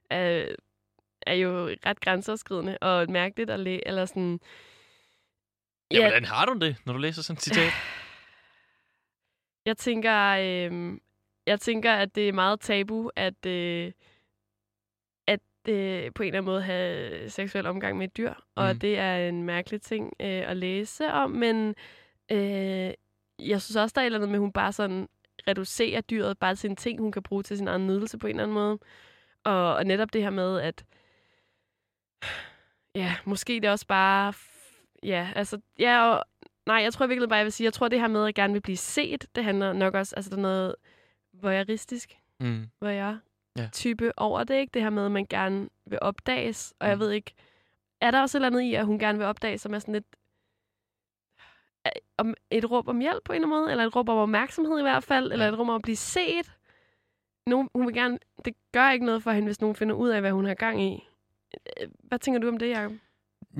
er, 0.09 0.45
er 1.21 1.33
jo 1.33 1.69
ret 1.85 1.99
grænseoverskridende 1.99 2.77
og 2.81 3.11
mærkeligt 3.11 3.49
at 3.49 3.59
læse. 3.59 3.87
Eller 3.87 4.05
sådan... 4.05 4.39
Ja, 5.93 6.01
hvordan 6.01 6.25
har 6.25 6.45
du 6.45 6.53
det, 6.53 6.75
når 6.85 6.93
du 6.93 6.99
læser 6.99 7.21
sådan 7.21 7.37
et 7.37 7.41
citat? 7.43 7.71
Jeg 9.65 9.77
tænker, 9.77 10.27
øh, 10.39 10.97
jeg 11.47 11.59
tænker, 11.59 11.93
at 11.93 12.15
det 12.15 12.29
er 12.29 12.33
meget 12.33 12.59
tabu, 12.59 13.09
at, 13.15 13.45
øh, 13.45 13.91
at 15.27 15.39
øh, 15.69 16.11
på 16.15 16.23
en 16.23 16.27
eller 16.27 16.37
anden 16.39 16.45
måde 16.45 16.61
have 16.61 17.29
seksuel 17.29 17.65
omgang 17.65 17.97
med 17.97 18.07
et 18.07 18.17
dyr. 18.17 18.33
Og 18.55 18.73
Mm. 18.73 18.79
det 18.79 18.97
er 18.97 19.17
en 19.29 19.43
mærkelig 19.43 19.81
ting 19.81 20.13
øh, 20.19 20.49
at 20.49 20.57
læse 20.57 21.07
om, 21.11 21.31
men 21.31 21.75
øh, 22.31 22.93
jeg 23.39 23.61
synes 23.61 23.75
også, 23.75 23.93
der 23.95 24.01
er 24.01 24.03
et 24.03 24.05
eller 24.05 24.17
andet 24.19 24.29
med, 24.29 24.35
at 24.35 24.41
hun 24.41 24.51
bare 24.51 24.71
sådan 24.71 25.07
reducerer 25.47 26.01
dyret 26.01 26.37
bare 26.39 26.55
til 26.55 26.69
en 26.69 26.75
ting, 26.75 26.99
hun 26.99 27.11
kan 27.11 27.23
bruge 27.23 27.43
til 27.43 27.57
sin 27.57 27.67
egen 27.67 27.87
nydelse 27.87 28.17
på 28.17 28.27
en 28.27 28.31
eller 28.31 28.43
anden 28.43 28.53
måde. 28.53 28.79
Og, 29.43 29.75
og 29.75 29.83
netop 29.85 30.13
det 30.13 30.21
her 30.23 30.29
med, 30.29 30.59
at 30.59 30.85
ja, 32.95 33.15
måske 33.25 33.53
det 33.53 33.65
er 33.65 33.71
også 33.71 33.87
bare, 33.87 34.33
ja, 35.03 35.29
altså, 35.35 35.59
ja, 35.79 36.07
og, 36.09 36.23
nej, 36.65 36.77
jeg 36.77 36.93
tror 36.93 37.07
virkelig 37.07 37.29
bare, 37.29 37.37
jeg 37.37 37.45
vil 37.45 37.51
sige, 37.51 37.65
jeg 37.65 37.73
tror 37.73 37.87
det 37.87 37.99
her 37.99 38.07
med, 38.07 38.21
at 38.21 38.25
jeg 38.25 38.35
gerne 38.35 38.53
vil 38.53 38.61
blive 38.61 38.77
set, 38.77 39.25
det 39.35 39.43
handler 39.43 39.73
nok 39.73 39.93
også, 39.93 40.15
altså 40.15 40.29
der 40.31 40.37
er 40.37 40.41
noget 40.41 40.75
voyeuristisk, 41.33 42.17
Mm. 42.39 42.69
hvor 42.79 42.89
jeg 42.89 43.17
Ja. 43.57 43.69
type 43.73 44.11
over 44.17 44.43
det, 44.43 44.55
ikke? 44.55 44.71
Det 44.73 44.81
her 44.81 44.89
med, 44.89 45.05
at 45.05 45.11
man 45.11 45.25
gerne 45.29 45.69
vil 45.85 45.99
opdages, 46.01 46.73
og 46.79 46.87
jeg 46.87 46.95
Mm. 46.95 46.99
ved 47.01 47.11
ikke, 47.11 47.33
er 48.01 48.11
der 48.11 48.21
også 48.21 48.37
et 48.37 48.39
eller 48.39 48.47
andet 48.47 48.61
i, 48.71 48.73
at 48.75 48.85
hun 48.85 48.99
gerne 48.99 49.17
vil 49.17 49.27
opdages, 49.27 49.61
som 49.61 49.73
er 49.73 49.79
sådan 49.79 49.93
lidt 49.93 50.05
er- 51.85 51.89
om 52.17 52.33
et 52.51 52.71
råb 52.71 52.87
om 52.87 52.99
hjælp 52.99 53.23
på 53.25 53.33
en 53.33 53.35
eller 53.35 53.47
anden 53.47 53.59
måde, 53.61 53.71
eller 53.71 53.85
et 53.85 53.95
råb 53.95 54.09
om 54.09 54.17
opmærksomhed 54.17 54.79
i 54.79 54.81
hvert 54.81 55.03
fald, 55.03 55.31
eller 55.31 55.45
Ja. 55.45 55.51
et 55.51 55.59
råb 55.59 55.69
om 55.69 55.75
at 55.75 55.81
blive 55.81 55.95
set. 55.95 56.51
Nogen, 57.47 57.69
hun 57.75 57.85
vil 57.87 57.93
gerne, 57.95 58.19
det 58.45 58.55
gør 58.71 58.91
ikke 58.91 59.05
noget 59.05 59.23
for 59.23 59.31
hende, 59.31 59.47
hvis 59.47 59.61
nogen 59.61 59.75
finder 59.75 59.95
ud 59.95 60.09
af, 60.09 60.21
hvad 60.21 60.31
hun 60.31 60.45
har 60.45 60.53
gang 60.53 60.81
i. 60.83 61.07
Øh, 61.81 61.89
Hvad 61.99 62.19
tænker 62.19 62.39
du 62.41 62.47
om 62.47 62.57
det, 62.57 62.69
Jacob? 62.69 62.91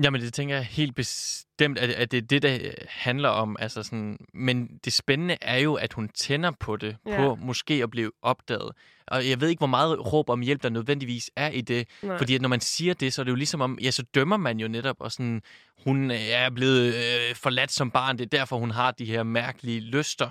Jamen, 0.02 0.20
det 0.20 0.34
tænker 0.34 0.54
jeg 0.54 0.64
helt 0.64 0.94
bestemt, 0.94 1.78
at, 1.78 1.90
at 1.90 2.10
det 2.10 2.16
er 2.16 2.22
det, 2.26 2.42
der 2.42 2.54
øh, 2.62 2.70
handler 2.88 3.28
om. 3.28 3.56
Altså 3.60 3.82
sådan, 3.82 4.18
men 4.34 4.68
det 4.84 4.92
spændende 4.92 5.36
er 5.40 5.56
jo, 5.58 5.74
at 5.74 5.92
hun 5.92 6.08
tænder 6.08 6.50
på 6.60 6.76
det, 6.76 6.96
Ja. 7.06 7.16
på 7.16 7.34
måske 7.34 7.74
at 7.82 7.90
blive 7.90 8.10
opdaget. 8.22 8.72
Og 9.06 9.28
jeg 9.28 9.40
ved 9.40 9.48
ikke, 9.48 9.60
hvor 9.60 9.66
meget 9.66 10.12
råb 10.12 10.28
om 10.28 10.40
hjælp, 10.40 10.62
der 10.62 10.68
nødvendigvis 10.68 11.30
er 11.36 11.48
i 11.50 11.60
det. 11.60 11.88
Nej. 12.02 12.18
Fordi 12.18 12.34
at 12.34 12.40
når 12.42 12.48
man 12.48 12.60
siger 12.60 12.94
det, 12.94 13.12
så 13.12 13.22
er 13.22 13.24
det 13.24 13.30
jo 13.30 13.36
ligesom 13.36 13.60
om, 13.60 13.78
ja, 13.82 13.90
så 13.90 14.02
dømmer 14.14 14.36
man 14.36 14.60
jo 14.60 14.68
netop, 14.68 14.96
og 15.00 15.12
sådan, 15.12 15.42
hun 15.84 16.10
øh, 16.10 16.16
er 16.20 16.50
blevet 16.50 16.94
øh, 16.94 17.34
forladt 17.34 17.72
som 17.72 17.90
barn, 17.90 18.18
det 18.18 18.24
er 18.24 18.38
derfor, 18.38 18.58
hun 18.58 18.70
har 18.70 18.90
de 18.90 19.04
her 19.04 19.22
mærkelige 19.22 19.80
lyster. 19.80 20.30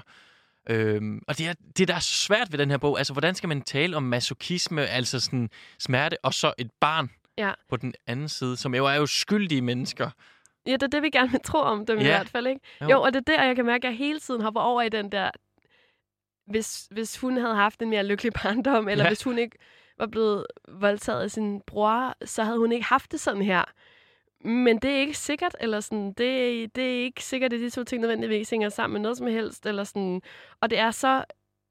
Øhm, 0.69 1.21
og 1.27 1.37
det 1.37 1.47
er 1.47 1.53
det, 1.77 1.87
der 1.87 1.95
er 1.95 1.99
så 1.99 2.13
svært 2.13 2.47
ved 2.51 2.59
den 2.59 2.69
her 2.69 2.77
bog. 2.77 2.97
Altså, 2.97 3.13
hvordan 3.13 3.35
skal 3.35 3.47
man 3.49 3.61
tale 3.61 3.97
om 3.97 4.03
masochisme, 4.03 4.87
altså 4.87 5.19
sådan 5.19 5.49
smerte, 5.79 6.17
og 6.25 6.33
så 6.33 6.53
et 6.57 6.71
barn 6.81 7.09
Ja. 7.37 7.51
på 7.69 7.77
den 7.77 7.93
anden 8.07 8.29
side, 8.29 8.57
som 8.57 8.75
jo 8.75 8.85
er 8.85 8.93
jo 8.93 9.05
skyldige 9.05 9.61
mennesker. 9.61 10.09
Ja, 10.65 10.73
det 10.73 10.83
er 10.83 10.87
det, 10.87 11.01
vi 11.01 11.09
gerne 11.09 11.31
vil 11.31 11.39
tro 11.43 11.59
om 11.59 11.85
dem 11.85 11.97
ja. 11.97 12.03
i 12.03 12.07
hvert 12.07 12.29
fald, 12.29 12.47
ikke? 12.47 12.61
Jo. 12.81 12.89
Jo. 12.89 13.01
og 13.01 13.13
det 13.13 13.19
er 13.29 13.35
der, 13.35 13.43
jeg 13.43 13.55
kan 13.55 13.65
mærke, 13.65 13.87
at 13.87 13.91
jeg 13.91 13.97
hele 13.97 14.19
tiden 14.19 14.41
hopper 14.41 14.61
over 14.61 14.81
i 14.81 14.89
den 14.89 15.11
der... 15.11 15.31
Hvis, 16.45 16.87
hvis 16.91 17.17
hun 17.19 17.37
havde 17.37 17.55
haft 17.55 17.81
en 17.81 17.89
mere 17.89 18.03
lykkelig 18.03 18.33
barndom, 18.43 18.89
eller 18.89 19.03
ja. 19.03 19.09
hvis 19.09 19.23
hun 19.23 19.37
ikke 19.37 19.57
var 19.97 20.07
blevet 20.07 20.45
voldtaget 20.67 21.21
af 21.21 21.31
sin 21.31 21.61
bror, 21.67 22.15
så 22.25 22.43
havde 22.43 22.57
hun 22.57 22.71
ikke 22.71 22.85
haft 22.85 23.11
det 23.11 23.19
sådan 23.19 23.41
her. 23.41 23.63
Men 24.43 24.77
det 24.77 24.91
er 24.91 24.99
ikke 24.99 25.17
sikkert, 25.17 25.55
eller 25.59 25.79
sådan, 25.79 26.07
det, 26.07 26.75
det 26.75 26.83
er 26.83 27.03
ikke 27.03 27.23
sikkert, 27.23 27.53
at 27.53 27.59
de 27.59 27.69
to 27.69 27.83
ting 27.83 28.01
nødvendigvis 28.01 28.49
hænger 28.49 28.69
sammen 28.69 28.93
med 28.93 29.01
noget 29.01 29.17
som 29.17 29.27
helst, 29.27 29.65
eller 29.65 29.83
sådan. 29.83 30.21
Og 30.61 30.69
det 30.69 30.79
er 30.79 30.91
så, 30.91 31.23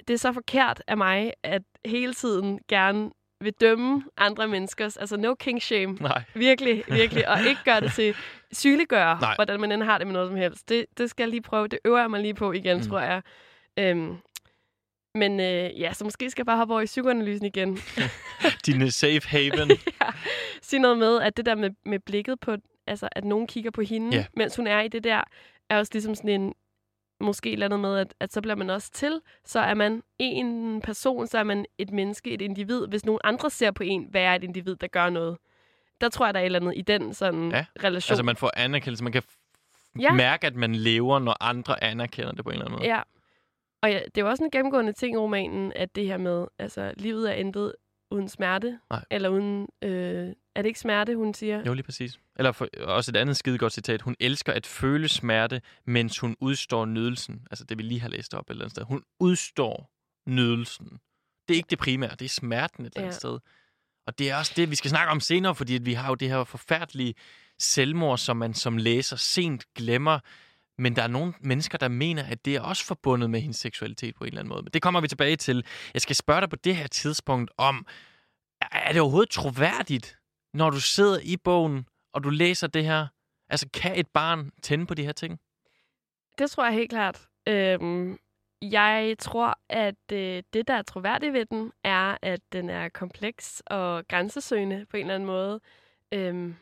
det 0.08 0.14
er 0.14 0.18
så 0.18 0.32
forkert 0.32 0.82
af 0.86 0.96
mig, 0.96 1.32
at 1.42 1.62
hele 1.84 2.14
tiden 2.14 2.60
gerne 2.68 3.10
vil 3.40 3.52
dømme 3.60 4.04
andre 4.16 4.48
menneskers, 4.48 4.96
altså 4.96 5.16
no 5.16 5.34
king 5.34 5.62
shame, 5.62 5.92
Nej. 6.00 6.22
Virkelig, 6.34 6.84
virkelig. 6.88 7.28
Og 7.28 7.40
ikke 7.46 7.60
gøre 7.64 7.80
det 7.80 7.92
til 7.92 8.14
sygeliggøre, 8.52 9.20
Nej. 9.20 9.34
hvordan 9.34 9.60
man 9.60 9.72
end 9.72 9.82
har 9.82 9.98
det 9.98 10.06
med 10.06 10.14
noget 10.14 10.28
som 10.28 10.36
helst. 10.36 10.68
Det, 10.68 10.86
det 10.98 11.10
skal 11.10 11.22
jeg 11.24 11.30
lige 11.30 11.42
prøve. 11.42 11.68
Det 11.68 11.78
øver 11.84 12.00
jeg 12.00 12.10
mig 12.10 12.20
lige 12.20 12.34
på 12.34 12.52
igen, 12.52 12.76
Mm. 12.76 12.82
tror 12.82 13.00
jeg. 13.00 13.22
Øhm, 13.78 14.16
men 15.14 15.40
øh, 15.40 15.80
ja, 15.80 15.92
så 15.92 16.04
måske 16.04 16.30
skal 16.30 16.40
jeg 16.42 16.46
bare 16.46 16.56
hoppe 16.56 16.74
over 16.74 16.80
i 16.82 16.86
psykoanalysen 16.86 17.46
igen. 17.46 17.78
Dine 18.66 18.90
safe 18.90 19.28
haven. 19.28 19.70
Sige 20.62 20.80
noget 20.80 20.98
med, 20.98 21.20
at 21.20 21.36
det 21.36 21.46
der 21.46 21.54
med, 21.54 21.70
med 21.84 21.98
blikket 21.98 22.40
på, 22.40 22.56
altså 22.86 23.08
at 23.12 23.24
nogen 23.24 23.46
kigger 23.46 23.70
på 23.70 23.80
hende, 23.82 24.16
Ja. 24.16 24.24
mens 24.36 24.56
hun 24.56 24.66
er 24.66 24.80
i 24.80 24.88
det 24.88 25.04
der, 25.04 25.22
er 25.70 25.78
også 25.78 25.90
ligesom 25.94 26.14
sådan 26.14 26.30
en, 26.40 26.54
måske 27.20 27.48
et 27.48 27.52
eller 27.52 27.66
andet 27.66 27.80
med, 27.80 27.96
at, 27.98 28.14
at 28.20 28.32
så 28.32 28.40
bliver 28.40 28.54
man 28.54 28.70
også 28.70 28.90
til, 28.92 29.20
så 29.44 29.60
er 29.60 29.74
man 29.74 30.02
en 30.18 30.80
person, 30.80 31.26
så 31.26 31.38
er 31.38 31.42
man 31.44 31.66
et 31.78 31.90
menneske, 31.90 32.30
et 32.30 32.42
individ. 32.42 32.86
Hvis 32.88 33.04
nogen 33.04 33.20
andre 33.24 33.50
ser 33.50 33.70
på 33.70 33.82
en, 33.82 34.06
hvad 34.10 34.22
er 34.22 34.34
et 34.34 34.44
individ, 34.44 34.76
der 34.76 34.86
gør 34.86 35.10
noget? 35.10 35.36
Der 36.00 36.08
tror 36.08 36.26
jeg, 36.26 36.34
der 36.34 36.40
er 36.40 36.44
et 36.44 36.46
eller 36.46 36.60
andet 36.60 36.72
i 36.76 36.82
den 36.82 37.14
sådan 37.14 37.50
Ja. 37.50 37.64
relation. 37.84 38.12
altså, 38.12 38.22
man 38.22 38.36
får 38.36 38.50
anerkendelse. 38.56 39.04
Man 39.04 39.12
kan 39.12 39.22
Ja. 40.00 40.12
mærke, 40.12 40.46
at 40.46 40.56
man 40.56 40.74
lever, 40.74 41.18
når 41.18 41.36
andre 41.40 41.84
anerkender 41.84 42.32
det 42.32 42.44
på 42.44 42.50
en 42.50 42.54
eller 42.54 42.64
anden 42.66 42.78
måde. 42.78 42.88
Ja. 42.88 43.00
Og 43.82 43.90
ja, 43.92 43.98
det 44.04 44.18
er 44.18 44.22
jo 44.22 44.28
også 44.30 44.44
en 44.44 44.50
gennemgående 44.50 44.92
ting 44.92 45.14
i 45.14 45.18
romanen, 45.18 45.72
at 45.76 45.96
det 45.96 46.06
her 46.06 46.16
med, 46.16 46.46
altså, 46.58 46.92
livet 46.96 47.30
er 47.30 47.34
intet 47.34 47.72
uden 48.10 48.28
smerte. 48.28 48.78
Nej. 48.90 49.04
Eller 49.10 49.28
uden, 49.28 49.68
øh, 49.82 50.28
er 50.60 50.62
det 50.62 50.68
ikke 50.68 50.80
smerte, 50.80 51.16
hun 51.16 51.34
siger? 51.34 51.62
Jo, 51.66 51.74
lige 51.74 51.84
præcis. 51.84 52.18
Eller 52.36 52.52
for, 52.52 52.68
også 52.82 53.10
et 53.10 53.16
andet 53.16 53.36
skidegodt 53.36 53.72
citat. 53.72 54.02
Hun 54.02 54.16
elsker 54.20 54.52
at 54.52 54.66
føle 54.66 55.08
smerte, 55.08 55.62
mens 55.86 56.18
hun 56.18 56.36
udstår 56.40 56.84
nydelsen. 56.84 57.46
Altså 57.50 57.64
det, 57.64 57.78
vi 57.78 57.82
lige 57.82 58.00
har 58.00 58.08
læst 58.08 58.34
op 58.34 58.44
et 58.44 58.50
eller 58.50 58.64
andet 58.64 58.76
sted. 58.76 58.82
Hun 58.82 59.02
udstår 59.20 59.90
nydelsen. 60.26 60.86
Det 61.48 61.54
er 61.54 61.56
ikke 61.56 61.70
det 61.70 61.78
primære, 61.78 62.10
det 62.10 62.24
er 62.24 62.28
smerten 62.28 62.84
et 62.84 62.92
eller 62.94 63.02
andet 63.02 63.14
sted. 63.14 63.38
Og 64.06 64.18
det 64.18 64.30
er 64.30 64.36
også 64.36 64.52
det, 64.56 64.70
vi 64.70 64.76
skal 64.76 64.90
snakke 64.90 65.10
om 65.10 65.20
senere, 65.20 65.54
fordi 65.54 65.78
vi 65.82 65.92
har 65.92 66.08
jo 66.08 66.14
det 66.14 66.28
her 66.28 66.44
forfærdelige 66.44 67.14
selvmord, 67.58 68.18
som 68.18 68.36
man 68.36 68.54
som 68.54 68.76
læser 68.76 69.16
sent 69.16 69.64
glemmer. 69.74 70.18
Men 70.78 70.96
der 70.96 71.02
er 71.02 71.06
nogle 71.06 71.32
mennesker, 71.40 71.78
der 71.78 71.88
mener, 71.88 72.22
at 72.22 72.44
det 72.44 72.56
er 72.56 72.60
også 72.60 72.84
forbundet 72.84 73.30
med 73.30 73.40
hendes 73.40 73.56
seksualitet 73.56 74.14
på 74.14 74.24
en 74.24 74.28
eller 74.28 74.40
anden 74.40 74.48
måde. 74.48 74.62
Men 74.62 74.70
det 74.72 74.82
kommer 74.82 75.00
vi 75.00 75.08
tilbage 75.08 75.36
til. 75.36 75.64
Jeg 75.94 76.02
skal 76.02 76.16
spørge 76.16 76.40
dig 76.40 76.50
på 76.50 76.56
det 76.56 76.76
her 76.76 76.86
tidspunkt 76.86 77.50
om, 77.58 77.86
er 78.72 78.92
det 78.92 79.00
overhovedet 79.00 79.30
troværdigt, 79.30 80.19
når 80.54 80.70
du 80.70 80.80
sidder 80.80 81.18
i 81.22 81.36
bogen, 81.36 81.86
og 82.12 82.24
du 82.24 82.30
læser 82.30 82.66
det 82.66 82.84
her? 82.84 83.06
Altså, 83.48 83.68
kan 83.74 83.98
et 83.98 84.08
barn 84.08 84.50
tænde 84.62 84.86
på 84.86 84.94
de 84.94 85.04
her 85.04 85.12
ting? 85.12 85.40
Det 86.38 86.50
tror 86.50 86.64
jeg 86.64 86.74
helt 86.74 86.90
klart. 86.90 87.28
Øhm, 87.48 88.18
jeg 88.62 89.16
tror, 89.18 89.58
at 89.68 90.12
øh, 90.12 90.42
det, 90.52 90.68
der 90.68 90.74
er 90.74 90.82
troværdigt 90.82 91.32
ved 91.32 91.46
den, 91.46 91.72
er, 91.84 92.16
at 92.22 92.40
den 92.52 92.70
er 92.70 92.88
kompleks 92.88 93.62
og 93.66 94.08
grænsesøgende 94.08 94.86
på 94.90 94.96
en 94.96 95.00
eller 95.00 95.14
anden 95.14 95.26
måde. 95.26 95.60
Øhm, 96.12 96.56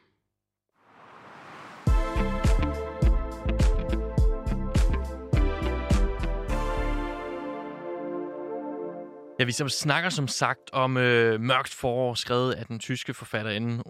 Ja, 9.38 9.44
vi 9.44 9.52
som 9.52 9.68
snakker 9.68 10.10
som 10.10 10.28
sagt 10.28 10.70
om 10.72 10.96
øh, 10.96 11.40
Mørkt 11.40 11.74
forår, 11.74 12.14
skrevet 12.14 12.52
af 12.52 12.66
den 12.66 12.78
tyske 12.78 13.14
forfatterinde 13.14 13.86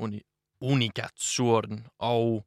Uni 0.60 0.90
Og 1.98 2.46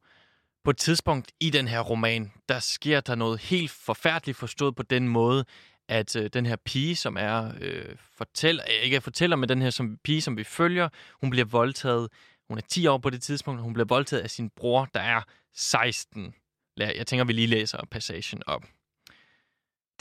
på 0.64 0.70
et 0.70 0.76
tidspunkt 0.76 1.32
i 1.40 1.50
den 1.50 1.68
her 1.68 1.80
roman, 1.80 2.32
der 2.48 2.58
sker 2.58 3.00
der 3.00 3.14
noget 3.14 3.40
helt 3.40 3.70
forfærdeligt 3.70 4.38
forstået 4.38 4.76
på 4.76 4.82
den 4.82 5.08
måde, 5.08 5.44
at 5.88 6.16
øh, 6.16 6.30
den 6.32 6.46
her 6.46 6.56
pige, 6.56 6.96
som 6.96 7.16
er 7.16 7.52
øh, 7.60 7.96
fortæller, 8.16 8.64
øh, 8.68 8.84
ikke 8.84 9.00
fortæller, 9.00 9.36
men 9.36 9.48
den 9.48 9.62
her 9.62 9.70
som 9.70 9.98
pige, 10.04 10.22
som 10.22 10.36
vi 10.36 10.44
følger, 10.44 10.88
hun 11.20 11.30
bliver 11.30 11.44
voldtaget. 11.44 12.08
Hun 12.48 12.58
er 12.58 12.62
10 12.62 12.86
år 12.86 12.98
på 12.98 13.10
det 13.10 13.22
tidspunkt, 13.22 13.58
og 13.58 13.64
hun 13.64 13.72
bliver 13.72 13.86
voldtaget 13.86 14.22
af 14.22 14.30
sin 14.30 14.50
bror, 14.50 14.88
der 14.94 15.00
er 15.00 15.22
16. 15.54 16.34
Jeg 16.76 17.06
tænker, 17.06 17.24
vi 17.24 17.32
lige 17.32 17.46
læser 17.46 17.86
passagen 17.90 18.42
op. 18.46 18.64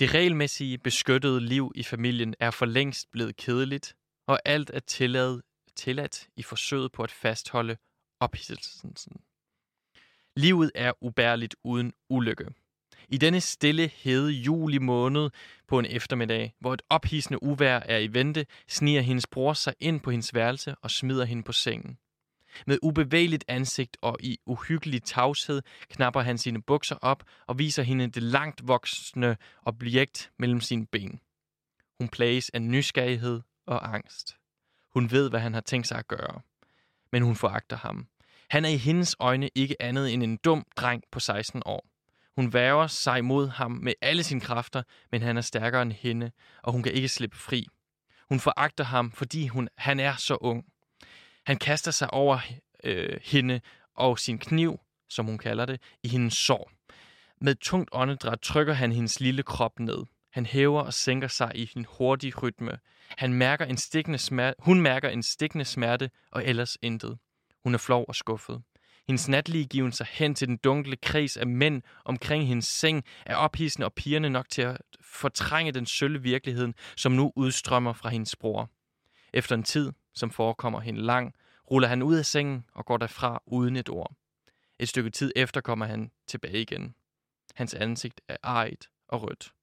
Det 0.02 0.14
regelmæssige, 0.14 0.78
beskyttede 0.78 1.42
liv 1.42 1.72
i 1.76 1.84
familien 1.84 2.36
er 2.40 2.52
for 2.52 2.66
længst 2.66 3.12
blevet 3.12 3.38
kedeligt, 3.38 3.96
og 4.28 4.40
alt 4.46 4.72
er 4.74 4.80
tilladt, 4.80 5.46
tilladt 5.76 6.28
i 6.38 6.44
forsøget 6.44 6.92
på 6.92 7.04
at 7.04 7.12
fastholde 7.12 7.78
ophidselsen. 8.20 8.96
Livet 10.36 10.72
er 10.76 10.92
ubærligt 11.02 11.56
uden 11.64 11.94
ulykke. 12.10 12.46
I 13.10 13.18
denne 13.18 13.42
stille, 13.42 13.88
hede 13.88 14.32
juli 14.32 14.78
måned 14.78 15.30
på 15.68 15.80
en 15.80 15.86
eftermiddag, 15.86 16.54
hvor 16.60 16.74
et 16.74 16.82
ophidsende 16.90 17.44
uvær 17.44 17.80
er 17.80 17.98
i 17.98 18.14
vente, 18.14 18.46
sniger 18.68 19.02
hendes 19.02 19.28
bror 19.28 19.54
sig 19.54 19.74
ind 19.80 20.02
på 20.02 20.12
hendes 20.12 20.34
værelse 20.34 20.76
og 20.82 20.92
smider 20.92 21.26
hende 21.26 21.44
på 21.44 21.52
sengen. 21.52 21.98
Med 22.68 22.78
ubevægeligt 22.82 23.46
ansigt 23.48 23.98
og 24.02 24.18
i 24.20 24.38
uhyggelig 24.46 25.04
tavshed 25.04 25.62
knapper 25.90 26.22
han 26.22 26.38
sine 26.38 26.62
bukser 26.62 26.96
op 27.02 27.24
og 27.48 27.60
viser 27.60 27.84
hende 27.84 28.08
det 28.08 28.24
langt 28.24 28.68
voksne 28.68 29.38
objekt 29.66 30.32
mellem 30.40 30.62
sine 30.62 30.86
ben. 30.86 31.20
Hun 32.00 32.10
plages 32.10 32.50
af 32.50 32.62
nysgerrighed 32.62 33.42
og 33.68 33.94
angst. 33.96 34.36
Hun 34.94 35.12
ved, 35.12 35.30
hvad 35.30 35.40
han 35.40 35.54
har 35.54 35.62
tænkt 35.62 35.88
sig 35.88 35.98
at 35.98 36.08
gøre. 36.08 36.42
Men 37.12 37.24
hun 37.24 37.36
foragter 37.36 37.78
ham. 37.78 38.08
Han 38.50 38.66
er 38.66 38.70
i 38.70 38.78
hendes 38.78 39.16
øjne 39.20 39.50
ikke 39.56 39.82
andet 39.82 40.14
end 40.14 40.24
en 40.24 40.38
dum 40.38 40.66
dreng 40.76 41.04
på 41.12 41.20
16 41.20 41.62
år. 41.66 41.88
Hun 42.36 42.54
væver 42.54 42.88
sig 42.88 43.26
mod 43.26 43.48
ham 43.48 43.72
med 43.72 43.94
alle 44.02 44.24
sine 44.24 44.42
kræfter, 44.42 44.84
men 45.12 45.22
han 45.22 45.38
er 45.38 45.42
stærkere 45.42 45.82
end 45.82 45.92
hende, 45.92 46.32
og 46.64 46.72
hun 46.72 46.84
kan 46.84 46.92
ikke 46.92 47.08
slippe 47.08 47.38
fri. 47.38 47.68
Hun 48.30 48.40
foragter 48.40 48.84
ham, 48.84 49.12
fordi 49.12 49.48
hun, 49.48 49.70
han 49.78 50.00
er 50.00 50.16
så 50.16 50.38
ung. 50.42 50.66
Han 51.46 51.58
kaster 51.58 51.92
sig 51.92 52.14
over 52.14 52.40
øh, 52.84 53.20
hende 53.24 53.62
og 53.96 54.20
sin 54.20 54.38
kniv, 54.38 54.80
som 55.10 55.26
hun 55.26 55.38
kalder 55.38 55.66
det, 55.66 55.82
i 56.04 56.08
hendes 56.08 56.34
sår. 56.34 56.72
Med 57.42 57.56
tungt 57.56 57.90
åndedræt 57.92 58.40
trykker 58.40 58.74
han 58.74 58.92
hendes 58.92 59.20
lille 59.20 59.44
krop 59.44 59.80
ned. 59.80 60.06
Han 60.32 60.46
hæver 60.46 60.82
og 60.82 60.94
sænker 60.94 61.28
sig 61.28 61.52
i 61.56 61.72
en 61.76 61.86
hurtig 61.90 62.44
rytme. 62.44 62.80
Han 63.18 63.34
mærker 63.34 63.66
en 63.66 63.78
stikkende 63.78 64.18
smerte, 64.18 64.56
hun 64.60 64.82
mærker 64.82 65.10
en 65.10 65.24
stikkende 65.24 65.66
smerte 65.66 66.10
og 66.32 66.46
ellers 66.46 66.78
intet. 66.82 67.18
Hun 67.64 67.74
er 67.74 67.78
flov 67.78 68.06
og 68.08 68.16
skuffet. 68.16 68.62
Hendes 69.08 69.28
natlige 69.28 69.66
given 69.66 69.92
sig 69.92 70.08
hen 70.10 70.36
til 70.36 70.48
den 70.48 70.58
dunkle 70.58 70.96
kreds 70.96 71.38
af 71.38 71.48
mænd 71.48 71.82
omkring 72.06 72.48
hendes 72.48 72.68
seng 72.68 73.04
er 73.26 73.36
ophidsende 73.36 73.86
og 73.86 73.94
pigerne 73.94 74.30
nok 74.30 74.50
til 74.50 74.62
at 74.62 74.78
fortrænge 75.02 75.72
den 75.72 75.86
sølle 75.86 76.22
virkeligheden, 76.22 76.74
som 76.98 77.12
nu 77.12 77.32
udstrømmer 77.36 77.94
fra 77.94 78.10
hendes 78.10 78.36
bror. 78.36 78.70
Efter 79.34 79.56
en 79.56 79.64
tid, 79.64 79.92
som 80.14 80.32
forekommer 80.32 80.80
hende 80.80 81.02
lang, 81.02 81.36
ruller 81.72 81.88
han 81.88 82.02
ud 82.02 82.16
af 82.16 82.26
sengen 82.26 82.66
og 82.74 82.86
går 82.86 82.98
derfra 82.98 83.44
uden 83.46 83.76
et 83.76 83.90
ord. 83.90 84.14
Et 84.80 84.90
stykke 84.90 85.10
tid 85.10 85.32
efter 85.36 85.62
kommer 85.62 85.86
han 85.86 86.12
tilbage 86.28 86.62
igen. 86.62 86.96
Hans 87.56 87.74
ansigt 87.74 88.22
er 88.28 88.38
arigt 88.44 88.90
og 89.08 89.24
rødt. 89.24 89.54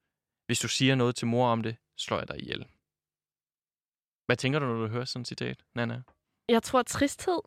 Hvis 0.47 0.59
du 0.59 0.69
siger 0.69 0.95
noget 0.95 1.17
til 1.17 1.27
mor 1.27 1.49
om 1.49 1.63
det, 1.63 1.77
slår 1.97 2.19
jeg 2.19 2.29
dig 2.29 2.41
ihjel. 2.41 2.67
Hvad 4.27 4.37
tænker 4.37 4.59
du, 4.59 4.67
når 4.67 4.87
du 4.87 4.87
hører 4.87 5.05
sådan 5.05 5.23
et 5.23 5.29
citat, 5.29 5.65
Nana? 5.75 6.03
Jeg 6.49 6.63
tror 6.63 6.83
tristhed. 6.83 7.41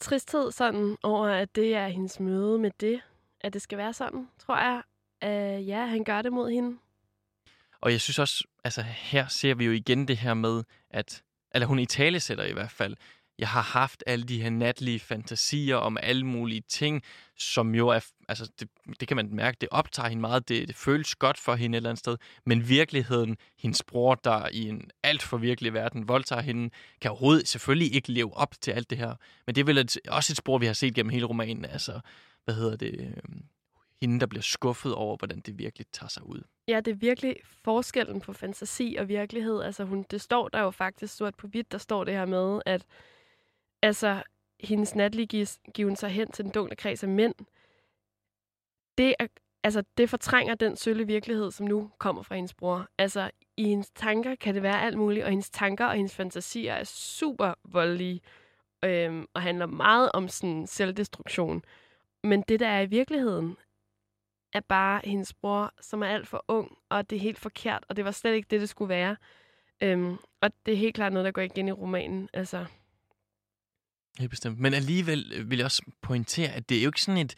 Tristhed 0.00 0.52
sådan 0.52 0.96
over, 1.02 1.28
at 1.28 1.54
det 1.54 1.74
er 1.74 1.88
hendes 1.88 2.20
møde 2.20 2.58
med 2.58 2.70
det. 2.80 3.00
At 3.40 3.52
det 3.52 3.62
skal 3.62 3.78
være 3.78 3.92
sådan, 3.92 4.28
tror 4.38 4.56
jeg. 4.56 4.82
Uh, 5.24 5.68
ja, 5.68 5.86
han 5.86 6.04
gør 6.04 6.22
det 6.22 6.32
mod 6.32 6.50
hende. 6.50 6.78
Og 7.80 7.92
jeg 7.92 8.00
synes 8.00 8.18
også, 8.18 8.44
altså 8.64 8.82
her 8.82 9.26
ser 9.26 9.54
vi 9.54 9.64
jo 9.64 9.72
igen 9.72 10.08
det 10.08 10.16
her 10.16 10.34
med, 10.34 10.64
at, 10.90 11.22
eller 11.56 11.66
hun 11.66 11.78
i 11.78 11.86
tale 11.86 12.20
sætter 12.20 12.44
i 12.44 12.52
hvert 12.52 12.70
fald, 12.70 12.96
jeg 13.38 13.48
har 13.48 13.62
haft 13.62 14.04
alle 14.06 14.24
de 14.24 14.42
her 14.42 14.50
natlige 14.50 15.00
fantasier 15.00 15.76
om 15.76 15.96
alle 16.02 16.26
mulige 16.26 16.62
ting, 16.68 17.02
som 17.38 17.74
jo 17.74 17.88
er, 17.88 18.00
altså 18.28 18.50
det, 18.60 18.68
det 19.00 19.08
kan 19.08 19.16
man 19.16 19.28
mærke, 19.32 19.56
det 19.60 19.68
optager 19.72 20.08
hende 20.08 20.20
meget, 20.20 20.48
det, 20.48 20.68
det 20.68 20.76
føles 20.76 21.14
godt 21.14 21.38
for 21.38 21.54
hende 21.54 21.76
et 21.76 21.78
eller 21.78 21.90
andet 21.90 21.98
sted, 21.98 22.16
men 22.46 22.68
virkeligheden, 22.68 23.36
hendes 23.58 23.82
bror, 23.82 24.14
der 24.14 24.48
i 24.52 24.68
en 24.68 24.90
alt 25.02 25.22
for 25.22 25.36
virkelig 25.36 25.74
verden 25.74 26.08
voldtager 26.08 26.42
hende, 26.42 26.70
kan 27.00 27.10
overhovedet 27.10 27.48
selvfølgelig 27.48 27.94
ikke 27.94 28.12
leve 28.12 28.36
op 28.36 28.54
til 28.60 28.70
alt 28.70 28.90
det 28.90 28.98
her. 28.98 29.14
Men 29.46 29.54
det 29.54 29.60
er 29.60 29.64
vel 29.64 29.78
et, 29.78 29.98
også 30.08 30.32
et 30.32 30.36
spor, 30.36 30.58
vi 30.58 30.66
har 30.66 30.72
set 30.72 30.94
gennem 30.94 31.10
hele 31.10 31.26
romanen, 31.26 31.64
altså, 31.64 32.00
hvad 32.44 32.54
hedder 32.54 32.76
det, 32.76 33.00
øhm, 33.00 33.42
hende, 34.02 34.20
der 34.20 34.26
bliver 34.26 34.42
skuffet 34.42 34.94
over, 34.94 35.16
hvordan 35.16 35.40
det 35.40 35.58
virkelig 35.58 35.86
tager 35.92 36.08
sig 36.08 36.26
ud. 36.26 36.42
Ja, 36.68 36.80
det 36.80 36.90
er 36.90 36.96
virkelig 36.96 37.36
forskellen 37.44 38.20
på 38.20 38.32
fantasi 38.32 38.96
og 38.98 39.08
virkelighed. 39.08 39.62
Altså, 39.62 39.84
hun, 39.84 40.04
det 40.10 40.20
står 40.20 40.48
der 40.48 40.60
jo 40.60 40.70
faktisk 40.70 41.16
sort 41.16 41.34
på 41.34 41.46
hvidt, 41.46 41.72
der 41.72 41.78
står 41.78 42.04
det 42.04 42.14
her 42.14 42.26
med, 42.26 42.62
at 42.66 42.86
altså, 43.82 44.22
hendes 44.60 44.94
natlige 44.94 45.46
given 45.74 45.96
sig 45.96 46.10
hen 46.10 46.32
til 46.32 46.44
den 46.44 46.52
dunkle 46.52 46.76
kreds 46.76 47.02
af 47.02 47.08
mænd, 47.08 47.34
det, 48.98 49.14
er, 49.18 49.26
altså, 49.62 49.84
det 49.96 50.10
fortrænger 50.10 50.54
den 50.54 50.76
sølle 50.76 51.06
virkelighed, 51.06 51.50
som 51.50 51.66
nu 51.66 51.90
kommer 51.98 52.22
fra 52.22 52.34
hendes 52.34 52.54
bror. 52.54 52.88
Altså, 52.98 53.30
i 53.56 53.68
hendes 53.68 53.90
tanker 53.90 54.34
kan 54.34 54.54
det 54.54 54.62
være 54.62 54.82
alt 54.82 54.98
muligt, 54.98 55.24
og 55.24 55.30
hendes 55.30 55.50
tanker 55.50 55.86
og 55.86 55.94
hendes 55.94 56.14
fantasier 56.14 56.74
er 56.74 56.84
super 56.84 57.54
voldelige, 57.64 58.20
øhm, 58.84 59.26
og 59.34 59.42
handler 59.42 59.66
meget 59.66 60.10
om 60.14 60.28
sådan 60.28 60.66
selvdestruktion. 60.66 61.62
Men 62.24 62.42
det, 62.48 62.60
der 62.60 62.68
er 62.68 62.80
i 62.80 62.86
virkeligheden, 62.86 63.56
er 64.56 64.60
bare 64.60 65.00
hendes 65.04 65.34
bror, 65.34 65.72
som 65.80 66.02
er 66.02 66.06
alt 66.06 66.28
for 66.28 66.44
ung, 66.48 66.78
og 66.88 67.10
det 67.10 67.16
er 67.16 67.20
helt 67.20 67.38
forkert, 67.38 67.84
og 67.88 67.96
det 67.96 68.04
var 68.04 68.10
slet 68.10 68.34
ikke 68.34 68.48
det, 68.50 68.60
det 68.60 68.68
skulle 68.68 68.88
være. 68.88 69.16
Øhm, 69.80 70.16
og 70.40 70.50
det 70.66 70.74
er 70.74 70.78
helt 70.78 70.94
klart 70.94 71.12
noget, 71.12 71.24
der 71.24 71.30
går 71.30 71.42
igen 71.42 71.68
i 71.68 71.72
romanen. 71.72 72.28
Altså, 72.32 72.66
Helt 74.18 74.30
bestemt. 74.30 74.58
Men 74.58 74.74
alligevel 74.74 75.32
øh, 75.34 75.50
vil 75.50 75.56
jeg 75.58 75.64
også 75.64 75.82
pointere, 76.02 76.48
at 76.48 76.68
det 76.68 76.78
er 76.78 76.82
jo 76.82 76.88
ikke 76.88 77.02
sådan 77.02 77.20
et, 77.20 77.34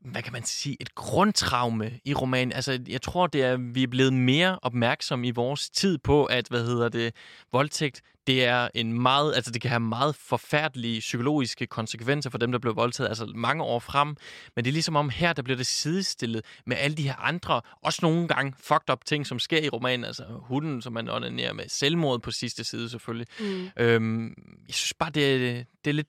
hvad 0.00 0.22
kan 0.22 0.32
man 0.32 0.44
sige, 0.44 0.76
et 0.80 0.94
grundtraume 0.94 2.00
i 2.04 2.14
romanen. 2.14 2.52
Altså, 2.52 2.80
jeg 2.88 3.02
tror, 3.02 3.26
det 3.26 3.42
er, 3.42 3.56
vi 3.56 3.82
er 3.82 3.86
blevet 3.86 4.12
mere 4.12 4.58
opmærksomme 4.62 5.26
i 5.26 5.30
vores 5.30 5.70
tid 5.70 5.98
på, 5.98 6.24
at, 6.24 6.48
hvad 6.48 6.64
hedder 6.64 6.88
det, 6.88 7.14
voldtægt, 7.52 8.02
det 8.26 8.44
er 8.44 8.68
en 8.74 9.02
meget, 9.02 9.34
altså 9.34 9.50
det 9.50 9.62
kan 9.62 9.70
have 9.70 9.80
meget 9.80 10.16
forfærdelige 10.16 11.00
psykologiske 11.00 11.66
konsekvenser 11.66 12.30
for 12.30 12.38
dem, 12.38 12.52
der 12.52 12.58
bliver 12.58 12.74
voldtaget, 12.74 13.08
altså 13.08 13.26
mange 13.34 13.64
år 13.64 13.78
frem. 13.78 14.16
Men 14.56 14.64
det 14.64 14.70
er 14.70 14.72
ligesom 14.72 14.96
om 14.96 15.08
her, 15.08 15.32
der 15.32 15.42
bliver 15.42 15.56
det 15.56 15.66
sidestillet 15.66 16.44
med 16.66 16.76
alle 16.76 16.96
de 16.96 17.02
her 17.02 17.16
andre, 17.16 17.60
også 17.82 17.98
nogle 18.02 18.28
gange 18.28 18.54
fucked 18.58 18.90
up 18.90 19.04
ting, 19.04 19.26
som 19.26 19.38
sker 19.38 19.62
i 19.62 19.68
romanen. 19.68 20.04
Altså 20.04 20.24
hunden, 20.30 20.82
som 20.82 20.92
man 20.92 21.08
onanerer 21.08 21.52
med, 21.52 21.64
selvmord 21.68 22.20
på 22.20 22.30
sidste 22.30 22.64
side 22.64 22.90
selvfølgelig. 22.90 23.26
Mm. 23.40 23.68
Øhm, 23.76 24.34
jeg 24.66 24.74
synes 24.74 24.94
bare, 24.94 25.10
det 25.10 25.34
er, 25.34 25.64
det 25.84 25.90
er 25.90 25.94
lidt, 25.94 26.08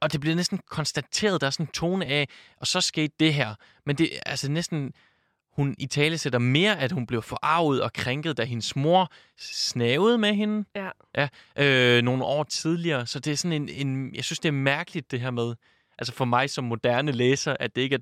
og 0.00 0.12
det 0.12 0.20
bliver 0.20 0.36
næsten 0.36 0.60
konstateret, 0.70 1.40
der 1.40 1.46
er 1.46 1.50
sådan 1.50 1.66
en 1.66 1.72
tone 1.72 2.06
af, 2.06 2.28
og 2.60 2.66
så 2.66 2.80
skete 2.80 3.14
det 3.20 3.34
her. 3.34 3.54
Men 3.86 3.98
det 3.98 4.16
er 4.16 4.20
altså 4.26 4.50
næsten, 4.50 4.92
hun 5.56 5.74
i 5.78 5.86
tale 5.86 6.18
sætter 6.18 6.38
mere, 6.38 6.80
at 6.80 6.92
hun 6.92 7.06
blev 7.06 7.22
forarvet 7.22 7.82
og 7.82 7.92
krænket, 7.92 8.36
da 8.36 8.44
hendes 8.44 8.76
mor 8.76 9.12
snavede 9.38 10.18
med 10.18 10.34
hende 10.34 10.64
ja. 10.76 10.88
Ja, 11.16 11.28
øh, 11.96 12.02
nogle 12.02 12.24
år 12.24 12.42
tidligere. 12.42 13.06
Så 13.06 13.20
det 13.20 13.32
er 13.32 13.36
sådan 13.36 13.62
en, 13.62 13.68
en, 13.68 14.14
jeg 14.14 14.24
synes, 14.24 14.38
det 14.38 14.48
er 14.48 14.52
mærkeligt 14.52 15.10
det 15.10 15.20
her 15.20 15.30
med, 15.30 15.54
altså 15.98 16.12
for 16.12 16.24
mig 16.24 16.50
som 16.50 16.64
moderne 16.64 17.12
læser, 17.12 17.56
at 17.60 17.76
det 17.76 17.82
ikke 17.82 17.94
er 17.94 18.00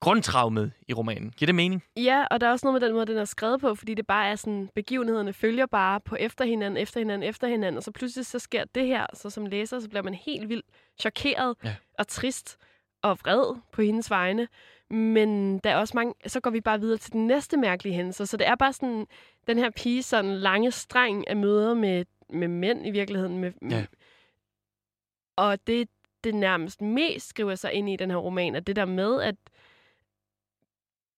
grundtraumet 0.00 0.72
i 0.88 0.94
romanen. 0.94 1.30
Giver 1.30 1.46
det 1.46 1.54
mening? 1.54 1.84
Ja, 1.96 2.24
og 2.30 2.40
der 2.40 2.46
er 2.46 2.50
også 2.50 2.66
noget 2.66 2.80
med 2.80 2.88
den 2.88 2.94
måde, 2.94 3.06
den 3.06 3.18
er 3.18 3.24
skrevet 3.24 3.60
på, 3.60 3.74
fordi 3.74 3.94
det 3.94 4.06
bare 4.06 4.28
er 4.28 4.36
sådan, 4.36 4.68
begivenhederne 4.74 5.32
følger 5.32 5.66
bare 5.66 6.00
på 6.00 6.16
efter 6.20 6.44
hinanden, 6.44 6.76
efter 6.82 7.00
hinanden, 7.00 7.28
efter 7.28 7.48
hinanden, 7.48 7.76
og 7.76 7.82
så 7.82 7.90
pludselig 7.90 8.26
så 8.26 8.38
sker 8.38 8.64
det 8.74 8.86
her, 8.86 9.06
så 9.14 9.30
som 9.30 9.46
læser, 9.46 9.80
så 9.80 9.88
bliver 9.88 10.02
man 10.02 10.14
helt 10.14 10.48
vildt 10.48 10.66
chokeret 11.00 11.56
ja. 11.64 11.74
og 11.98 12.08
trist 12.08 12.56
og 13.02 13.18
vred 13.22 13.56
på 13.72 13.82
hendes 13.82 14.10
vegne. 14.10 14.48
Men 14.90 15.58
der 15.58 15.70
er 15.70 15.76
også 15.76 15.96
mange, 15.96 16.14
så 16.26 16.40
går 16.40 16.50
vi 16.50 16.60
bare 16.60 16.80
videre 16.80 16.98
til 16.98 17.12
den 17.12 17.26
næste 17.26 17.56
mærkelige 17.56 17.94
hændelse. 17.94 18.26
Så 18.26 18.36
det 18.36 18.46
er 18.46 18.54
bare 18.54 18.72
sådan, 18.72 19.06
den 19.46 19.58
her 19.58 19.70
pige 19.70 20.02
sådan 20.02 20.34
lange 20.34 20.70
streng 20.70 21.28
af 21.28 21.36
møder 21.36 21.74
med, 21.74 22.04
med 22.30 22.48
mænd 22.48 22.86
i 22.86 22.90
virkeligheden. 22.90 23.38
Med, 23.38 23.52
ja. 23.70 23.86
Og 25.36 25.66
det, 25.66 25.88
det 26.24 26.34
nærmest 26.34 26.80
mest 26.80 27.28
skriver 27.28 27.54
sig 27.54 27.72
ind 27.72 27.90
i 27.90 27.96
den 27.96 28.10
her 28.10 28.16
roman, 28.16 28.54
at 28.54 28.66
det 28.66 28.76
der 28.76 28.84
med, 28.84 29.20
at 29.20 29.36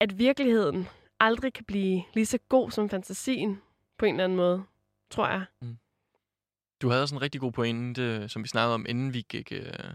at 0.01 0.17
virkeligheden 0.17 0.87
aldrig 1.19 1.53
kan 1.53 1.65
blive 1.65 2.03
lige 2.13 2.25
så 2.25 2.39
god 2.49 2.71
som 2.71 2.89
fantasien 2.89 3.61
på 3.97 4.05
en 4.05 4.15
eller 4.15 4.23
anden 4.23 4.35
måde, 4.35 4.63
tror 5.09 5.27
jeg. 5.27 5.45
Mm. 5.61 5.77
Du 6.81 6.89
havde 6.89 7.01
også 7.01 7.15
en 7.15 7.21
rigtig 7.21 7.41
god 7.41 7.51
pointe, 7.51 8.29
som 8.29 8.43
vi 8.43 8.47
snakkede 8.47 8.73
om, 8.73 8.85
inden 8.89 9.13
vi 9.13 9.25
gik 9.29 9.51
uh, 9.51 9.91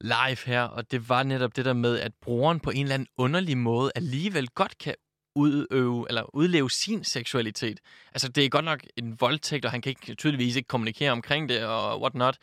live 0.00 0.38
her, 0.46 0.62
og 0.62 0.90
det 0.90 1.08
var 1.08 1.22
netop 1.22 1.56
det 1.56 1.64
der 1.64 1.72
med, 1.72 1.98
at 1.98 2.12
brugeren 2.14 2.60
på 2.60 2.70
en 2.70 2.82
eller 2.82 2.94
anden 2.94 3.08
underlig 3.16 3.58
måde 3.58 3.92
alligevel 3.94 4.48
godt 4.48 4.78
kan 4.78 4.94
udøve 5.34 6.06
eller 6.08 6.34
udleve 6.34 6.70
sin 6.70 7.04
seksualitet. 7.04 7.80
Altså, 8.12 8.28
det 8.28 8.44
er 8.44 8.48
godt 8.48 8.64
nok 8.64 8.86
en 8.96 9.20
voldtægt, 9.20 9.64
og 9.64 9.70
han 9.70 9.82
kan 9.82 9.90
ikke, 9.90 10.14
tydeligvis 10.14 10.56
ikke 10.56 10.66
kommunikere 10.66 11.10
omkring 11.10 11.48
det 11.48 11.64
og 11.64 12.00
what 12.00 12.14
not. 12.14 12.38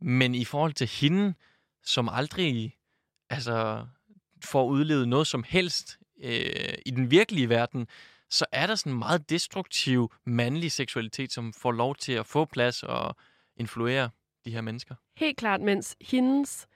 Men 0.00 0.34
i 0.34 0.44
forhold 0.44 0.72
til 0.72 0.86
hende, 0.86 1.34
som 1.84 2.08
aldrig 2.08 2.76
altså, 3.30 3.86
får 4.44 4.66
udlevet 4.66 5.08
noget 5.08 5.26
som 5.26 5.44
helst 5.48 5.98
øh, 6.22 6.74
i 6.86 6.90
den 6.90 7.10
virkelige 7.10 7.48
verden, 7.48 7.86
så 8.30 8.46
er 8.52 8.66
der 8.66 8.74
sådan 8.74 8.92
en 8.92 8.98
meget 8.98 9.30
destruktiv 9.30 10.12
mandlig 10.26 10.72
seksualitet, 10.72 11.32
som 11.32 11.52
får 11.52 11.72
lov 11.72 11.96
til 11.96 12.12
at 12.12 12.26
få 12.26 12.44
plads 12.44 12.82
og 12.82 13.16
influere 13.56 14.10
de 14.44 14.50
her 14.50 14.60
mennesker. 14.60 14.94
Helt 15.16 15.38
klart, 15.38 15.60
mens 15.60 15.96
hendes... 16.00 16.66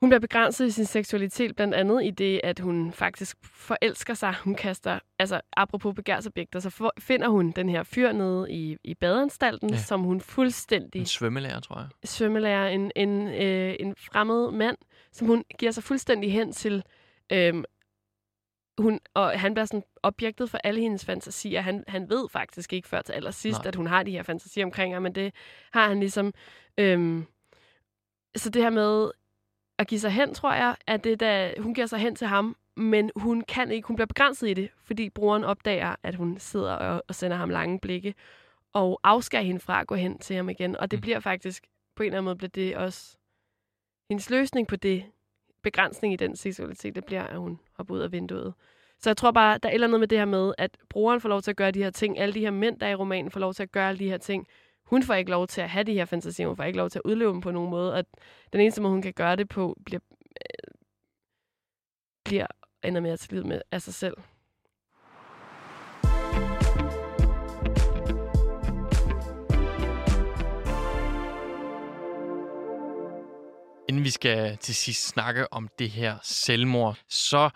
Hun 0.00 0.10
bliver 0.10 0.20
begrænset 0.20 0.66
i 0.66 0.70
sin 0.70 0.84
seksualitet, 0.84 1.56
blandt 1.56 1.74
andet 1.74 2.04
i 2.04 2.10
det, 2.10 2.40
at 2.44 2.60
hun 2.60 2.92
faktisk 2.92 3.36
forelsker 3.42 4.14
sig. 4.14 4.34
Hun 4.44 4.54
kaster, 4.54 4.98
altså 5.18 5.40
apropos 5.56 5.94
begærsobjekter, 5.94 6.60
så 6.60 6.70
for, 6.70 6.92
finder 6.98 7.28
hun 7.28 7.50
den 7.50 7.68
her 7.68 7.82
fyr 7.82 8.12
nede 8.12 8.46
i, 8.50 8.76
i 8.84 8.94
badeanstalten, 8.94 9.70
ja. 9.70 9.76
som 9.76 10.00
hun 10.00 10.20
fuldstændig... 10.20 10.98
En 10.98 11.06
svømmelærer, 11.06 11.60
tror 11.60 11.78
jeg. 11.78 11.88
Svømmelærer, 12.04 12.68
en, 12.68 12.92
en, 12.96 13.28
øh, 13.28 13.74
en 13.80 13.94
fremmed 13.98 14.50
mand, 14.50 14.76
som 15.12 15.26
hun 15.26 15.44
giver 15.58 15.72
sig 15.72 15.82
fuldstændig 15.82 16.32
hen 16.32 16.52
til, 16.52 16.82
øh, 17.32 17.64
hun, 18.78 19.00
og 19.14 19.40
han 19.40 19.54
bliver 19.54 19.64
sådan 19.64 19.84
objektet 20.02 20.50
for 20.50 20.58
alle 20.64 20.80
hendes 20.80 21.04
fantasier. 21.04 21.60
Han, 21.60 21.84
han 21.88 22.10
ved 22.10 22.28
faktisk 22.28 22.72
ikke 22.72 22.88
før 22.88 23.02
til 23.02 23.12
allersidst, 23.12 23.58
Nej. 23.58 23.68
at 23.68 23.74
hun 23.76 23.86
har 23.86 24.02
de 24.02 24.10
her 24.10 24.22
fantasier 24.22 24.64
omkring 24.64 24.94
ham, 24.94 25.02
men 25.02 25.14
det 25.14 25.34
har 25.72 25.88
han 25.88 26.00
ligesom... 26.00 26.32
Øhm, 26.78 27.26
så 28.36 28.50
det 28.50 28.62
her 28.62 28.70
med 28.70 29.10
at 29.80 29.86
give 29.86 30.00
sig 30.00 30.10
hen, 30.10 30.34
tror 30.34 30.52
jeg, 30.52 30.76
at 30.86 31.04
det 31.04 31.20
da 31.20 31.54
hun 31.58 31.74
giver 31.74 31.86
sig 31.86 31.98
hen 31.98 32.16
til 32.16 32.26
ham, 32.26 32.56
men 32.76 33.10
hun 33.16 33.40
kan 33.40 33.70
ikke, 33.70 33.86
hun 33.88 33.96
bliver 33.96 34.06
begrænset 34.06 34.48
i 34.48 34.54
det, 34.54 34.70
fordi 34.84 35.10
brugeren 35.10 35.44
opdager, 35.44 35.94
at 36.02 36.14
hun 36.14 36.38
sidder 36.38 36.72
og, 36.72 37.02
og 37.08 37.14
sender 37.14 37.36
ham 37.36 37.50
lange 37.50 37.78
blikke, 37.80 38.14
og 38.72 39.00
afskærer 39.04 39.42
hende 39.42 39.60
fra 39.60 39.80
at 39.80 39.86
gå 39.86 39.94
hen 39.94 40.18
til 40.18 40.36
ham 40.36 40.48
igen. 40.48 40.76
Og 40.76 40.90
det 40.90 40.96
Mm. 40.96 41.00
bliver 41.00 41.20
faktisk, 41.20 41.66
på 41.96 42.02
en 42.02 42.06
eller 42.06 42.18
anden 42.18 42.24
måde, 42.24 42.36
bliver 42.36 42.50
det 42.50 42.76
også 42.76 43.16
hendes 44.10 44.30
løsning 44.30 44.68
på 44.68 44.76
det, 44.76 45.04
begrænsning 45.62 46.12
i 46.12 46.16
den 46.16 46.36
seksualitet, 46.36 46.94
det 46.94 47.04
bliver, 47.04 47.22
at 47.22 47.38
hun 47.38 47.60
hopper 47.76 47.94
ud 47.94 48.00
af 48.00 48.12
vinduet. 48.12 48.54
Så 48.98 49.10
jeg 49.10 49.16
tror 49.16 49.30
bare, 49.30 49.58
der 49.58 49.68
er 49.68 49.72
et 49.72 49.74
eller 49.74 49.86
andet 49.86 50.00
med 50.00 50.08
det 50.08 50.18
her 50.18 50.24
med, 50.24 50.54
at 50.58 50.76
brugeren 50.88 51.20
får 51.20 51.28
lov 51.28 51.42
til 51.42 51.50
at 51.50 51.56
gøre 51.56 51.70
de 51.70 51.82
her 51.82 51.90
ting, 51.90 52.18
alle 52.18 52.34
de 52.34 52.40
her 52.40 52.50
mænd, 52.50 52.80
der 52.80 52.86
er 52.86 52.90
i 52.90 52.94
romanen, 52.94 53.30
får 53.30 53.40
lov 53.40 53.54
til 53.54 53.62
at 53.62 53.72
gøre 53.72 53.88
alle 53.88 53.98
de 53.98 54.10
her 54.10 54.18
ting. 54.18 54.46
Hun 54.90 55.02
får 55.02 55.14
ikke 55.14 55.30
lov 55.30 55.46
til 55.46 55.60
at 55.60 55.70
have 55.70 55.84
de 55.84 55.94
her 55.94 56.04
fantasier, 56.04 56.46
hun 56.46 56.56
får 56.56 56.64
ikke 56.64 56.78
lov 56.78 56.90
til 56.90 56.98
at 56.98 57.02
udleve 57.04 57.32
dem 57.32 57.40
på 57.40 57.50
nogen 57.50 57.70
måde, 57.70 57.94
og 57.94 58.04
den 58.52 58.60
eneste 58.60 58.82
måde, 58.82 58.92
hun 58.92 59.02
kan 59.02 59.12
gøre 59.12 59.36
det 59.36 59.48
på, 59.48 59.76
bliver, 59.84 60.00
øh, 60.30 60.74
bliver 62.24 62.46
ender 62.84 63.00
med 63.00 63.10
at 63.10 63.18
tage 63.18 63.32
livet 63.32 63.46
med 63.46 63.60
af 63.72 63.82
sig 63.82 63.94
selv. 63.94 64.16
Inden 73.88 74.04
vi 74.04 74.10
skal 74.10 74.56
til 74.56 74.74
sidst 74.74 75.08
snakke 75.08 75.52
om 75.52 75.68
det 75.78 75.90
her 75.90 76.16
selvmord, 76.22 76.98
så 77.08 77.50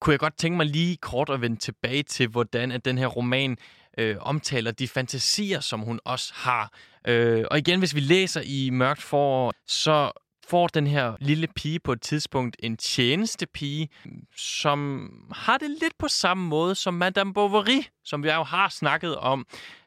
kunne 0.00 0.12
jeg 0.12 0.20
godt 0.20 0.38
tænke 0.38 0.56
mig 0.56 0.66
lige 0.66 0.96
kort 0.96 1.30
at 1.30 1.40
vende 1.40 1.56
tilbage 1.56 2.02
til, 2.02 2.28
hvordan 2.28 2.72
at 2.72 2.84
den 2.84 2.98
her 2.98 3.06
roman 3.06 3.56
øh, 3.98 4.16
omtaler 4.20 4.70
de 4.70 4.88
fantasier, 4.88 5.60
som 5.60 5.80
hun 5.80 6.00
også 6.04 6.32
har. 6.36 6.72
Øh, 7.06 7.44
og 7.50 7.58
igen, 7.58 7.78
hvis 7.78 7.94
vi 7.94 8.00
læser 8.00 8.42
i 8.44 8.70
Mørkt 8.70 9.02
forår, 9.02 9.52
så 9.66 10.12
får 10.50 10.66
den 10.66 10.86
her 10.86 11.16
lille 11.20 11.46
pige 11.46 11.78
på 11.78 11.92
et 11.92 12.00
tidspunkt 12.00 12.56
en 12.58 12.76
tjenestepige, 12.76 13.88
som 14.36 15.10
har 15.32 15.58
det 15.58 15.70
lidt 15.70 15.98
på 15.98 16.08
samme 16.08 16.48
måde 16.48 16.74
som 16.74 16.94
Madame 16.94 17.34
Bovary, 17.34 17.82
som 18.04 18.22
vi 18.22 18.30
jo 18.30 18.42
har 18.42 18.68
snakket 18.68 19.16
om 19.16 19.46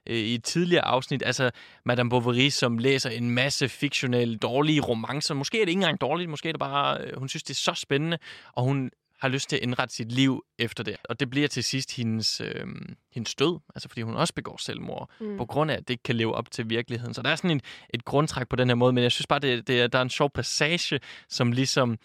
øh, 0.10 0.16
i 0.16 0.36
et 0.36 0.44
tidligere 0.44 0.86
afsnit. 0.86 1.24
Altså 1.26 1.52
Madame 1.86 2.10
Bovary, 2.10 2.50
som 2.50 2.78
læser 2.78 3.10
en 3.10 3.30
masse 3.30 3.70
fiktionelle, 3.70 4.38
dårlige 4.38 4.82
romancer. 4.82 5.34
Måske 5.34 5.62
er 5.62 5.66
det 5.66 5.70
ikke 5.70 5.80
engang 5.80 6.02
dårligt, 6.02 6.30
måske 6.30 6.50
er 6.50 6.54
det 6.54 6.60
bare, 6.60 7.02
øh, 7.02 7.18
hun 7.20 7.30
synes, 7.30 7.44
det 7.44 7.54
er 7.54 7.72
så 7.72 7.74
spændende, 7.74 8.18
og 8.54 8.64
hun 8.64 8.92
har 9.24 9.30
lyst 9.30 9.50
til 9.50 9.56
at 9.56 9.62
indrette 9.64 9.96
sit 9.96 10.12
liv 10.12 10.44
efter 10.60 10.84
det. 10.84 10.96
Og 11.10 11.20
det 11.20 11.30
bliver 11.30 11.48
til 11.48 11.64
sidst 11.64 11.96
hendes, 11.96 12.42
øh, 12.42 12.66
hendes 13.12 13.36
død, 13.36 13.60
altså 13.76 13.90
fordi 13.90 14.02
hun 14.02 14.16
også 14.16 14.34
begår 14.34 14.58
selvmord, 14.58 15.10
mm. 15.20 15.38
på 15.38 15.46
grund 15.46 15.72
af, 15.72 15.76
at 15.76 15.88
det 15.88 15.90
ikke 15.94 16.04
kan 16.04 16.16
leve 16.16 16.36
op 16.36 16.52
til 16.52 16.70
virkeligheden. 16.70 17.14
Så 17.14 17.22
der 17.22 17.30
er 17.30 17.36
sådan 17.36 17.52
en, 17.52 17.62
et 17.94 18.06
grundtræk 18.06 18.48
på 18.50 18.56
den 18.56 18.68
her 18.68 18.76
måde, 18.76 18.94
men 18.94 19.04
jeg 19.04 19.12
synes 19.12 19.28
bare, 19.28 19.40
det, 19.40 19.68
det, 19.68 19.82
er- 19.82 19.88
der 19.88 19.98
er 19.98 20.02
en 20.02 20.10
sjov 20.10 20.32
passage, 20.32 21.00
som 21.30 21.52
ligesom 21.52 21.98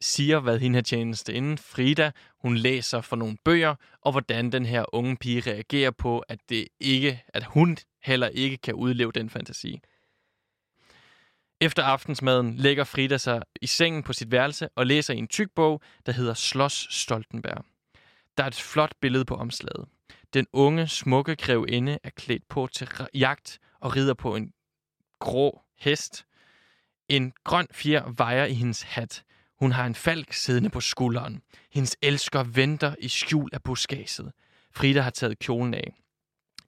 siger, 0.00 0.40
hvad 0.40 0.58
hende 0.58 0.76
her 0.76 0.82
tjeneste 0.82 1.32
inden 1.34 1.58
Frida, 1.58 2.10
hun 2.42 2.56
læser 2.56 3.00
for 3.00 3.16
nogle 3.16 3.36
bøger, 3.44 3.74
og 4.02 4.12
hvordan 4.12 4.52
den 4.52 4.66
her 4.66 4.84
unge 4.94 5.16
pige 5.16 5.40
reagerer 5.52 5.90
på, 5.90 6.18
at 6.18 6.38
det 6.48 6.68
ikke, 6.80 7.22
at 7.28 7.44
hun 7.44 7.76
heller 8.02 8.28
ikke 8.28 8.56
kan 8.56 8.74
udleve 8.74 9.12
den 9.12 9.30
fantasi. 9.30 9.80
Efter 11.62 11.82
aftensmaden 11.82 12.56
lægger 12.56 12.84
Frida 12.84 13.18
sig 13.18 13.42
i 13.62 13.66
sengen 13.66 14.02
på 14.02 14.12
sit 14.12 14.30
værelse 14.30 14.68
og 14.76 14.86
læser 14.86 15.14
i 15.14 15.18
en 15.18 15.28
tyk 15.28 15.50
bog, 15.54 15.82
der 16.06 16.12
hedder 16.12 16.34
Slås 16.34 16.86
Stoltenberg. 16.90 17.64
Der 18.36 18.44
er 18.44 18.48
et 18.48 18.54
flot 18.54 18.92
billede 19.00 19.24
på 19.24 19.34
omslaget. 19.34 19.88
Den 20.34 20.46
unge, 20.52 20.88
smukke 20.88 21.36
grevinde 21.36 21.98
er 22.04 22.10
klædt 22.10 22.48
på 22.48 22.68
til 22.72 22.88
jagt 23.14 23.58
og 23.80 23.96
rider 23.96 24.14
på 24.14 24.36
en 24.36 24.52
grå 25.18 25.62
hest. 25.78 26.26
En 27.08 27.32
grøn 27.44 27.66
fjer 27.72 28.12
vejer 28.16 28.44
i 28.44 28.54
hendes 28.54 28.82
hat. 28.82 29.24
Hun 29.58 29.72
har 29.72 29.86
en 29.86 29.94
falk 29.94 30.32
siddende 30.32 30.70
på 30.70 30.80
skulderen. 30.80 31.42
Hendes 31.72 31.96
elsker 32.02 32.42
venter 32.42 32.94
i 32.98 33.08
skjul 33.08 33.50
af 33.52 33.62
buskaget. 33.62 34.32
Frida 34.72 35.00
har 35.00 35.10
taget 35.10 35.38
kjolen 35.38 35.74
af. 35.74 35.94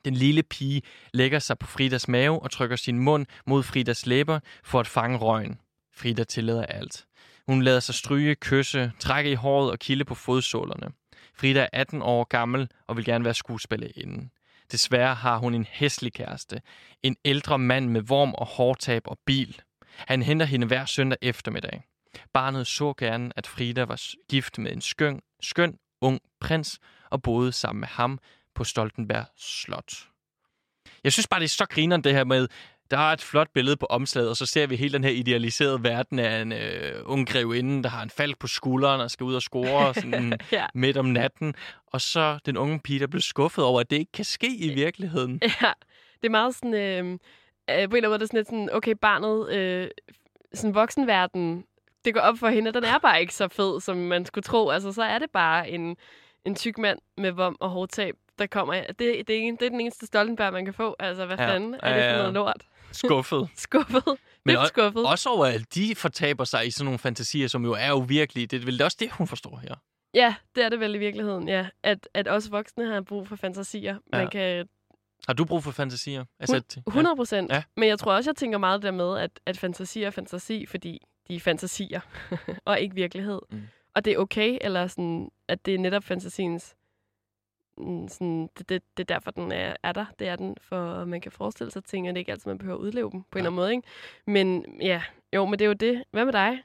Den 0.05 0.15
lille 0.15 0.43
pige 0.43 0.83
lægger 1.15 1.39
sig 1.39 1.59
på 1.59 1.67
Fridas 1.67 2.09
mave 2.09 2.43
og 2.43 2.51
trykker 2.51 2.77
sin 2.77 2.99
mund 2.99 3.27
mod 3.47 3.63
Fridas 3.63 4.07
læber 4.07 4.41
for 4.65 4.81
at 4.81 4.87
fange 4.87 5.19
røgen. 5.19 5.59
Frida 5.95 6.25
tillader 6.25 6.67
alt. 6.67 7.07
Hun 7.47 7.63
lader 7.63 7.81
sig 7.81 7.95
stryge, 7.95 8.35
kysse, 8.35 8.93
trække 8.99 9.31
i 9.31 9.35
håret 9.35 9.71
og 9.71 9.79
kilde 9.79 10.05
på 10.05 10.15
fodsålerne. 10.15 10.93
Frida 11.35 11.61
er 11.61 11.69
18 11.73 12.03
år 12.03 12.25
gammel 12.25 12.69
og 12.87 12.97
vil 12.97 13.05
gerne 13.05 13.25
være 13.25 13.35
skuespillerinde. 13.35 14.29
Desværre 14.73 15.15
har 15.15 15.39
hun 15.39 15.55
en 15.55 15.67
hæslig 15.71 16.13
kæreste. 16.13 16.63
En 17.03 17.17
ældre 17.25 17.59
mand 17.59 17.89
med 17.89 18.01
vorm 18.01 18.35
og 18.35 18.47
hårtab 18.47 19.03
og 19.07 19.19
bil. 19.27 19.61
Han 19.97 20.23
henter 20.23 20.47
hende 20.47 20.67
hver 20.67 20.85
søndag 20.85 21.19
eftermiddag. 21.23 21.83
Barnet 22.33 22.67
så 22.67 22.95
gerne, 22.99 23.31
at 23.37 23.47
Frida 23.47 23.85
var 23.85 24.03
gift 24.31 24.59
med 24.59 24.73
en 24.73 24.81
skøn, 24.81 25.21
skøn 25.43 25.79
ung 26.01 26.21
prins 26.41 26.79
og 27.11 27.23
boede 27.23 27.53
sammen 27.53 27.81
med 27.81 27.89
ham 27.89 28.19
på 28.55 28.65
Stoltenberg 28.65 29.25
Slot. 29.39 29.93
Jeg 31.05 31.13
synes 31.13 31.27
bare, 31.27 31.41
det 31.41 31.45
er 31.45 31.49
så 31.49 31.67
grineren 31.67 32.05
det 32.05 32.13
her 32.15 32.25
med, 32.25 32.49
der 32.91 32.99
er 32.99 33.13
et 33.13 33.21
flot 33.23 33.49
billede 33.55 33.77
på 33.77 33.87
omslaget, 33.87 34.31
og 34.31 34.37
så 34.37 34.47
ser 34.47 34.67
vi 34.67 34.77
hele 34.77 34.93
den 34.93 35.05
her 35.05 35.11
idealiserede 35.11 35.83
verden 35.85 36.19
af 36.19 36.43
en 36.43 36.53
øh, 36.53 37.03
ung 37.05 37.29
grevinde, 37.29 37.83
der 37.83 37.89
har 37.89 38.03
en 38.03 38.11
falk 38.11 38.39
på 38.39 38.47
skulderen 38.47 39.01
og 39.01 39.11
skal 39.11 39.25
ud 39.25 39.35
og 39.35 39.43
score 39.43 39.95
sådan 39.95 40.39
Ja. 40.53 40.67
midt 40.75 40.97
om 40.97 41.07
natten. 41.07 41.55
Og 41.87 42.01
så 42.01 42.39
den 42.47 42.57
unge 42.57 42.81
pige, 42.81 43.01
der 43.01 43.07
blev 43.07 43.21
skuffet 43.21 43.65
over, 43.65 43.81
at 43.81 43.91
det 43.91 43.97
ikke 43.97 44.13
kan 44.13 44.25
ske 44.25 44.57
i 44.57 44.75
virkeligheden. 44.75 45.41
Ja, 45.63 45.73
det 46.23 46.27
er 46.27 46.31
meget 46.31 46.55
sådan, 46.55 46.75
øh, 46.75 46.99
øh, 47.09 47.19
på 47.67 47.71
en 47.71 47.77
eller 47.77 47.97
anden 47.97 48.09
måde, 48.11 48.19
det 48.19 48.23
er 48.23 48.27
sådan 48.27 48.39
lidt 48.39 48.47
sådan, 48.49 48.71
okay, 48.73 48.95
barnet, 49.01 49.53
øh, 49.53 49.89
sådan 50.55 50.75
voksenverden, 50.75 51.65
det 52.05 52.15
går 52.15 52.21
op 52.21 52.39
for 52.39 52.49
hende, 52.49 52.69
at 52.69 52.75
den 52.75 52.85
er 52.85 52.99
bare 52.99 53.21
ikke 53.21 53.35
så 53.35 53.49
fed, 53.49 53.81
som 53.81 53.97
man 53.97 54.27
skulle 54.27 54.43
tro. 54.43 54.71
Altså, 54.71 54.93
så 54.93 55.03
er 55.03 55.19
det 55.19 55.31
bare 55.31 55.71
en, 55.71 55.97
en 56.45 56.55
tyk 56.55 56.79
mand 56.79 56.99
med 57.17 57.31
vom 57.31 57.57
og 57.61 57.71
hårdtab, 57.71 58.15
der 58.39 58.47
kommer. 58.47 58.75
Det, 58.89 58.99
det, 58.99 59.31
er, 59.31 59.41
en, 59.41 59.57
det 59.57 59.67
er 59.67 59.71
den 59.71 59.81
eneste 59.81 60.07
Stoltenberg, 60.07 60.53
man 60.53 60.65
kan 60.65 60.75
få. 60.75 60.97
Altså, 60.99 61.27
hvad 61.27 61.37
Ja. 61.39 61.49
fanden 61.49 61.75
er 61.83 61.95
det 61.97 62.11
for 62.11 62.19
noget 62.19 62.35
lort? 62.35 62.63
Skuffet. 62.93 63.49
Skuffet. 63.57 64.05
Men 64.45 64.57
også- 64.57 64.69
skuffet. 64.69 65.07
Også 65.07 65.29
over, 65.29 65.47
at 65.47 65.75
de 65.75 65.95
fortaber 65.95 66.45
sig 66.45 66.67
i 66.67 66.71
sådan 66.71 66.85
nogle 66.85 66.99
fantasier, 66.99 67.49
som 67.49 67.65
jo 67.65 67.73
er 67.79 67.93
uvirkelige. 67.93 68.47
Det 68.47 68.61
er 68.61 68.65
vel 68.65 68.83
også 68.83 68.97
det, 69.01 69.11
hun 69.13 69.27
forstår 69.27 69.59
her. 69.63 69.75
Ja, 70.15 70.35
det 70.55 70.65
er 70.65 70.69
det 70.69 70.81
vel 70.81 70.95
i 70.95 70.99
virkeligheden, 70.99 71.49
ja. 71.49 71.67
At, 71.83 72.09
at 72.15 72.29
også 72.29 72.51
voksne 72.51 72.87
har 72.93 73.01
brug 73.01 73.29
for 73.29 73.37
fantasier. 73.37 73.99
Ja. 74.13 74.19
Man 74.19 74.31
kan 74.31 74.69
Har 75.27 75.35
du 75.35 75.45
brug 75.45 75.63
for 75.65 75.71
fantasier? 75.71 76.25
Altså, 76.41 76.57
at- 76.57 76.77
100 76.87 77.17
procent. 77.17 77.53
Ja. 77.53 77.63
Men 77.77 77.89
jeg 77.89 77.99
tror 77.99 78.13
også, 78.13 78.31
jeg 78.31 78.37
tænker 78.37 78.59
meget 78.59 78.83
der 78.83 78.91
med, 78.91 79.19
at, 79.19 79.31
at 79.47 79.59
fantasi 79.59 80.03
er 80.03 80.11
fantasi, 80.11 80.67
fordi 80.67 80.99
de 81.29 81.37
er 81.37 81.41
fantasier, 81.41 82.01
og 82.65 82.81
ikke 82.81 82.95
virkelighed. 82.95 83.41
Mm. 83.51 83.63
Og 83.95 84.05
det 84.05 84.13
er 84.13 84.19
okay, 84.19 84.59
eller 84.61 84.87
sådan, 84.87 85.29
at 85.49 85.67
det 85.67 85.75
er 85.75 85.79
netop 85.79 86.05
fantasiens... 86.05 86.75
Sådan, 88.09 88.49
det, 88.59 88.69
det, 88.69 88.83
det 88.97 89.11
er 89.11 89.15
derfor, 89.15 89.31
den 89.31 89.53
er, 89.53 89.77
er 89.83 89.93
der. 89.93 90.05
Det 90.19 90.29
er 90.29 90.37
den, 90.37 90.57
for 90.69 91.05
man 91.05 91.21
kan 91.21 91.33
forestille 91.33 91.71
sig 91.71 91.85
ting, 91.85 92.09
og 92.09 92.15
det 92.15 92.17
er 92.17 92.21
ikke 92.21 92.33
altid, 92.33 92.51
man 92.51 92.59
behøver 92.59 92.79
at 92.79 92.83
udleve 92.83 93.11
dem 93.11 93.23
på 93.23 93.39
en 93.39 93.45
Ja. 93.45 93.49
eller 93.49 93.51
anden 93.51 93.57
måde. 93.57 93.71
Ikke? 93.73 93.89
Men 94.27 94.65
ja, 94.83 95.03
jo, 95.35 95.45
men 95.47 95.59
det 95.59 95.65
er 95.65 95.69
jo 95.69 95.73
det. 95.73 96.03
Hvad 96.13 96.25
med 96.25 96.33
dig? 96.33 96.59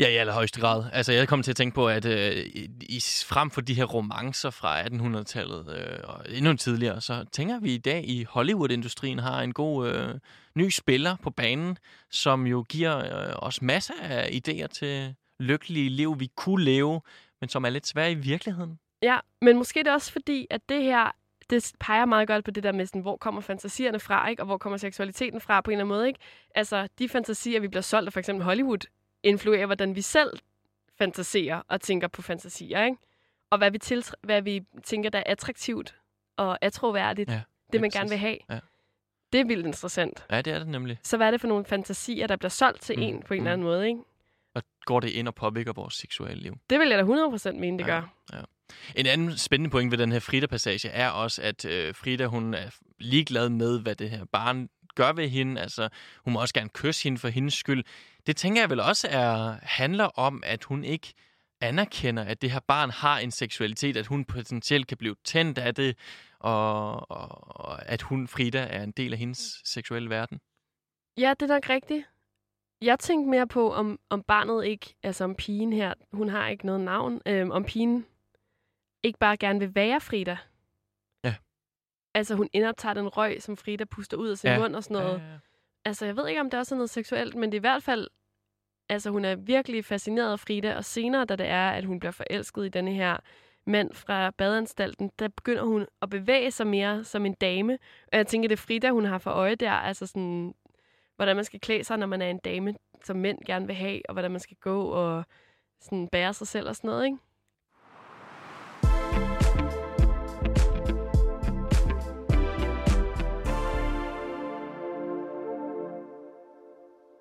Ja, 0.00 0.08
i 0.08 0.16
allerhøjeste 0.16 0.60
grad. 0.60 0.84
Altså, 0.92 1.12
jeg 1.12 1.28
kom 1.28 1.42
til 1.42 1.52
at 1.52 1.56
tænke 1.56 1.74
på, 1.74 1.88
at 1.88 2.04
øh, 2.04 2.36
i, 2.36 2.68
i, 2.80 3.00
frem 3.26 3.50
for 3.50 3.60
de 3.60 3.74
her 3.74 3.84
romancer 3.84 4.50
fra 4.50 4.82
1800-tallet 4.82 5.76
øh, 5.76 5.98
og 6.04 6.24
endnu 6.30 6.56
tidligere, 6.56 7.00
så 7.00 7.24
tænker 7.32 7.60
vi 7.60 7.74
i 7.74 7.78
dag 7.78 8.08
i 8.08 8.24
Hollywood-industrien 8.24 9.18
har 9.18 9.42
en 9.42 9.52
god 9.52 9.88
øh, 9.88 10.14
ny 10.54 10.70
spiller 10.70 11.16
på 11.22 11.30
banen, 11.30 11.78
som 12.10 12.46
jo 12.46 12.64
giver 12.68 12.96
øh, 12.98 13.34
os 13.38 13.62
masser 13.62 13.94
af 14.02 14.40
idéer 14.48 14.66
til 14.66 15.14
lykkelige 15.40 15.88
liv, 15.90 16.20
vi 16.20 16.30
kunne 16.36 16.64
leve, 16.64 17.00
men 17.40 17.48
som 17.48 17.64
er 17.64 17.70
lidt 17.70 17.86
svære 17.86 18.12
i 18.12 18.14
virkeligheden. 18.14 18.78
Ja, 19.02 19.18
men 19.40 19.56
måske 19.56 19.80
er 19.80 19.84
det 19.84 19.92
også 19.92 20.12
fordi, 20.12 20.46
at 20.50 20.68
det 20.68 20.82
her, 20.82 21.10
det 21.50 21.72
peger 21.80 22.04
meget 22.04 22.28
godt 22.28 22.44
på 22.44 22.50
det 22.50 22.62
der 22.62 22.72
med, 22.72 22.86
sådan, 22.86 23.02
hvor 23.02 23.16
kommer 23.16 23.40
fantasierne 23.40 24.00
fra, 24.00 24.28
ikke? 24.28 24.42
og 24.42 24.46
hvor 24.46 24.58
kommer 24.58 24.76
seksualiteten 24.76 25.40
fra 25.40 25.60
på 25.60 25.70
en 25.70 25.72
eller 25.72 25.84
anden 25.84 25.96
måde. 25.96 26.08
Ikke? 26.08 26.20
Altså, 26.54 26.88
de 26.98 27.08
fantasier, 27.08 27.60
vi 27.60 27.68
bliver 27.68 27.82
solgt 27.82 28.06
af 28.06 28.12
for 28.12 28.20
eksempel 28.20 28.44
Hollywood, 28.44 28.78
influerer, 29.22 29.66
hvordan 29.66 29.94
vi 29.94 30.00
selv 30.02 30.38
fantaserer 30.98 31.62
og 31.68 31.80
tænker 31.80 32.08
på 32.08 32.22
fantasier. 32.22 32.84
Ikke? 32.84 32.96
Og 33.50 33.58
hvad 33.58 33.70
vi, 33.70 33.78
tiltr- 33.84 34.12
hvad 34.22 34.42
vi 34.42 34.60
tænker, 34.84 35.10
der 35.10 35.18
er 35.18 35.22
attraktivt 35.26 35.94
og 36.36 36.58
attråværdigt. 36.60 37.30
Ja, 37.30 37.40
det, 37.72 37.80
man 37.80 37.90
ja, 37.94 37.98
gerne 37.98 38.08
vil 38.10 38.18
have. 38.18 38.36
Ja. 38.50 38.58
Det 39.32 39.40
er 39.40 39.44
vildt 39.44 39.66
interessant. 39.66 40.26
Ja, 40.30 40.40
det 40.42 40.52
er 40.52 40.58
det 40.58 40.68
nemlig. 40.68 40.98
Så 41.02 41.16
hvad 41.16 41.26
er 41.26 41.30
det 41.30 41.40
for 41.40 41.48
nogle 41.48 41.64
fantasier, 41.64 42.26
der 42.26 42.36
bliver 42.36 42.50
solgt 42.50 42.80
til 42.82 42.96
Mm, 42.96 43.02
en 43.02 43.22
på 43.22 43.34
en 43.34 43.40
mm. 43.40 43.46
eller 43.46 43.52
anden 43.52 43.64
måde? 43.64 43.88
Ikke? 43.88 44.00
Og 44.54 44.62
går 44.84 45.00
det 45.00 45.08
ind 45.10 45.28
og 45.28 45.34
påvirker 45.34 45.72
vores 45.72 45.94
seksuelle 45.94 46.42
liv. 46.42 46.56
Det 46.70 46.80
vil 46.80 46.88
jeg 46.88 46.98
da 46.98 47.04
100% 47.04 47.52
mene, 47.52 47.78
det 47.78 47.86
Ja. 47.86 48.00
gør. 48.32 48.44
En 48.96 49.06
anden 49.06 49.38
spændende 49.38 49.70
point 49.70 49.90
ved 49.90 49.98
den 49.98 50.12
her 50.12 50.20
Frida-passage 50.20 50.88
er 50.88 51.08
også, 51.08 51.42
at 51.42 51.64
øh, 51.64 51.94
Frida 51.94 52.26
hun 52.26 52.54
er 52.54 52.70
ligeglad 52.98 53.48
med, 53.48 53.80
hvad 53.80 53.94
det 53.94 54.10
her 54.10 54.24
barn 54.32 54.68
gør 54.94 55.12
ved 55.12 55.28
hende. 55.28 55.60
Altså, 55.60 55.88
hun 56.24 56.32
må 56.32 56.40
også 56.40 56.54
gerne 56.54 56.68
kysse 56.68 57.04
hende 57.04 57.18
for 57.18 57.28
hendes 57.28 57.54
skyld. 57.54 57.84
Det 58.26 58.36
tænker 58.36 58.62
jeg 58.62 58.70
vel 58.70 58.80
også 58.80 59.08
er, 59.10 59.56
handler 59.62 60.04
om, 60.04 60.42
at 60.46 60.64
hun 60.64 60.84
ikke 60.84 61.14
anerkender, 61.60 62.24
at 62.24 62.42
det 62.42 62.50
her 62.50 62.60
barn 62.60 62.90
har 62.90 63.18
en 63.18 63.30
seksualitet, 63.30 63.96
at 63.96 64.06
hun 64.06 64.24
potentielt 64.24 64.86
kan 64.86 64.96
blive 64.96 65.14
tændt 65.24 65.58
af 65.58 65.74
det, 65.74 65.96
og, 66.38 67.10
og, 67.10 67.56
og 67.60 67.88
at 67.88 68.02
hun, 68.02 68.28
Frida, 68.28 68.58
er 68.58 68.82
en 68.82 68.90
del 68.90 69.12
af 69.12 69.18
hendes 69.18 69.60
seksuelle 69.64 70.10
verden. 70.10 70.40
Ja, 71.18 71.34
det 71.40 71.50
er 71.50 71.54
nok 71.54 71.68
rigtigt. 71.70 72.04
Jeg 72.82 72.98
tænkte 72.98 73.30
mere 73.30 73.46
på, 73.46 73.72
om, 73.72 73.98
om 74.10 74.22
barnet 74.22 74.64
ikke, 74.64 74.94
altså 75.02 75.24
om 75.24 75.34
pigen 75.34 75.72
her, 75.72 75.94
hun 76.12 76.28
har 76.28 76.48
ikke 76.48 76.66
noget 76.66 76.80
navn, 76.80 77.20
øhm, 77.26 77.50
om 77.50 77.64
pigen 77.64 78.06
ikke 79.02 79.18
bare 79.18 79.36
gerne 79.36 79.58
vil 79.60 79.74
være 79.74 80.00
Frida. 80.00 80.36
Ja. 81.24 81.34
Altså 82.14 82.34
hun 82.34 82.48
indoptager 82.52 82.94
den 82.94 83.08
røg, 83.08 83.42
som 83.42 83.56
Frida 83.56 83.84
puster 83.84 84.16
ud 84.16 84.28
af 84.28 84.38
sin 84.38 84.50
Ja. 84.50 84.58
mund 84.58 84.76
og 84.76 84.84
sådan 84.84 85.02
noget. 85.02 85.18
Ja, 85.18 85.24
ja, 85.24 85.32
ja. 85.32 85.38
Altså 85.84 86.06
jeg 86.06 86.16
ved 86.16 86.28
ikke, 86.28 86.40
om 86.40 86.50
det 86.50 86.58
også 86.60 86.74
er 86.74 86.76
noget 86.76 86.90
seksuelt, 86.90 87.34
men 87.34 87.52
det 87.52 87.56
er 87.56 87.60
i 87.60 87.68
hvert 87.70 87.82
fald, 87.82 88.08
altså 88.88 89.10
hun 89.10 89.24
er 89.24 89.36
virkelig 89.36 89.84
fascineret 89.84 90.32
af 90.32 90.40
Frida, 90.40 90.76
og 90.76 90.84
senere, 90.84 91.24
da 91.24 91.36
det 91.36 91.46
er, 91.46 91.70
at 91.70 91.84
hun 91.84 92.00
bliver 92.00 92.12
forelsket 92.12 92.66
i 92.66 92.68
denne 92.68 92.92
her 92.94 93.16
mand 93.66 93.94
fra 93.94 94.30
badeanstalten, 94.30 95.10
der 95.18 95.28
begynder 95.28 95.62
hun 95.62 95.86
at 96.02 96.10
bevæge 96.10 96.50
sig 96.50 96.66
mere 96.66 97.04
som 97.04 97.26
en 97.26 97.34
dame. 97.34 97.78
Og 98.12 98.18
jeg 98.18 98.26
tænker, 98.26 98.48
det 98.48 98.56
er 98.56 98.62
Frida, 98.62 98.90
hun 98.90 99.04
har 99.04 99.18
for 99.18 99.30
øje 99.30 99.54
der, 99.54 99.70
altså 99.72 100.06
sådan, 100.06 100.54
hvordan 101.16 101.36
man 101.36 101.44
skal 101.44 101.60
klæde 101.60 101.84
sig, 101.84 101.96
når 101.96 102.06
man 102.06 102.22
er 102.22 102.30
en 102.30 102.38
dame, 102.38 102.74
som 103.04 103.16
mænd 103.16 103.38
gerne 103.46 103.66
vil 103.66 103.74
have, 103.76 104.02
og 104.08 104.12
hvordan 104.12 104.30
man 104.30 104.40
skal 104.40 104.56
gå 104.60 104.84
og 104.88 105.24
sådan 105.80 106.08
bære 106.08 106.34
sig 106.34 106.46
selv 106.46 106.68
og 106.68 106.76
sådan 106.76 106.88
noget, 106.90 107.04
ikke? 107.04 107.18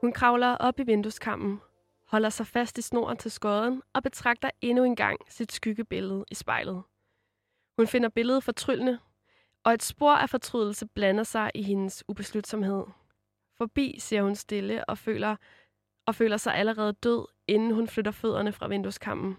Hun 0.08 0.14
kravler 0.14 0.56
op 0.56 0.80
i 0.80 0.84
vindueskammen, 0.84 1.62
holder 2.06 2.30
sig 2.30 2.48
fast 2.48 2.78
i 2.78 2.82
snoren 2.82 3.18
til 3.18 3.32
skåden 3.32 3.82
og 3.94 4.04
betragter 4.04 4.50
endnu 4.62 4.84
en 4.84 4.96
gang 4.96 5.20
sit 5.30 5.52
skyggebillede 5.52 6.26
i 6.32 6.36
spejlet. 6.36 6.84
Hun 7.78 7.88
finder 7.88 8.10
billedet 8.10 8.44
fortryllende, 8.44 9.00
og 9.64 9.74
et 9.74 9.84
spor 9.84 10.12
af 10.12 10.30
fortrydelse 10.30 10.88
blander 10.88 11.24
sig 11.24 11.52
i 11.56 11.64
hendes 11.64 12.04
ubeslutsomhed. 12.08 12.84
Forbi 13.58 14.00
ser 14.00 14.22
hun 14.22 14.36
stille 14.36 14.90
og 14.90 14.98
føler, 14.98 15.36
og 16.06 16.16
føler 16.16 16.38
sig 16.38 16.56
allerede 16.56 16.94
død, 16.94 17.26
inden 17.48 17.72
hun 17.72 17.88
flytter 17.88 18.12
fødderne 18.12 18.52
fra 18.52 18.68
vindueskammen. 18.68 19.38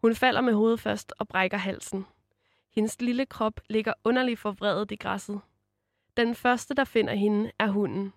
Hun 0.00 0.14
falder 0.14 0.40
med 0.40 0.52
hovedet 0.52 0.80
først 0.80 1.12
og 1.18 1.28
brækker 1.28 1.58
halsen. 1.58 2.06
Hendes 2.74 3.00
lille 3.00 3.26
krop 3.26 3.60
ligger 3.68 3.92
underligt 4.04 4.40
forvredet 4.40 4.90
i 4.90 4.96
græsset. 4.96 5.40
Den 6.16 6.34
første, 6.34 6.74
der 6.74 6.84
finder 6.84 7.14
hende, 7.14 7.52
er 7.58 7.68
hunden. 7.68 8.12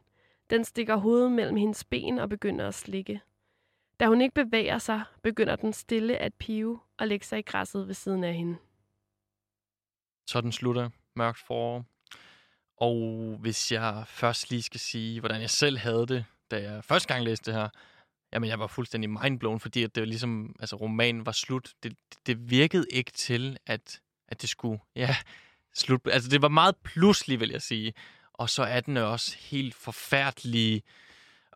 Den 0.49 0.63
stikker 0.63 0.95
hovedet 0.95 1.31
mellem 1.31 1.55
hendes 1.55 1.83
ben 1.83 2.19
og 2.19 2.29
begynder 2.29 2.67
at 2.67 2.73
slikke. 2.73 3.21
Da 3.99 4.07
hun 4.07 4.21
ikke 4.21 4.45
bevæger 4.45 4.77
sig, 4.77 5.03
begynder 5.23 5.55
den 5.55 5.73
stille 5.73 6.17
at 6.17 6.33
pive 6.33 6.79
og 6.97 7.07
lægge 7.07 7.25
sig 7.25 7.39
i 7.39 7.41
græsset 7.41 7.87
ved 7.87 7.93
siden 7.93 8.23
af 8.23 8.33
hende. 8.33 8.57
Sådan 10.27 10.51
slutter 10.51 10.89
mørkt 11.15 11.39
forår. 11.47 11.85
Og 12.77 13.37
hvis 13.41 13.71
jeg 13.71 14.03
først 14.07 14.49
lige 14.49 14.61
skal 14.61 14.79
sige, 14.79 15.19
hvordan 15.19 15.41
jeg 15.41 15.49
selv 15.49 15.77
havde 15.77 16.07
det, 16.07 16.25
da 16.51 16.61
jeg 16.61 16.83
første 16.83 17.07
gang 17.07 17.23
læste 17.23 17.51
det 17.51 17.59
her, 17.59 17.69
jamen 18.33 18.49
jeg 18.49 18.59
var 18.59 18.67
fuldstændig 18.67 19.09
mindblown, 19.09 19.59
fordi 19.59 19.83
at 19.83 19.95
det 19.95 20.01
var 20.01 20.07
ligesom, 20.07 20.55
altså 20.59 20.75
romanen 20.75 21.25
var 21.25 21.31
slut. 21.31 21.73
Det, 21.83 21.93
det 22.25 22.49
virkede 22.49 22.85
ikke 22.91 23.11
til, 23.11 23.57
at, 23.65 24.01
at 24.27 24.41
det 24.41 24.49
skulle, 24.49 24.79
ja, 24.95 25.15
slut. 25.73 26.01
Altså 26.05 26.29
det 26.29 26.41
var 26.41 26.47
meget 26.47 26.75
pludselig, 26.83 27.39
vil 27.39 27.49
jeg 27.49 27.61
sige. 27.61 27.93
Og 28.37 28.49
så 28.49 28.63
er 28.63 28.79
den 28.79 28.97
også 28.97 29.35
helt 29.39 29.75
forfærdelig, 29.75 30.83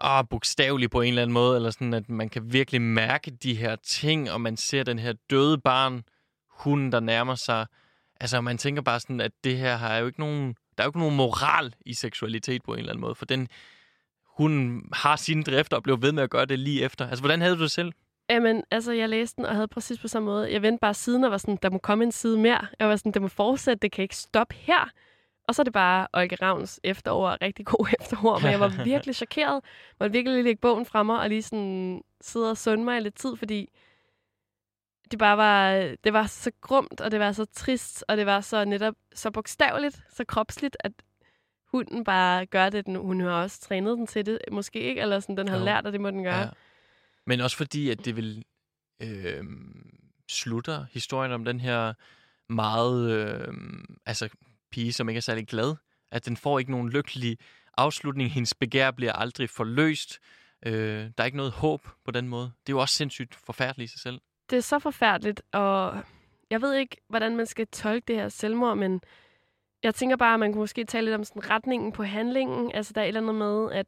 ah, 0.02 0.26
bogstavelig 0.30 0.90
på 0.90 1.02
en 1.02 1.08
eller 1.08 1.22
anden 1.22 1.34
måde, 1.34 1.56
eller 1.56 1.72
sådan, 1.72 1.94
at 1.94 2.10
man 2.10 2.30
kan 2.30 2.54
virkelig 2.54 2.82
mærke 2.82 3.32
de 3.32 3.56
her 3.56 3.76
ting, 3.76 4.32
og 4.32 4.42
man 4.42 4.58
ser 4.58 4.84
den 4.84 5.00
her 5.00 5.14
døde 5.30 5.58
barn, 5.58 6.04
hunden, 6.50 6.92
der 6.92 7.00
nærmer 7.00 7.36
sig. 7.36 7.66
Altså, 8.20 8.42
man 8.42 8.58
tænker 8.58 8.82
bare 8.82 9.00
sådan, 9.00 9.22
at 9.22 9.32
det 9.44 9.58
her 9.58 9.76
har 9.76 9.98
jo 9.98 10.06
ikke 10.08 10.20
nogen, 10.20 10.56
der 10.78 10.84
er 10.84 10.86
jo 10.86 10.90
ikke 10.90 11.00
nogen 11.00 11.16
moral 11.16 11.74
i 11.86 11.94
seksualitet 11.94 12.64
på 12.64 12.74
en 12.74 12.80
eller 12.80 12.92
anden 12.92 13.02
måde, 13.02 13.16
for 13.16 13.26
den, 13.26 13.48
hun 14.26 14.84
har 14.94 15.16
sine 15.16 15.44
drifter 15.44 15.78
og 15.78 15.84
blev 15.84 16.02
ved 16.02 16.12
med 16.12 16.24
at 16.24 16.30
gøre 16.30 16.46
det 16.46 16.60
lige 16.60 16.84
efter. 16.84 17.08
Altså, 17.08 17.22
hvordan 17.22 17.42
havde 17.42 17.56
du 17.56 17.62
det 17.62 17.72
selv? 17.72 17.92
Jamen, 18.30 18.64
altså, 18.72 18.92
jeg 18.92 19.10
læste 19.10 19.36
den 19.38 19.46
og 19.46 19.56
havde 19.56 19.68
præcis 19.68 20.00
på 20.00 20.08
samme 20.08 20.26
måde. 20.26 20.54
Jeg 20.54 20.62
vendte 20.62 20.80
bare 20.82 20.94
siden 20.94 21.24
og 21.24 21.32
var 21.32 21.38
sådan, 21.38 21.58
der 21.62 21.70
må 21.70 21.78
komme 21.78 22.04
en 22.04 22.12
side 22.12 22.38
mere. 22.38 22.68
Jeg 22.80 22.90
var 22.90 22.96
sådan, 22.96 23.12
det 23.12 23.22
må 23.22 23.28
fortsætte, 23.28 23.80
det 23.82 23.92
kan 23.92 24.02
ikke 24.02 24.16
stoppe 24.16 24.56
her. 24.56 24.90
Og 25.50 25.56
så 25.56 25.62
er 25.62 25.64
det 25.64 25.74
bare 25.74 26.08
Olga 26.14 26.36
Ravns 26.42 26.80
efterår, 26.84 27.38
rigtig 27.42 27.66
god 27.66 27.88
efterår, 28.00 28.40
men 28.40 28.52
jeg 28.52 28.60
var 28.60 28.84
virkelig 28.94 29.16
chokeret. 29.16 29.54
Jeg 29.54 29.96
måtte 30.00 30.12
virkelig 30.12 30.34
lige 30.34 30.44
lægge 30.44 30.60
bogen 30.62 30.86
fra 30.86 31.04
mig 31.04 31.20
og 31.20 31.30
lige 31.30 31.42
sådan 31.42 32.02
sidde 32.22 32.52
og 32.52 32.58
sunde 32.58 32.84
mig 32.84 32.98
i 32.98 33.02
lidt 33.02 33.16
tid, 33.16 33.36
fordi 33.36 33.70
det 35.12 35.20
bare 35.20 35.38
var, 35.38 35.72
det 36.04 36.14
var 36.14 36.26
så 36.26 36.52
grumt, 36.62 37.02
og 37.02 37.12
det 37.12 37.20
var 37.20 37.32
så 37.32 37.46
trist, 37.46 38.04
og 38.08 38.18
det 38.18 38.26
var 38.26 38.42
så 38.42 38.66
netop 38.66 38.96
så 39.16 39.32
bogstaveligt, 39.32 40.02
så 40.14 40.24
kropsligt, 40.26 40.78
at 40.80 40.92
hunden 41.72 42.04
bare 42.04 42.46
gør 42.46 42.70
det. 42.70 42.86
Den, 42.86 42.96
hun 42.96 43.22
har 43.22 43.32
også 43.44 43.62
trænet 43.62 43.98
den 43.98 44.08
til 44.08 44.26
det, 44.26 44.40
måske 44.52 44.80
ikke, 44.80 45.02
eller 45.02 45.20
sådan, 45.20 45.38
den 45.38 45.48
har 45.48 45.58
Jo. 45.58 45.66
lært, 45.66 45.88
at 45.88 45.94
det 45.94 46.02
må 46.02 46.12
den 46.12 46.24
gøre. 46.24 46.40
Ja. 46.40 46.50
Men 47.26 47.42
også 47.42 47.58
fordi, 47.58 47.90
at 47.90 48.06
det 48.06 48.16
vil 48.16 48.44
øh, 49.02 49.44
slutter 50.30 50.86
historien 50.92 51.32
om 51.32 51.46
den 51.46 51.60
her 51.60 51.94
meget, 52.50 53.12
øh, 53.12 53.54
altså 54.06 54.30
pige, 54.72 54.94
som 54.94 55.10
ikke 55.10 55.18
er 55.18 55.22
særlig 55.22 55.48
glad. 55.48 55.76
At 56.12 56.26
den 56.26 56.38
får 56.38 56.60
ikke 56.60 56.72
nogen 56.72 56.90
lykkelig 56.90 57.38
afslutning. 57.78 58.32
Hendes 58.32 58.54
begær 58.54 58.92
bliver 58.92 59.14
aldrig 59.14 59.50
forløst. 59.50 60.20
Øh, 60.66 60.74
der 60.74 61.12
er 61.18 61.26
ikke 61.26 61.38
noget 61.38 61.52
håb 61.52 61.82
på 62.06 62.12
den 62.12 62.28
måde. 62.28 62.44
Det 62.46 62.74
er 62.74 62.78
jo 62.78 62.80
også 62.80 62.96
sindssygt 62.96 63.36
forfærdeligt 63.36 63.90
i 63.90 63.92
sig 63.92 64.02
selv. 64.02 64.20
det 64.50 64.58
er 64.58 64.62
så 64.62 64.80
forfærdeligt, 64.80 65.42
og 65.52 66.04
jeg 66.50 66.62
ved 66.62 66.74
ikke, 66.74 66.98
hvordan 67.08 67.36
man 67.38 67.46
skal 67.46 67.68
tolke 67.68 68.06
det 68.08 68.16
her 68.16 68.30
selvmord, 68.30 68.78
men 68.78 69.02
jeg 69.84 69.96
tænker 69.96 70.16
bare, 70.16 70.34
at 70.34 70.40
man 70.40 70.52
kunne 70.52 70.60
måske 70.60 70.86
tale 70.86 71.06
lidt 71.06 71.16
om 71.16 71.24
sådan 71.24 71.50
retningen 71.50 71.92
på 71.92 72.04
handlingen. 72.04 72.72
Altså, 72.74 72.94
der 72.94 73.02
er 73.02 73.06
et 73.06 73.08
eller 73.08 73.22
andet 73.22 73.36
med, 73.36 73.72
at 73.72 73.86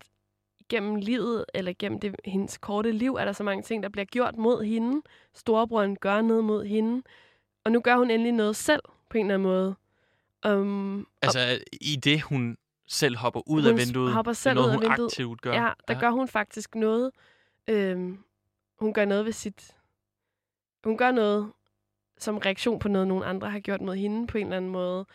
gennem 0.70 0.96
livet, 0.96 1.46
eller 1.54 1.74
gennem 1.80 2.00
det, 2.00 2.16
hendes 2.26 2.58
korte 2.58 2.92
liv, 2.92 3.16
er 3.16 3.26
der 3.26 3.32
så 3.32 3.44
mange 3.44 3.64
ting, 3.64 3.84
der 3.84 3.90
bliver 3.90 4.06
gjort 4.06 4.38
mod 4.38 4.64
hende. 4.64 5.02
Storebroren 5.34 5.96
gør 5.96 6.22
noget 6.22 6.44
mod 6.44 6.66
hende, 6.66 7.04
og 7.66 7.72
nu 7.72 7.82
gør 7.82 7.96
hun 7.96 8.12
endelig 8.12 8.32
noget 8.32 8.56
selv, 8.56 8.82
på 9.10 9.18
en 9.18 9.26
eller 9.26 9.34
anden 9.34 9.48
måde. 9.48 9.76
Um, 10.48 11.08
Altså 11.22 11.64
i 11.82 11.96
det, 11.96 12.22
hun 12.22 12.58
selv 12.88 13.18
hopper 13.18 13.42
ud 13.50 13.64
af 13.64 13.72
Hun 13.72 13.80
vinduet. 13.80 14.14
hopper 14.14 14.32
er 14.32 14.34
selv 14.34 14.56
noget, 14.56 14.68
ud 14.68 14.72
af 14.72 14.78
hun 14.78 14.84
vinduet. 14.89 15.06
aktivt 15.08 15.42
gør. 15.42 15.54
Ja, 15.54 15.70
der 15.88 15.94
ja. 15.94 16.00
gør 16.00 16.10
hun 16.10 16.28
faktisk 16.28 16.76
noget. 16.76 17.12
Øhm, 17.68 18.24
hun 18.80 18.94
gør 18.94 19.06
noget 19.06 19.26
ved 19.26 19.32
sit... 19.32 19.78
Hun 20.84 20.98
gør 20.98 21.12
noget 21.12 21.52
som 22.20 22.38
reaktion 22.38 22.80
på 22.80 22.88
noget, 22.88 23.08
nogen 23.08 23.24
andre 23.24 23.50
har 23.50 23.60
gjort 23.60 23.82
mod 23.82 23.96
hende 23.96 24.28
på 24.28 24.38
en 24.38 24.46
eller 24.46 24.58
anden 24.58 24.72
måde. 24.72 25.06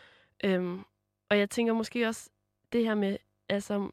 Øhm, 0.45 0.85
og 1.31 1.39
jeg 1.39 1.51
tænker 1.51 1.73
måske 1.73 2.07
også 2.09 2.31
det 2.73 2.85
her 2.85 2.95
med, 2.95 3.17
altså, 3.49 3.91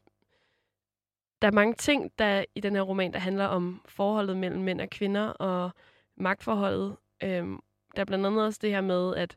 der 1.42 1.48
er 1.48 1.52
mange 1.52 1.74
ting 1.74 2.12
der 2.18 2.44
i 2.54 2.60
den 2.60 2.74
her 2.74 2.82
roman, 2.82 3.12
der 3.12 3.18
handler 3.18 3.44
om 3.46 3.82
forholdet 3.86 4.36
mellem 4.36 4.62
mænd 4.62 4.80
og 4.80 4.90
kvinder 4.90 5.28
og 5.28 5.70
magtforholdet. 6.16 6.96
Øhm, 7.22 7.60
der 7.96 8.00
er 8.00 8.04
blandt 8.04 8.26
andet 8.26 8.44
også 8.44 8.58
det 8.62 8.70
her 8.70 8.80
med, 8.80 9.14
at 9.16 9.36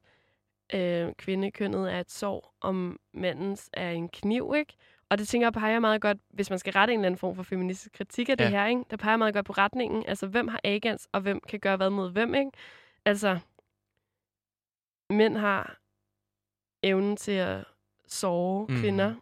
øh, 0.73 1.13
kvindekønnet 1.17 1.93
er 1.93 1.99
et 1.99 2.11
sår, 2.11 2.55
om 2.61 2.99
mandens 3.13 3.69
er 3.73 3.91
en 3.91 4.09
kniv, 4.09 4.53
ikke? 4.57 4.73
Og 5.09 5.17
det 5.17 5.27
tænker 5.27 5.45
jeg 5.47 5.53
peger 5.53 5.79
meget 5.79 6.01
godt, 6.01 6.17
hvis 6.29 6.49
man 6.49 6.59
skal 6.59 6.73
rette 6.73 6.93
en 6.93 6.99
eller 6.99 7.05
anden 7.07 7.17
form 7.19 7.35
for 7.35 7.43
feministisk 7.43 7.93
kritik 7.93 8.29
af 8.29 8.37
det 8.37 8.45
Ja. 8.45 8.49
her, 8.49 8.65
ikke? 8.65 8.83
der 8.89 8.97
peger 8.97 9.17
meget 9.17 9.33
godt 9.33 9.45
på 9.45 9.53
retningen. 9.53 10.03
Altså, 10.07 10.27
hvem 10.27 10.47
har 10.47 10.59
agents, 10.63 11.07
og 11.11 11.21
hvem 11.21 11.39
kan 11.49 11.59
gøre 11.59 11.77
hvad 11.77 11.89
mod 11.89 12.11
hvem, 12.11 12.33
ikke? 12.35 12.51
Altså, 13.05 13.39
mænd 15.09 15.37
har 15.37 15.77
evnen 16.83 17.17
til 17.17 17.31
at 17.31 17.57
Mhm. 17.57 18.75
mm. 18.75 18.81
kvinder. 18.81 19.15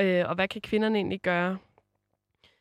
Øh, 0.00 0.28
og 0.28 0.34
hvad 0.34 0.48
kan 0.48 0.60
kvinderne 0.60 0.98
egentlig 0.98 1.20
gøre? 1.20 1.58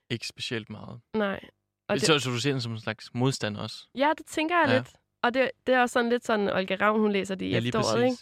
Ikke 0.10 0.28
specielt 0.28 0.70
meget. 0.70 1.00
Nej. 1.14 1.40
Og 1.88 1.96
det, 1.96 2.06
Så, 2.06 2.20
så 2.20 2.30
du 2.30 2.40
ser 2.40 2.52
den 2.52 2.62
som 2.62 2.72
en 2.72 2.80
slags 2.80 3.14
modstand 3.14 3.58
også? 3.58 3.88
ja, 3.96 4.12
det 4.18 4.26
tænker 4.26 4.56
jeg 4.60 4.68
Ja. 4.70 4.76
lidt. 4.78 4.94
Og 5.22 5.34
det, 5.34 5.52
det 5.68 5.76
er 5.76 5.80
også 5.82 5.94
sådan 5.94 6.10
lidt 6.10 6.26
sådan, 6.26 6.50
Olga 6.50 6.76
Ravn, 6.82 7.00
hun 7.00 7.12
læser 7.12 7.36
det 7.36 7.46
i 7.46 7.50
Ja, 7.50 7.58
efteråret, 7.58 8.04
ikke? 8.04 8.18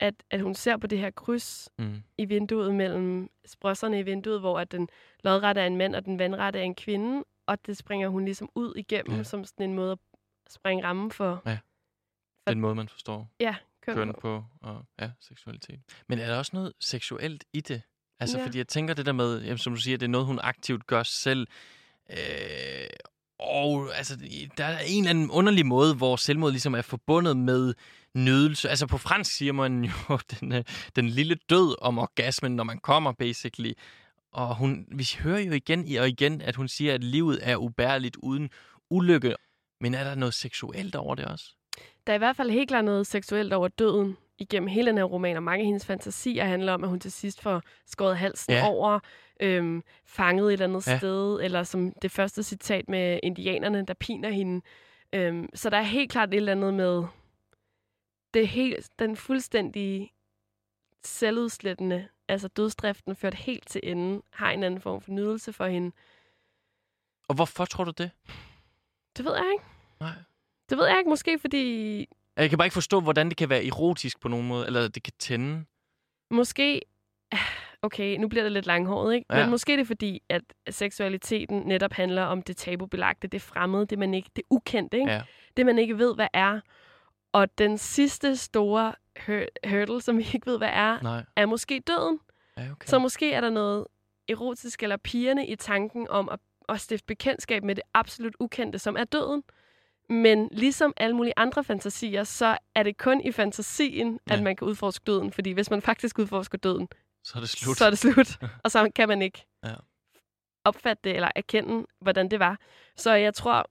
At, 0.00 0.14
at 0.30 0.40
hun 0.40 0.54
ser 0.54 0.76
på 0.76 0.86
det 0.86 0.98
her 0.98 1.10
kryds 1.10 1.68
Mm. 1.78 2.02
i 2.18 2.24
vinduet 2.24 2.74
mellem 2.74 3.30
sprosserne 3.44 3.98
i 3.98 4.02
vinduet, 4.02 4.40
hvor 4.40 4.58
at 4.60 4.72
den 4.72 4.88
lodrette 5.24 5.60
er 5.60 5.66
en 5.66 5.76
mand, 5.76 5.94
og 5.96 6.04
den 6.04 6.18
vandrette 6.18 6.58
er 6.58 6.62
en 6.62 6.74
kvinde, 6.74 7.24
og 7.46 7.66
det 7.66 7.76
springer 7.76 8.08
hun 8.08 8.24
ligesom 8.24 8.50
ud 8.54 8.74
igennem, 8.76 9.12
Ja. 9.12 9.16
ja. 9.16 9.22
som 9.22 9.44
sådan 9.44 9.70
en 9.70 9.74
måde 9.74 9.92
at 9.92 9.98
springe 10.48 10.84
rammen 10.84 11.10
for 11.10 11.42
Den 12.46 12.60
måde, 12.60 12.74
man 12.74 12.88
forstår 12.88 13.28
køn. 13.82 13.94
køn 13.94 14.14
på 14.20 14.44
og 14.60 14.84
ja, 15.00 15.10
seksualitet. 15.20 15.80
Men 16.08 16.18
er 16.18 16.26
der 16.26 16.38
også 16.38 16.50
noget 16.54 16.72
seksuelt 16.80 17.44
i 17.52 17.60
det? 17.60 17.82
Altså, 18.20 18.38
Ja. 18.38 18.44
fordi 18.46 18.58
jeg 18.58 18.68
tænker 18.68 18.94
det 18.94 19.06
der 19.06 19.12
med, 19.12 19.42
jamen, 19.42 19.58
som 19.58 19.74
du 19.74 19.80
siger, 19.80 19.98
det 19.98 20.06
er 20.06 20.10
noget, 20.10 20.26
hun 20.26 20.38
aktivt 20.42 20.86
gør 20.86 21.02
selv. 21.02 21.46
Øh, 22.10 22.16
og 23.42 23.88
altså, 23.96 24.16
der 24.58 24.64
er 24.64 24.78
en 24.86 25.04
eller 25.04 25.10
anden 25.10 25.30
underlig 25.30 25.66
måde, 25.66 25.94
hvor 25.94 26.16
selvmord 26.16 26.50
ligesom 26.50 26.74
er 26.74 26.82
forbundet 26.82 27.36
med 27.36 27.74
nydelse. 28.14 28.68
Altså 28.68 28.86
på 28.86 28.98
fransk 28.98 29.36
siger 29.36 29.52
man 29.52 29.84
jo 29.84 30.18
den, 30.40 30.52
øh, 30.52 30.64
den 30.96 31.08
lille 31.08 31.34
død 31.50 31.76
om 31.82 31.98
orgasmen, 31.98 32.56
når 32.56 32.64
man 32.64 32.78
kommer, 32.78 33.12
basically. 33.12 33.72
Og 34.32 34.56
hun, 34.56 34.86
vi 34.96 35.08
hører 35.18 35.40
jo 35.40 35.52
igen 35.52 35.98
og 35.98 36.08
igen, 36.08 36.42
at 36.42 36.56
hun 36.56 36.68
siger, 36.68 36.94
at 36.94 37.04
livet 37.04 37.38
er 37.42 37.56
ubærligt 37.56 38.16
uden 38.16 38.50
ulykke. 38.90 39.34
Men 39.80 39.94
er 39.94 40.04
der 40.04 40.14
noget 40.14 40.34
seksuelt 40.34 40.94
over 40.94 41.14
det 41.14 41.24
også? 41.24 41.54
Der 42.06 42.12
er 42.12 42.14
i 42.14 42.18
hvert 42.18 42.36
fald 42.36 42.50
helt 42.50 42.68
klart 42.68 42.84
noget 42.84 43.06
seksuelt 43.06 43.52
over 43.52 43.68
døden 43.68 44.16
igennem 44.38 44.66
hele 44.68 44.86
den 44.88 44.96
her 44.96 45.04
roman, 45.04 45.36
og 45.36 45.42
mange 45.42 45.60
af 45.60 45.66
hendes 45.66 45.86
fantasier 45.86 46.44
handler 46.44 46.72
om, 46.72 46.84
at 46.84 46.90
hun 46.90 47.00
til 47.00 47.12
sidst 47.12 47.40
får 47.42 47.62
skåret 47.86 48.16
halsen 48.18 48.52
Ja. 48.52 48.66
over, 48.68 48.98
øhm, 49.40 49.82
fanget 50.04 50.46
et 50.46 50.52
eller 50.52 50.64
andet 50.66 50.86
Ja. 50.86 50.98
sted, 50.98 51.40
eller 51.42 51.62
som 51.62 51.92
det 52.02 52.10
første 52.10 52.42
citat 52.42 52.88
med 52.88 53.20
indianerne, 53.22 53.84
der 53.86 53.94
piner 53.94 54.30
hende. 54.30 54.62
Øhm, 55.12 55.48
så 55.54 55.70
der 55.70 55.76
er 55.76 55.82
helt 55.82 56.10
klart 56.12 56.28
et 56.28 56.34
eller 56.36 56.52
andet 56.52 56.74
med 56.74 57.04
det 58.34 58.48
helt, 58.48 58.90
den 58.98 59.16
fuldstændig 59.16 60.12
selvudslættende, 61.04 62.08
altså 62.28 62.48
dødsdriften 62.48 63.16
ført 63.16 63.34
helt 63.34 63.68
til 63.68 63.80
enden, 63.84 64.22
har 64.32 64.50
en 64.50 64.62
anden 64.62 64.80
form 64.80 65.00
for 65.00 65.10
nydelse 65.10 65.52
for 65.52 65.66
hende. 65.66 65.92
Og 67.28 67.34
hvorfor 67.34 67.64
tror 67.64 67.84
du 67.84 67.90
det? 67.98 68.10
Det 69.16 69.24
ved 69.24 69.34
jeg 69.34 69.50
ikke. 69.52 69.64
Nej. 70.00 70.14
Det 70.70 70.78
ved 70.78 70.86
jeg 70.86 70.98
ikke, 70.98 71.10
måske 71.10 71.38
fordi 71.38 72.06
Jeg 72.36 72.48
kan 72.48 72.58
bare 72.58 72.66
ikke 72.66 72.74
forstå, 72.74 73.00
hvordan 73.00 73.28
det 73.28 73.36
kan 73.36 73.48
være 73.48 73.66
erotisk 73.66 74.20
på 74.20 74.28
nogen 74.28 74.48
måde, 74.48 74.66
eller 74.66 74.88
det 74.88 75.02
kan 75.02 75.12
tænde. 75.18 75.64
Måske, 76.30 76.80
okay, 77.82 78.16
nu 78.16 78.28
bliver 78.28 78.42
det 78.42 78.52
lidt 78.52 78.66
langhåret, 78.66 79.14
ikke? 79.14 79.26
Ja. 79.34 79.40
Men 79.42 79.50
måske 79.50 79.72
er 79.72 79.76
det 79.76 79.86
fordi, 79.86 80.22
at 80.28 80.42
seksualiteten 80.70 81.62
netop 81.66 81.92
handler 81.92 82.22
om 82.22 82.42
det 82.42 82.56
tabubelagte, 82.56 83.28
det 83.28 83.42
fremmede, 83.42 83.86
det 83.86 83.98
man 83.98 84.14
ikke, 84.14 84.30
det 84.36 84.44
ukendte, 84.50 84.98
ikke? 84.98 85.12
Ja. 85.12 85.22
Det 85.56 85.66
man 85.66 85.78
ikke 85.78 85.98
ved, 85.98 86.14
hvad 86.14 86.28
er. 86.32 86.60
Og 87.32 87.58
den 87.58 87.78
sidste 87.78 88.36
store 88.36 88.94
hur- 89.26 89.68
hurdle, 89.68 90.00
som 90.00 90.18
vi 90.18 90.22
ikke 90.34 90.46
ved, 90.46 90.58
hvad 90.58 90.70
er, 90.72 91.02
Nej. 91.02 91.24
er 91.36 91.46
måske 91.46 91.82
døden. 91.86 92.20
Ja, 92.56 92.70
okay. 92.70 92.86
Så 92.88 92.98
måske 92.98 93.32
er 93.32 93.40
der 93.40 93.50
noget 93.50 93.86
erotisk 94.28 94.82
eller 94.82 94.96
pigerne 94.96 95.46
i 95.46 95.56
tanken 95.56 96.06
om 96.10 96.28
at, 96.28 96.38
at 96.68 96.80
stifte 96.80 97.06
bekendtskab 97.06 97.64
med 97.64 97.74
det 97.74 97.84
absolut 97.94 98.34
ukendte, 98.40 98.78
som 98.78 98.96
er 98.96 99.04
døden. 99.04 99.42
Men 100.12 100.48
ligesom 100.52 100.92
alle 100.96 101.16
mulige 101.16 101.32
andre 101.36 101.64
fantasier, 101.64 102.24
så 102.24 102.58
er 102.74 102.82
det 102.82 102.98
kun 102.98 103.20
i 103.20 103.32
fantasien, 103.32 104.20
Ja. 104.28 104.34
at 104.34 104.42
man 104.42 104.56
kan 104.56 104.68
udforske 104.68 105.02
døden. 105.04 105.32
Fordi 105.32 105.50
hvis 105.50 105.70
man 105.70 105.82
faktisk 105.82 106.18
udforsker 106.18 106.58
døden, 106.58 106.88
Så 107.24 107.32
er 107.38 107.40
det 107.40 107.48
slut. 107.48 107.76
så 107.76 107.84
er 107.84 107.90
det 107.90 107.98
slut. 107.98 108.38
og 108.64 108.70
så 108.70 108.90
kan 108.94 109.08
man 109.08 109.22
ikke 109.22 109.46
Ja. 109.64 109.74
opfatte 110.64 111.00
det 111.04 111.14
eller 111.14 111.30
erkende, 111.36 111.86
hvordan 112.00 112.28
det 112.30 112.38
var. 112.38 112.58
Så 112.96 113.12
jeg 113.12 113.34
tror, 113.34 113.70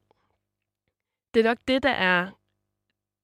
det 1.34 1.39
er 1.39 1.44
nok 1.44 1.58
det, 1.68 1.84
der 1.84 1.89
er, 1.92 2.32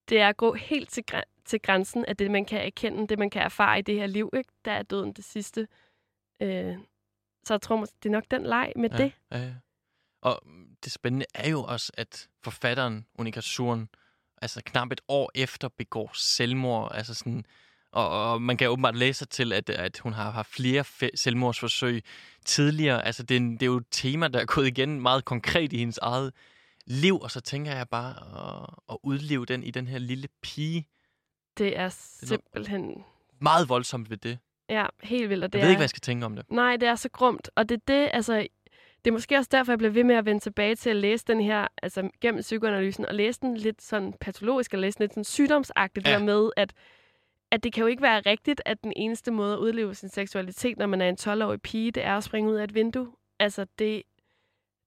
det 0.09 0.19
er 0.21 0.29
at 0.29 0.37
gå 0.37 0.53
helt 0.53 0.89
til, 0.89 1.03
græ- 1.11 1.43
til 1.45 1.61
grænsen 1.61 2.05
af 2.05 2.17
det, 2.17 2.31
man 2.31 2.45
kan 2.45 2.65
erkende, 2.65 3.07
det, 3.07 3.19
man 3.19 3.29
kan 3.29 3.41
erfare 3.41 3.79
i 3.79 3.81
det 3.81 3.95
her 3.95 4.07
liv. 4.07 4.29
Ikke? 4.33 4.51
Der 4.65 4.71
er 4.71 4.83
døden 4.83 5.13
det 5.13 5.23
sidste. 5.25 5.67
Øh, 6.41 6.77
så 7.45 7.53
jeg 7.53 7.61
tror, 7.61 7.85
det 7.85 8.05
er 8.05 8.09
nok 8.13 8.25
den 8.31 8.43
leg 8.43 8.73
med 8.75 8.89
ja, 8.91 8.97
det. 8.97 9.11
Ja, 9.31 9.37
ja. 9.37 9.53
Og 10.27 10.43
det 10.83 10.91
spændende 10.91 11.25
er 11.33 11.49
jo 11.49 11.63
også, 11.63 11.91
at 11.97 12.27
forfatteren, 12.43 13.05
Unika 13.19 13.41
Suren, 13.41 13.89
altså 14.41 14.61
knap 14.65 14.91
et 14.91 15.01
år 15.07 15.31
efter 15.35 15.67
begår 15.77 16.11
selvmord. 16.13 16.91
Altså 16.95 17.13
sådan, 17.13 17.45
og, 17.91 18.31
og 18.31 18.41
man 18.41 18.57
kan 18.57 18.69
åbenbart 18.69 18.95
læse 18.95 19.17
sig 19.17 19.29
til, 19.29 19.53
at, 19.53 19.69
at 19.69 19.99
hun 19.99 20.13
har 20.13 20.31
haft 20.31 20.49
flere 20.49 20.83
selvmordsforsøg 21.15 22.03
tidligere. 22.45 23.05
Altså 23.05 23.23
det 23.23 23.37
er, 23.37 23.41
det 23.41 23.61
er 23.61 23.65
jo 23.65 23.77
et 23.77 23.85
tema, 23.91 24.27
der 24.27 24.39
er 24.39 24.45
gået 24.45 24.67
igen 24.67 25.01
meget 25.01 25.25
konkret 25.25 25.73
i 25.73 25.77
hendes 25.77 25.97
eget 25.97 26.33
liv. 26.85 27.19
Og 27.19 27.31
så 27.31 27.39
tænker 27.41 27.75
jeg 27.75 27.89
bare 27.89 28.09
at, 28.09 28.69
at 28.89 28.97
udleve 29.03 29.45
den 29.45 29.63
i 29.63 29.71
den 29.71 29.87
her 29.87 29.99
lille 29.99 30.27
pige. 30.41 30.87
Det 31.57 31.77
er 31.77 31.89
simpelthen 32.23 33.03
Meget 33.41 33.69
voldsomt 33.69 34.09
ved 34.09 34.17
det. 34.17 34.39
ja, 34.69 34.85
helt 35.03 35.29
vildt. 35.29 35.43
Og 35.43 35.53
det 35.53 35.59
Jeg 35.59 35.63
ved 35.63 35.67
er, 35.67 35.71
ikke, 35.71 35.79
hvad 35.79 35.83
jeg 35.83 35.89
skal 35.89 36.01
tænke 36.01 36.25
om 36.25 36.35
det. 36.35 36.51
Nej, 36.51 36.75
det 36.75 36.87
er 36.87 36.95
så 36.95 37.09
grumt. 37.09 37.49
Og 37.55 37.69
det 37.69 37.75
er 37.75 37.81
det, 37.87 38.09
altså... 38.13 38.47
Det 39.07 39.11
er 39.11 39.15
måske 39.15 39.37
også 39.37 39.49
derfor, 39.51 39.71
jeg 39.71 39.77
bliver 39.77 39.91
ved 39.91 40.03
med 40.03 40.15
at 40.15 40.25
vende 40.25 40.39
tilbage 40.39 40.75
til 40.75 40.89
at 40.89 40.95
læse 40.95 41.25
den 41.25 41.41
her, 41.41 41.67
altså 41.81 42.09
gennem 42.21 42.41
psykoanalysen, 42.41 43.05
og 43.05 43.15
læse 43.15 43.39
den 43.41 43.57
lidt 43.57 43.81
sådan 43.81 44.13
patologisk, 44.21 44.73
og 44.73 44.79
læse 44.79 44.97
den 44.97 45.03
lidt 45.03 45.11
sådan 45.13 45.23
sygdomsagtigt, 45.23 46.07
Ja. 46.07 46.11
ja. 46.11 46.17
der 46.19 46.23
med, 46.25 46.49
at, 46.57 46.73
at 47.51 47.63
det 47.63 47.73
kan 47.73 47.81
jo 47.81 47.87
ikke 47.87 48.01
være 48.01 48.19
rigtigt, 48.19 48.61
at 48.65 48.83
den 48.83 48.93
eneste 48.95 49.31
måde 49.31 49.53
at 49.53 49.59
udleve 49.59 49.95
sin 49.95 50.09
seksualitet, 50.09 50.77
når 50.77 50.85
man 50.87 51.01
er 51.01 51.09
en 51.09 51.17
12-årig 51.21 51.61
pige, 51.61 51.91
det 51.91 52.03
er 52.03 52.17
at 52.17 52.23
springe 52.23 52.49
ud 52.51 52.55
af 52.55 52.63
et 52.63 52.73
vindue. 52.75 53.11
Altså, 53.39 53.65
det, 53.79 54.03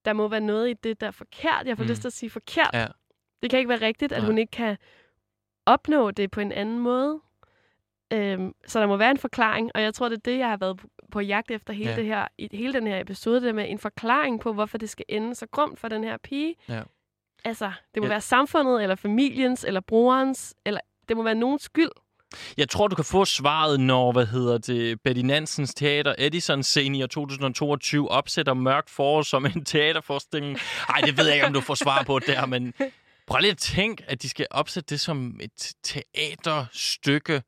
der 0.04 0.12
må 0.12 0.28
være 0.28 0.40
noget 0.40 0.70
i 0.70 0.72
det, 0.72 1.00
der 1.00 1.06
er 1.06 1.10
forkert. 1.10 1.66
Jeg 1.66 1.76
får 1.76 1.84
Mm. 1.84 1.90
lyst 1.90 2.00
til 2.00 2.08
at 2.08 2.12
sige 2.12 2.30
forkert. 2.30 2.70
Ja. 2.74 2.86
Det 3.42 3.50
kan 3.50 3.58
ikke 3.58 3.68
være 3.68 3.80
rigtigt, 3.86 4.12
at 4.12 4.18
Nej. 4.18 4.26
hun 4.26 4.38
ikke 4.38 4.50
kan 4.50 4.76
opnå 5.66 6.10
det 6.10 6.30
på 6.30 6.40
en 6.40 6.52
anden 6.52 6.78
måde. 6.78 7.20
Øhm, 8.12 8.52
så 8.66 8.80
der 8.80 8.86
må 8.86 8.96
være 8.96 9.10
en 9.10 9.18
forklaring, 9.18 9.70
og 9.74 9.82
jeg 9.82 9.94
tror, 9.94 10.08
det 10.08 10.16
er 10.16 10.20
det, 10.30 10.38
jeg 10.38 10.48
har 10.48 10.56
været 10.56 10.80
på, 11.12 11.20
jagt 11.20 11.50
efter 11.50 11.72
hele, 11.72 11.90
Ja. 11.90 11.96
det 11.96 12.04
her, 12.04 12.26
i 12.38 12.48
hele 12.52 12.72
den 12.72 12.86
her 12.86 13.00
episode, 13.00 13.40
det 13.40 13.54
med 13.54 13.66
en 13.70 13.78
forklaring 13.78 14.40
på, 14.40 14.52
hvorfor 14.52 14.78
det 14.78 14.90
skal 14.90 15.04
ende 15.08 15.34
så 15.34 15.46
grumt 15.52 15.80
for 15.80 15.88
den 15.88 16.04
her 16.04 16.16
pige. 16.24 16.54
Ja. 16.68 16.82
Altså, 17.44 17.72
det 17.94 18.02
må 18.02 18.06
Ja. 18.06 18.10
være 18.12 18.20
samfundet, 18.20 18.82
eller 18.82 18.94
familiens, 18.96 19.64
eller 19.64 19.80
brorens, 19.80 20.54
eller 20.66 20.80
det 21.08 21.16
må 21.16 21.22
være 21.22 21.34
nogens 21.34 21.62
skyld. 21.62 21.90
Jeg 22.56 22.68
tror, 22.68 22.88
du 22.88 22.94
kan 22.96 23.04
få 23.04 23.24
svaret, 23.24 23.80
når, 23.80 24.12
hvad 24.12 24.26
hedder 24.26 24.58
det, 24.58 25.00
Betty 25.02 25.22
Nansens 25.22 25.74
teater 25.74 26.14
Edison 26.18 26.62
scene 26.62 26.98
i 26.98 27.00
2022 27.00 28.10
opsætter 28.10 28.54
Mørk 28.54 28.88
Forår 28.88 29.22
som 29.22 29.46
en 29.46 29.64
teaterforestilling. 29.64 30.58
Nej, 30.88 31.00
det 31.00 31.16
ved 31.18 31.24
jeg 31.26 31.34
ikke, 31.34 31.46
om 31.46 31.52
du 31.52 31.60
får 31.60 31.74
svar 31.74 32.02
på 32.02 32.18
der, 32.18 32.46
men 32.46 32.74
prøv 33.26 33.40
lige 33.40 33.50
at 33.50 33.58
tænke, 33.58 34.04
at 34.08 34.22
de 34.22 34.28
skal 34.28 34.46
opsætte 34.50 34.90
det 34.90 35.00
som 35.00 35.40
et 35.42 35.72
teaterstykke. 35.82 37.42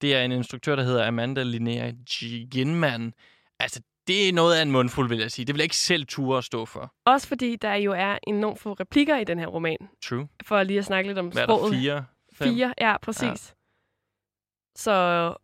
Det 0.00 0.14
er 0.14 0.22
en 0.22 0.32
instruktør, 0.32 0.76
der 0.76 0.82
hedder 0.82 1.06
Amanda 1.06 1.42
Linnea 1.42 1.92
Ginman. 2.50 3.14
Altså, 3.60 3.80
det 4.06 4.28
er 4.28 4.32
noget 4.32 4.56
af 4.56 4.62
en 4.62 4.70
mundfuld, 4.70 5.08
vil 5.08 5.18
jeg 5.18 5.30
sige. 5.30 5.46
Det 5.46 5.54
vil 5.54 5.58
jeg 5.58 5.64
ikke 5.64 5.76
selv 5.76 6.06
ture 6.06 6.38
at 6.38 6.44
stå 6.44 6.64
for. 6.64 6.94
Også 7.04 7.28
fordi 7.28 7.56
der 7.56 7.74
jo 7.74 7.92
er 7.92 8.18
enormt 8.26 8.60
få 8.60 8.72
replikker 8.72 9.16
i 9.18 9.24
den 9.24 9.38
her 9.38 9.46
roman, 9.46 9.76
True. 10.04 10.28
for 10.44 10.62
lige 10.62 10.78
at 10.78 10.84
snakke 10.84 11.08
lidt 11.10 11.18
om 11.18 11.26
Hvad 11.28 11.42
er 11.42 11.46
der? 11.46 11.56
sproget. 11.56 11.74
Fire? 11.74 12.04
Fem? 12.32 12.54
Fire, 12.54 12.74
ja, 12.80 12.98
præcis. 12.98 13.22
Ja. 13.22 13.34
Så 14.76 15.34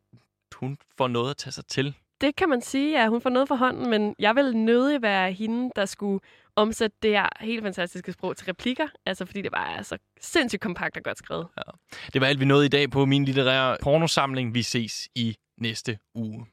Hun 0.54 0.78
får 0.98 1.08
noget 1.08 1.30
at 1.30 1.36
tage 1.36 1.52
sig 1.52 1.66
til. 1.66 1.94
det 2.20 2.36
kan 2.36 2.48
man 2.48 2.62
sige, 2.62 2.98
at 3.00 3.08
hun 3.08 3.20
får 3.20 3.30
noget 3.30 3.48
for 3.48 3.54
hånden, 3.54 3.90
men 3.90 4.14
jeg 4.18 4.36
vil 4.36 4.56
nødig 4.56 5.02
være 5.02 5.32
hende, 5.32 5.70
der 5.76 5.84
skulle 5.84 6.20
omsætte 6.56 6.96
det 7.02 7.10
her 7.10 7.28
helt 7.40 7.62
fantastiske 7.62 8.12
sprog 8.12 8.36
til 8.36 8.46
replikker, 8.46 8.86
altså 9.06 9.26
fordi 9.26 9.42
det 9.42 9.52
bare 9.52 9.76
er 9.78 9.82
så 9.82 9.98
sindssygt 10.20 10.62
kompakt 10.62 10.96
og 10.96 11.02
godt 11.02 11.18
skrevet. 11.18 11.46
Det 12.12 12.20
var 12.20 12.26
alt, 12.26 12.40
vi 12.40 12.44
nåede 12.44 12.66
i 12.66 12.68
dag 12.68 12.90
på 12.90 13.04
min 13.04 13.24
litterære 13.24 13.76
pornosamling. 13.82 14.54
Vi 14.54 14.62
ses 14.62 15.08
i 15.14 15.36
næste 15.60 15.98
uge. 16.14 16.46